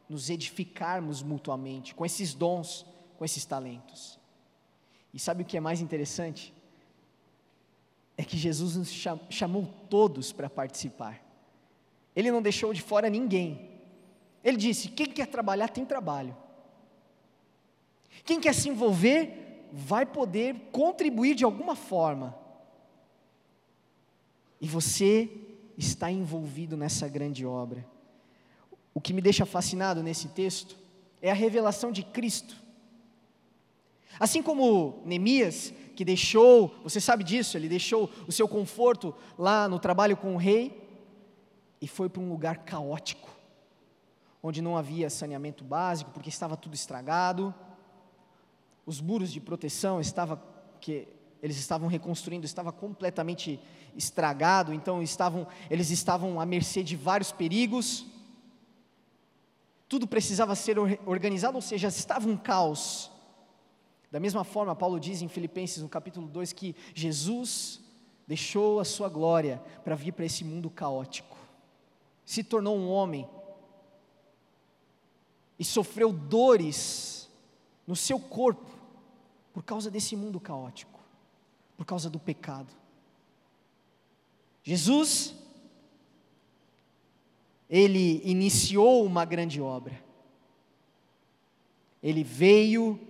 nos 0.09 0.31
edificarmos 0.31 1.23
mutuamente 1.23 1.95
com 1.95 2.07
esses 2.07 2.35
dons, 2.35 2.87
com 3.19 3.25
esses 3.25 3.45
talentos. 3.45 4.19
E 5.13 5.19
sabe 5.19 5.43
o 5.43 5.47
que 5.47 5.57
é 5.57 5.61
mais 5.61 5.81
interessante? 5.81 6.55
É 8.17 8.25
que 8.25 8.37
Jesus 8.37 8.77
nos 8.77 8.93
chamou 9.29 9.67
todos 9.91 10.33
para 10.33 10.49
participar. 10.49 11.23
Ele 12.15 12.31
não 12.31 12.41
deixou 12.41 12.73
de 12.73 12.81
fora 12.81 13.11
ninguém. 13.11 13.71
Ele 14.43 14.57
disse: 14.57 14.89
quem 14.89 15.07
quer 15.07 15.27
trabalhar 15.27 15.69
tem 15.69 15.85
trabalho. 15.85 16.37
Quem 18.25 18.41
quer 18.41 18.55
se 18.55 18.69
envolver 18.69 19.46
vai 19.73 20.07
poder 20.07 20.55
contribuir 20.73 21.35
de 21.35 21.45
alguma 21.45 21.75
forma. 21.75 22.37
E 24.61 24.67
você 24.67 25.31
está 25.77 26.11
envolvido 26.11 26.77
nessa 26.77 27.07
grande 27.09 27.45
obra. 27.45 27.87
O 28.95 29.01
que 29.01 29.13
me 29.13 29.21
deixa 29.21 29.45
fascinado 29.45 30.03
nesse 30.03 30.29
texto 30.29 30.77
é 31.21 31.31
a 31.31 31.35
revelação 31.35 31.93
de 31.93 32.03
Cristo. 32.03 32.57
Assim 34.19 34.43
como 34.43 35.03
Neemias, 35.05 35.73
que 35.95 36.05
deixou, 36.05 36.75
você 36.83 37.01
sabe 37.01 37.23
disso, 37.23 37.57
ele 37.57 37.69
deixou 37.69 38.11
o 38.27 38.33
seu 38.33 38.49
conforto 38.49 39.15
lá 39.39 39.69
no 39.69 39.79
trabalho 39.79 40.17
com 40.17 40.35
o 40.35 40.39
rei 40.39 40.83
e 41.81 41.87
foi 41.87 42.09
para 42.09 42.23
um 42.23 42.29
lugar 42.29 42.59
caótico, 42.65 43.29
onde 44.43 44.63
não 44.63 44.77
havia 44.77 45.11
saneamento 45.11 45.63
básico, 45.63 46.11
porque 46.11 46.31
estava 46.31 46.57
tudo 46.57 46.75
estragado, 46.75 47.55
os 48.87 49.01
muros 49.01 49.33
de 49.33 49.41
proteção 49.41 50.01
estava 50.01 50.41
que 50.81 51.09
eles 51.43 51.57
estavam 51.57 51.89
reconstruindo, 51.89 52.47
estava 52.47 52.73
completamente 52.73 53.61
estragado, 53.97 54.73
então 54.73 55.03
estavam, 55.03 55.47
eles 55.69 55.91
estavam 55.91 56.41
à 56.41 56.47
mercê 56.47 56.83
de 56.83 56.97
vários 56.97 57.33
perigos. 57.33 58.07
Tudo 59.89 60.07
precisava 60.07 60.55
ser 60.55 60.79
organizado, 61.05 61.57
ou 61.57 61.63
seja, 61.63 61.89
estava 61.89 62.29
um 62.29 62.37
caos. 62.37 63.11
Da 64.11 64.21
mesma 64.21 64.45
forma, 64.45 64.75
Paulo 64.75 65.01
diz 65.01 65.21
em 65.21 65.29
Filipenses, 65.29 65.83
no 65.83 65.89
capítulo 65.89 66.29
2, 66.29 66.53
que 66.53 66.75
Jesus 66.95 67.81
deixou 68.27 68.81
a 68.81 68.85
sua 68.85 69.09
glória 69.09 69.63
para 69.85 69.95
vir 69.95 70.13
para 70.13 70.25
esse 70.25 70.45
mundo 70.45 70.71
caótico, 70.71 71.37
se 72.25 72.43
tornou 72.43 72.77
um 72.77 72.89
homem 72.89 73.29
e 75.59 75.65
sofreu 75.65 76.13
dores 76.13 77.31
no 77.87 77.95
seu 77.95 78.19
corpo 78.19 78.76
por 79.57 79.65
causa 79.65 79.91
desse 79.91 80.15
mundo 80.15 80.39
caótico, 80.39 81.01
por 81.79 81.87
causa 81.87 82.11
do 82.11 82.19
pecado. 82.19 82.71
Jesus 84.63 85.35
ele 87.67 88.21
iniciou 88.23 89.03
uma 89.07 89.25
grande 89.25 89.59
obra. 89.59 89.99
Ele 92.03 92.23
veio 92.23 93.01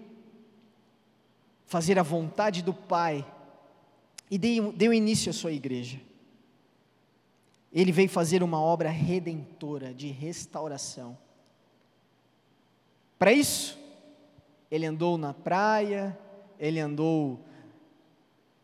fazer 1.65 1.99
a 1.99 2.05
vontade 2.05 2.63
do 2.63 2.73
Pai 2.73 3.27
e 4.31 4.39
deu, 4.39 4.73
deu 4.73 4.95
início 4.95 5.31
à 5.31 5.33
sua 5.33 5.51
igreja. 5.51 6.01
Ele 7.73 7.91
veio 7.91 8.09
fazer 8.09 8.45
uma 8.45 8.61
obra 8.61 8.89
redentora, 8.89 9.93
de 9.93 10.07
restauração. 10.13 11.19
Para 13.19 13.33
isso, 13.33 13.77
ele 14.71 14.87
andou 14.87 15.19
na 15.19 15.35
praia, 15.35 16.17
ele 16.59 16.81
andou 16.81 17.41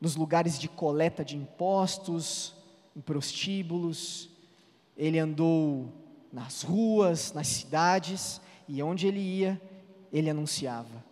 nos 0.01 0.17
lugares 0.17 0.59
de 0.59 0.69
coleta 0.69 1.25
de 1.25 1.37
impostos, 1.37 2.55
em 2.97 3.01
prostíbulos, 3.01 4.29
ele 4.97 5.19
andou 5.19 5.93
nas 6.33 6.63
ruas, 6.63 7.33
nas 7.33 7.47
cidades, 7.47 8.41
e 8.69 8.83
onde 8.83 9.07
ele 9.07 9.21
ia, 9.21 9.61
ele 10.13 10.29
anunciava: 10.29 11.05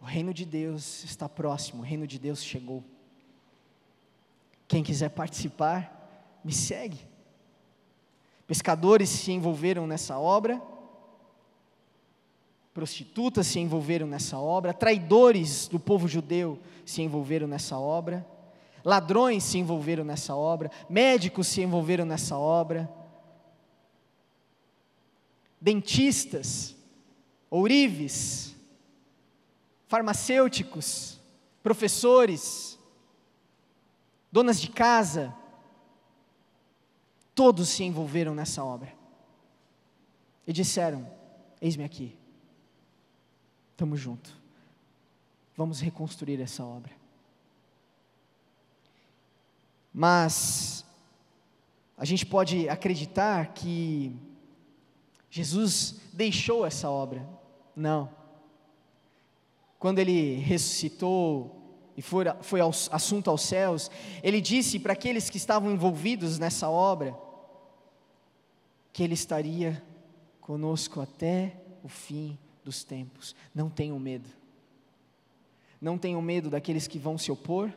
o 0.00 0.04
reino 0.04 0.32
de 0.32 0.44
Deus 0.44 1.04
está 1.04 1.28
próximo, 1.28 1.82
o 1.82 1.84
reino 1.84 2.06
de 2.06 2.18
Deus 2.18 2.42
chegou. 2.42 2.82
Quem 4.66 4.82
quiser 4.82 5.10
participar, 5.10 6.40
me 6.44 6.52
segue. 6.52 6.98
Pescadores 8.46 9.08
se 9.08 9.32
envolveram 9.32 9.86
nessa 9.86 10.18
obra, 10.18 10.60
prostitutas 12.74 13.46
se 13.46 13.60
envolveram 13.60 14.06
nessa 14.06 14.38
obra, 14.38 14.72
traidores 14.72 15.68
do 15.68 15.78
povo 15.78 16.08
judeu 16.08 16.58
se 16.84 17.02
envolveram 17.02 17.46
nessa 17.46 17.78
obra 17.78 18.26
ladrões 18.84 19.44
se 19.44 19.58
envolveram 19.58 20.04
nessa 20.04 20.34
obra, 20.34 20.70
médicos 20.88 21.46
se 21.46 21.62
envolveram 21.62 22.04
nessa 22.04 22.36
obra, 22.36 22.90
dentistas, 25.60 26.74
ourives, 27.48 28.54
farmacêuticos, 29.86 31.20
professores, 31.62 32.78
donas 34.30 34.60
de 34.60 34.68
casa, 34.68 35.34
todos 37.34 37.68
se 37.68 37.84
envolveram 37.84 38.34
nessa 38.34 38.64
obra. 38.64 38.92
E 40.46 40.52
disseram: 40.52 41.08
Eis-me 41.60 41.84
aqui, 41.84 42.16
estamos 43.72 43.98
juntos, 43.98 44.32
vamos 45.56 45.80
reconstruir 45.80 46.40
essa 46.40 46.64
obra. 46.64 46.92
Mas 49.92 50.84
a 51.96 52.04
gente 52.04 52.24
pode 52.24 52.68
acreditar 52.68 53.52
que 53.52 54.16
Jesus 55.30 56.00
deixou 56.12 56.64
essa 56.64 56.88
obra. 56.88 57.26
Não. 57.74 58.10
Quando 59.78 59.98
ele 59.98 60.36
ressuscitou 60.36 61.60
e 61.96 62.02
foi, 62.02 62.24
foi 62.40 62.60
assunto 62.60 63.28
aos 63.28 63.42
céus, 63.42 63.90
ele 64.22 64.40
disse 64.40 64.78
para 64.78 64.92
aqueles 64.92 65.28
que 65.28 65.36
estavam 65.36 65.70
envolvidos 65.70 66.38
nessa 66.38 66.70
obra: 66.70 67.18
que 68.92 69.02
Ele 69.02 69.14
estaria 69.14 69.82
conosco 70.40 71.00
até 71.00 71.56
o 71.82 71.88
fim 71.88 72.38
dos 72.64 72.84
tempos. 72.84 73.34
Não 73.54 73.68
tenham 73.68 73.98
medo. 73.98 74.28
Não 75.80 75.98
tenham 75.98 76.22
medo 76.22 76.48
daqueles 76.48 76.86
que 76.86 76.98
vão 76.98 77.18
se 77.18 77.30
opor. 77.30 77.72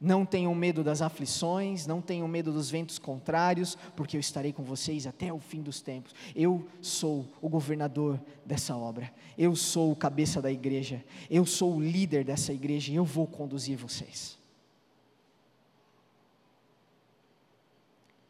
Não 0.00 0.26
tenham 0.26 0.54
medo 0.54 0.84
das 0.84 1.00
aflições, 1.00 1.86
não 1.86 2.02
tenham 2.02 2.28
medo 2.28 2.52
dos 2.52 2.68
ventos 2.68 2.98
contrários, 2.98 3.78
porque 3.96 4.16
eu 4.16 4.20
estarei 4.20 4.52
com 4.52 4.62
vocês 4.62 5.06
até 5.06 5.32
o 5.32 5.38
fim 5.38 5.62
dos 5.62 5.80
tempos. 5.80 6.14
Eu 6.36 6.68
sou 6.82 7.26
o 7.40 7.48
governador 7.48 8.20
dessa 8.44 8.76
obra, 8.76 9.10
eu 9.38 9.56
sou 9.56 9.92
o 9.92 9.96
cabeça 9.96 10.42
da 10.42 10.52
igreja, 10.52 11.02
eu 11.30 11.46
sou 11.46 11.76
o 11.76 11.80
líder 11.80 12.22
dessa 12.22 12.52
igreja 12.52 12.92
e 12.92 12.96
eu 12.96 13.04
vou 13.04 13.26
conduzir 13.26 13.78
vocês. 13.78 14.36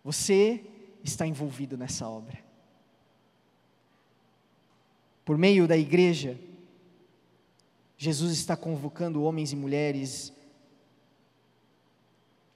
Você 0.04 0.62
está 1.02 1.26
envolvido 1.26 1.78
nessa 1.78 2.06
obra. 2.06 2.43
Por 5.24 5.38
meio 5.38 5.66
da 5.66 5.76
igreja, 5.76 6.38
Jesus 7.96 8.32
está 8.32 8.56
convocando 8.56 9.22
homens 9.22 9.52
e 9.52 9.56
mulheres 9.56 10.32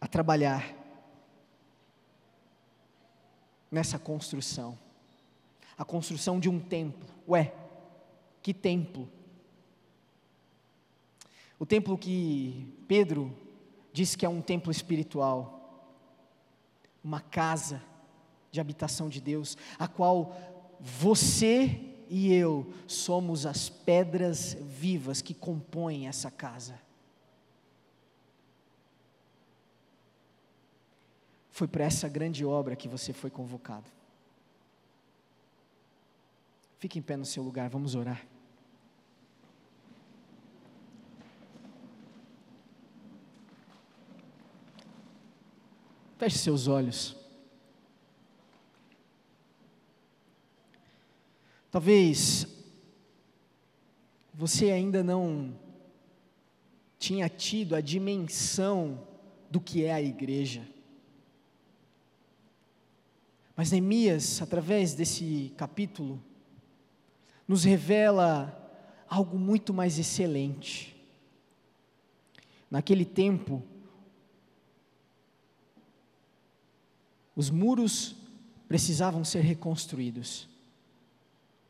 a 0.00 0.06
trabalhar 0.06 0.74
nessa 3.70 3.98
construção 3.98 4.78
a 5.78 5.84
construção 5.84 6.40
de 6.40 6.48
um 6.48 6.58
templo. 6.58 7.08
Ué, 7.28 7.54
que 8.42 8.52
templo? 8.52 9.08
O 11.56 11.64
templo 11.64 11.96
que 11.96 12.74
Pedro 12.88 13.32
diz 13.92 14.16
que 14.16 14.26
é 14.26 14.28
um 14.28 14.42
templo 14.42 14.72
espiritual, 14.72 15.54
uma 17.02 17.20
casa 17.20 17.80
de 18.50 18.60
habitação 18.60 19.08
de 19.08 19.20
Deus, 19.20 19.56
a 19.78 19.86
qual 19.86 20.36
você 20.80 21.87
e 22.08 22.32
eu 22.32 22.72
somos 22.86 23.46
as 23.46 23.68
pedras 23.68 24.54
vivas 24.60 25.20
que 25.20 25.34
compõem 25.34 26.08
essa 26.08 26.30
casa. 26.30 26.80
Foi 31.50 31.66
para 31.66 31.84
essa 31.84 32.08
grande 32.08 32.44
obra 32.44 32.76
que 32.76 32.88
você 32.88 33.12
foi 33.12 33.30
convocado. 33.30 33.90
Fique 36.78 36.98
em 36.98 37.02
pé 37.02 37.16
no 37.16 37.24
seu 37.24 37.42
lugar, 37.42 37.68
vamos 37.68 37.94
orar. 37.94 38.24
Feche 46.16 46.38
seus 46.38 46.68
olhos. 46.68 47.16
Talvez 51.70 52.46
você 54.32 54.70
ainda 54.70 55.02
não 55.02 55.58
tinha 56.98 57.28
tido 57.28 57.74
a 57.74 57.80
dimensão 57.80 59.06
do 59.50 59.60
que 59.60 59.84
é 59.84 59.92
a 59.92 60.00
igreja. 60.00 60.66
Mas 63.56 63.72
Neemias, 63.72 64.40
através 64.40 64.94
desse 64.94 65.52
capítulo, 65.56 66.22
nos 67.46 67.64
revela 67.64 68.54
algo 69.08 69.38
muito 69.38 69.74
mais 69.74 69.98
excelente. 69.98 70.94
Naquele 72.70 73.04
tempo, 73.04 73.62
os 77.34 77.50
muros 77.50 78.14
precisavam 78.68 79.24
ser 79.24 79.40
reconstruídos. 79.40 80.48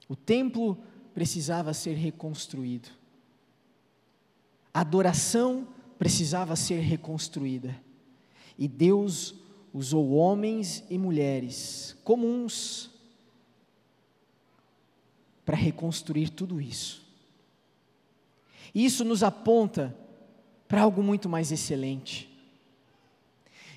O 0.09 0.17
templo 0.17 0.79
precisava 1.13 1.75
ser 1.75 1.95
reconstruído. 1.95 2.89
A 4.73 4.81
adoração 4.81 5.69
precisava 5.99 6.57
ser 6.57 6.81
reconstruída. 6.81 7.79
E 8.57 8.67
Deus 8.67 9.35
usou 9.73 10.13
homens 10.13 10.85
e 10.89 10.97
mulheres 10.97 11.97
comuns 12.05 12.91
para 15.45 15.57
reconstruir 15.57 16.31
tudo 16.31 16.61
isso. 16.61 17.07
E 18.75 18.85
isso 18.85 19.05
nos 19.05 19.23
aponta 19.23 19.97
para 20.67 20.83
algo 20.83 21.03
muito 21.03 21.29
mais 21.29 21.51
excelente. 21.51 22.29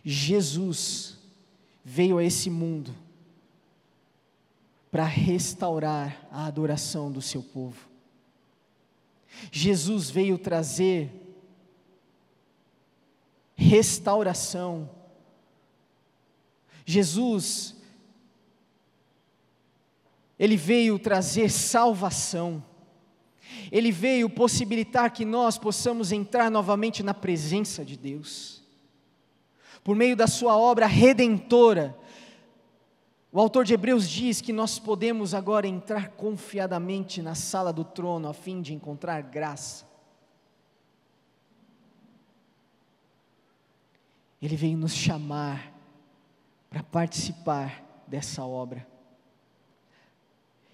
Jesus 0.03 1.17
veio 1.83 2.17
a 2.17 2.23
esse 2.23 2.49
mundo 2.49 2.93
para 4.91 5.05
restaurar 5.05 6.27
a 6.29 6.45
adoração 6.45 7.09
do 7.09 7.21
seu 7.21 7.41
povo. 7.41 7.89
Jesus 9.49 10.09
veio 10.09 10.37
trazer 10.37 11.09
restauração. 13.55 14.89
Jesus, 16.85 17.75
ele 20.37 20.57
veio 20.57 20.99
trazer 20.99 21.49
salvação. 21.49 22.61
Ele 23.71 23.91
veio 23.91 24.29
possibilitar 24.29 25.11
que 25.11 25.23
nós 25.23 25.57
possamos 25.57 26.11
entrar 26.11 26.51
novamente 26.51 27.01
na 27.01 27.13
presença 27.13 27.85
de 27.85 27.95
Deus. 27.95 28.61
Por 29.83 29.95
meio 29.95 30.15
da 30.15 30.27
sua 30.27 30.57
obra 30.57 30.85
redentora, 30.85 31.97
o 33.31 33.39
autor 33.39 33.63
de 33.63 33.73
Hebreus 33.73 34.09
diz 34.09 34.41
que 34.41 34.51
nós 34.51 34.77
podemos 34.77 35.33
agora 35.33 35.65
entrar 35.65 36.09
confiadamente 36.09 37.21
na 37.21 37.33
sala 37.33 37.71
do 37.71 37.85
trono 37.85 38.27
a 38.27 38.33
fim 38.33 38.61
de 38.61 38.73
encontrar 38.73 39.21
graça. 39.21 39.89
Ele 44.41 44.57
veio 44.57 44.77
nos 44.77 44.93
chamar 44.93 45.71
para 46.69 46.83
participar 46.83 48.03
dessa 48.05 48.43
obra. 48.43 48.85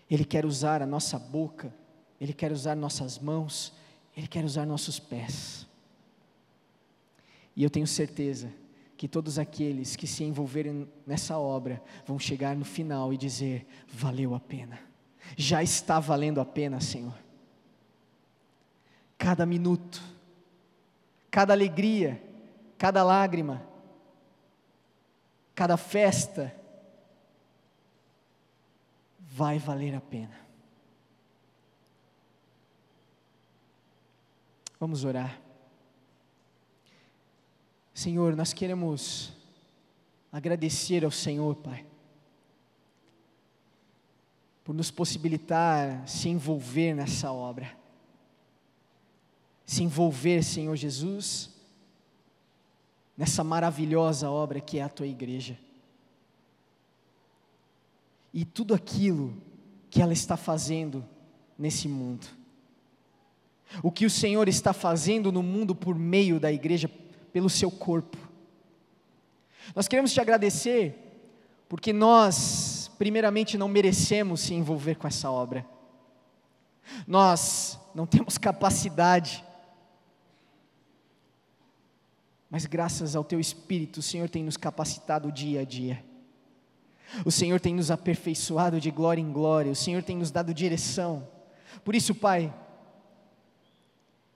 Ele 0.10 0.26
quer 0.26 0.44
usar 0.44 0.82
a 0.82 0.86
nossa 0.86 1.20
boca, 1.20 1.72
Ele 2.20 2.34
quer 2.34 2.52
usar 2.52 2.76
nossas 2.76 3.20
mãos, 3.20 3.72
Ele 4.16 4.28
quer 4.28 4.44
usar 4.44 4.66
nossos 4.66 5.00
pés. 5.00 5.68
E 7.56 7.64
eu 7.64 7.70
tenho 7.70 7.86
certeza 7.86 8.52
que 8.98 9.08
todos 9.08 9.38
aqueles 9.38 9.96
que 9.96 10.08
se 10.08 10.24
envolverem 10.24 10.90
nessa 11.06 11.38
obra 11.38 11.82
vão 12.06 12.18
chegar 12.18 12.56
no 12.56 12.66
final 12.66 13.14
e 13.14 13.18
dizer: 13.18 13.68
valeu 13.88 14.34
a 14.34 14.40
pena, 14.40 14.80
já 15.38 15.62
está 15.62 16.00
valendo 16.00 16.42
a 16.42 16.46
pena, 16.46 16.82
Senhor. 16.82 17.14
Cada 19.18 19.46
minuto, 19.46 20.02
cada 21.30 21.54
alegria, 21.54 22.22
cada 22.78 23.04
lágrima, 23.04 23.62
cada 25.54 25.78
festa, 25.78 26.56
vai 29.20 29.60
valer 29.60 29.94
a 29.94 30.02
pena. 30.02 30.40
Vamos 34.80 35.04
orar. 35.04 35.47
Senhor, 37.98 38.36
nós 38.36 38.54
queremos 38.54 39.34
agradecer 40.32 41.04
ao 41.04 41.10
Senhor, 41.10 41.56
Pai, 41.56 41.84
por 44.64 44.76
nos 44.76 44.92
possibilitar 44.92 46.08
se 46.08 46.30
envolver 46.30 46.94
nessa 46.94 47.32
obra, 47.32 47.76
se 49.66 49.82
envolver, 49.82 50.44
Senhor 50.44 50.76
Jesus, 50.76 51.50
nessa 53.18 53.44
maravilhosa 53.44 54.30
obra 54.30 54.62
que 54.62 54.78
é 54.78 54.84
a 54.84 54.90
tua 54.90 55.08
igreja. 55.08 55.58
E 58.32 58.46
tudo 58.46 58.76
aquilo 58.76 59.42
que 59.90 60.04
ela 60.04 60.14
está 60.14 60.38
fazendo 60.38 61.04
nesse 61.58 61.88
mundo. 61.88 62.28
O 63.82 63.92
que 63.92 64.06
o 64.06 64.10
Senhor 64.10 64.48
está 64.48 64.72
fazendo 64.72 65.32
no 65.32 65.42
mundo 65.42 65.74
por 65.74 65.96
meio 65.96 66.40
da 66.40 66.52
igreja 66.52 66.88
pelo 67.32 67.50
seu 67.50 67.70
corpo. 67.70 68.18
Nós 69.76 69.88
queremos 69.88 70.14
te 70.14 70.22
agradecer, 70.22 70.96
porque 71.68 71.92
nós, 71.92 72.90
primeiramente, 72.98 73.58
não 73.58 73.68
merecemos 73.68 74.42
se 74.42 74.54
envolver 74.54 74.96
com 74.96 75.08
essa 75.08 75.30
obra, 75.30 75.66
nós 77.06 77.80
não 77.94 78.06
temos 78.06 78.38
capacidade, 78.38 79.44
mas 82.50 82.66
graças 82.66 83.16
ao 83.16 83.24
Teu 83.24 83.40
Espírito, 83.40 83.98
o 83.98 84.04
Senhor 84.04 84.30
tem 84.30 84.44
nos 84.44 84.56
capacitado 84.56 85.32
dia 85.32 85.62
a 85.62 85.66
dia. 85.66 86.04
O 87.26 87.32
Senhor 87.32 87.60
tem 87.60 87.74
nos 87.74 87.92
aperfeiçoado 87.92 88.80
de 88.80 88.92
glória 88.92 89.22
em 89.22 89.32
glória, 89.32 89.72
o 89.72 89.76
Senhor 89.76 90.04
tem 90.04 90.18
nos 90.18 90.32
dado 90.32 90.54
direção. 90.54 91.28
Por 91.84 91.96
isso, 91.96 92.16
Pai, 92.16 92.54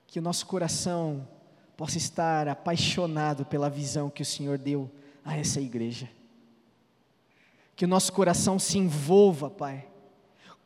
que 0.06 0.18
o 0.18 0.22
nosso 0.22 0.46
coração 0.46 1.26
possa 1.76 1.98
estar 1.98 2.48
apaixonado 2.48 3.44
pela 3.44 3.70
visão 3.70 4.10
que 4.10 4.22
o 4.22 4.26
Senhor 4.26 4.58
deu 4.58 4.90
a 5.24 5.36
essa 5.36 5.60
igreja. 5.60 6.08
Que 7.74 7.84
o 7.84 7.88
nosso 7.88 8.12
coração 8.12 8.58
se 8.58 8.78
envolva, 8.78 9.50
Pai, 9.50 9.86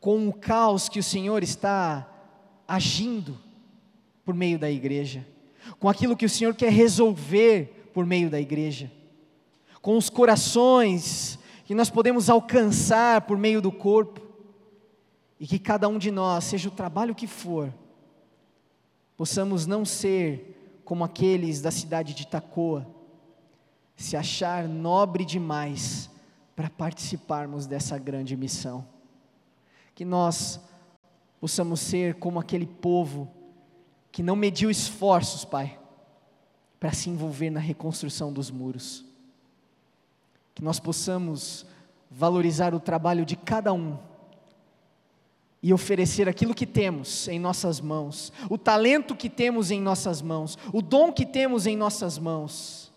com 0.01 0.29
o 0.29 0.33
caos 0.33 0.89
que 0.89 0.99
o 0.99 1.03
Senhor 1.03 1.43
está 1.43 2.09
agindo 2.67 3.39
por 4.25 4.35
meio 4.35 4.59
da 4.59 4.71
igreja, 4.71 5.27
com 5.79 5.89
aquilo 5.89 6.17
que 6.17 6.27
o 6.27 6.31
Senhor 6.31 6.55
quer 6.55 6.73
resolver 6.73 7.91
por 7.95 8.05
meio 8.05 8.29
da 8.29 8.41
igreja, 8.41 8.91
com 9.81 9.97
os 9.97 10.11
corações 10.11 11.39
que 11.65 11.75
nós 11.75 11.91
podemos 11.91 12.29
alcançar 12.29 13.23
por 13.23 13.39
meio 13.39 13.61
do 13.61 13.73
corpo, 13.73 14.21
e 15.39 15.47
que 15.47 15.59
cada 15.59 15.89
um 15.89 15.99
de 15.99 16.11
nós, 16.11 16.45
seja 16.45 16.69
o 16.69 16.73
trabalho 16.73 17.15
que 17.15 17.27
for, 17.27 17.73
possamos 19.17 19.67
não 19.67 19.85
ser 19.85 20.56
como 20.87 21.03
aqueles 21.03 21.61
da 21.61 21.73
cidade 21.73 22.15
de 22.15 22.29
Tacoa, 22.29 22.87
se 23.97 24.17
achar 24.17 24.69
nobre 24.69 25.25
demais 25.25 26.09
para 26.55 26.71
participarmos 26.71 27.67
dessa 27.67 27.99
grande 27.99 28.37
missão. 28.37 28.87
Que 29.97 30.05
nós 30.05 30.61
possamos 31.41 31.81
ser 31.81 32.15
como 32.15 32.39
aquele 32.39 32.67
povo 32.67 33.29
que 34.13 34.23
não 34.23 34.37
mediu 34.37 34.71
esforços, 34.71 35.45
Pai, 35.45 35.77
para 36.79 36.93
se 36.93 37.11
envolver 37.11 37.51
na 37.51 37.61
reconstrução 37.61 38.33
dos 38.33 38.49
muros. 38.49 39.05
Que 40.55 40.63
nós 40.63 40.79
possamos 40.79 41.67
valorizar 42.09 42.73
o 42.75 42.81
trabalho 42.81 43.27
de 43.27 43.35
cada 43.35 43.73
um 43.73 43.99
e 45.63 45.73
oferecer 45.73 46.29
aquilo 46.29 46.55
que 46.55 46.67
temos 46.67 47.27
em 47.29 47.39
nossas 47.39 47.81
mãos, 47.81 48.33
o 48.49 48.59
talento 48.59 49.17
que 49.17 49.29
temos 49.29 49.71
em 49.71 49.81
nossas 49.81 50.23
mãos, 50.23 50.59
o 50.73 50.81
dom 50.81 51.13
que 51.13 51.27
temos 51.27 51.67
em 51.67 51.77
nossas 51.77 52.19
mãos, 52.19 52.93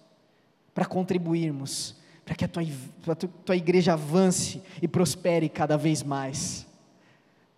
para 0.74 0.86
contribuirmos, 0.86 1.95
para 2.24 2.36
que 2.36 2.45
a 2.45 2.47
tua, 2.47 2.64
a 3.07 3.16
tua 3.16 3.55
igreja 3.55 3.93
avance 3.93 4.62
e 4.82 4.88
prospere 4.88 5.49
cada 5.49 5.78
vez 5.78 6.03
mais. 6.03 6.68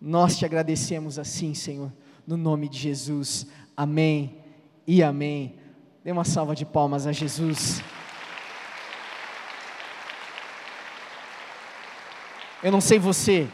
Nós 0.00 0.38
te 0.38 0.44
agradecemos 0.44 1.18
assim, 1.18 1.54
Senhor, 1.54 1.92
no 2.26 2.36
nome 2.36 2.68
de 2.68 2.78
Jesus. 2.78 3.46
Amém 3.76 4.38
e 4.86 5.02
amém. 5.02 5.54
Dê 6.02 6.10
uma 6.10 6.24
salva 6.24 6.54
de 6.54 6.64
palmas 6.64 7.06
a 7.06 7.12
Jesus. 7.12 7.82
Eu 12.62 12.72
não 12.72 12.80
sei 12.80 12.98
você, 12.98 13.48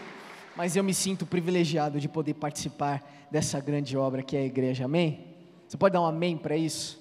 mas 0.59 0.75
eu 0.75 0.83
me 0.83 0.93
sinto 0.93 1.25
privilegiado 1.25 2.01
de 2.01 2.09
poder 2.09 2.35
participar 2.35 3.29
dessa 3.31 3.61
grande 3.61 3.97
obra 3.97 4.25
que 4.25 4.37
é 4.37 4.41
a 4.41 4.45
igreja, 4.45 4.87
amém? 4.87 5.25
Você 5.69 5.77
pode 5.77 5.93
dar 5.93 6.01
um 6.01 6.05
amém 6.05 6.37
para 6.37 6.57
isso? 6.57 7.01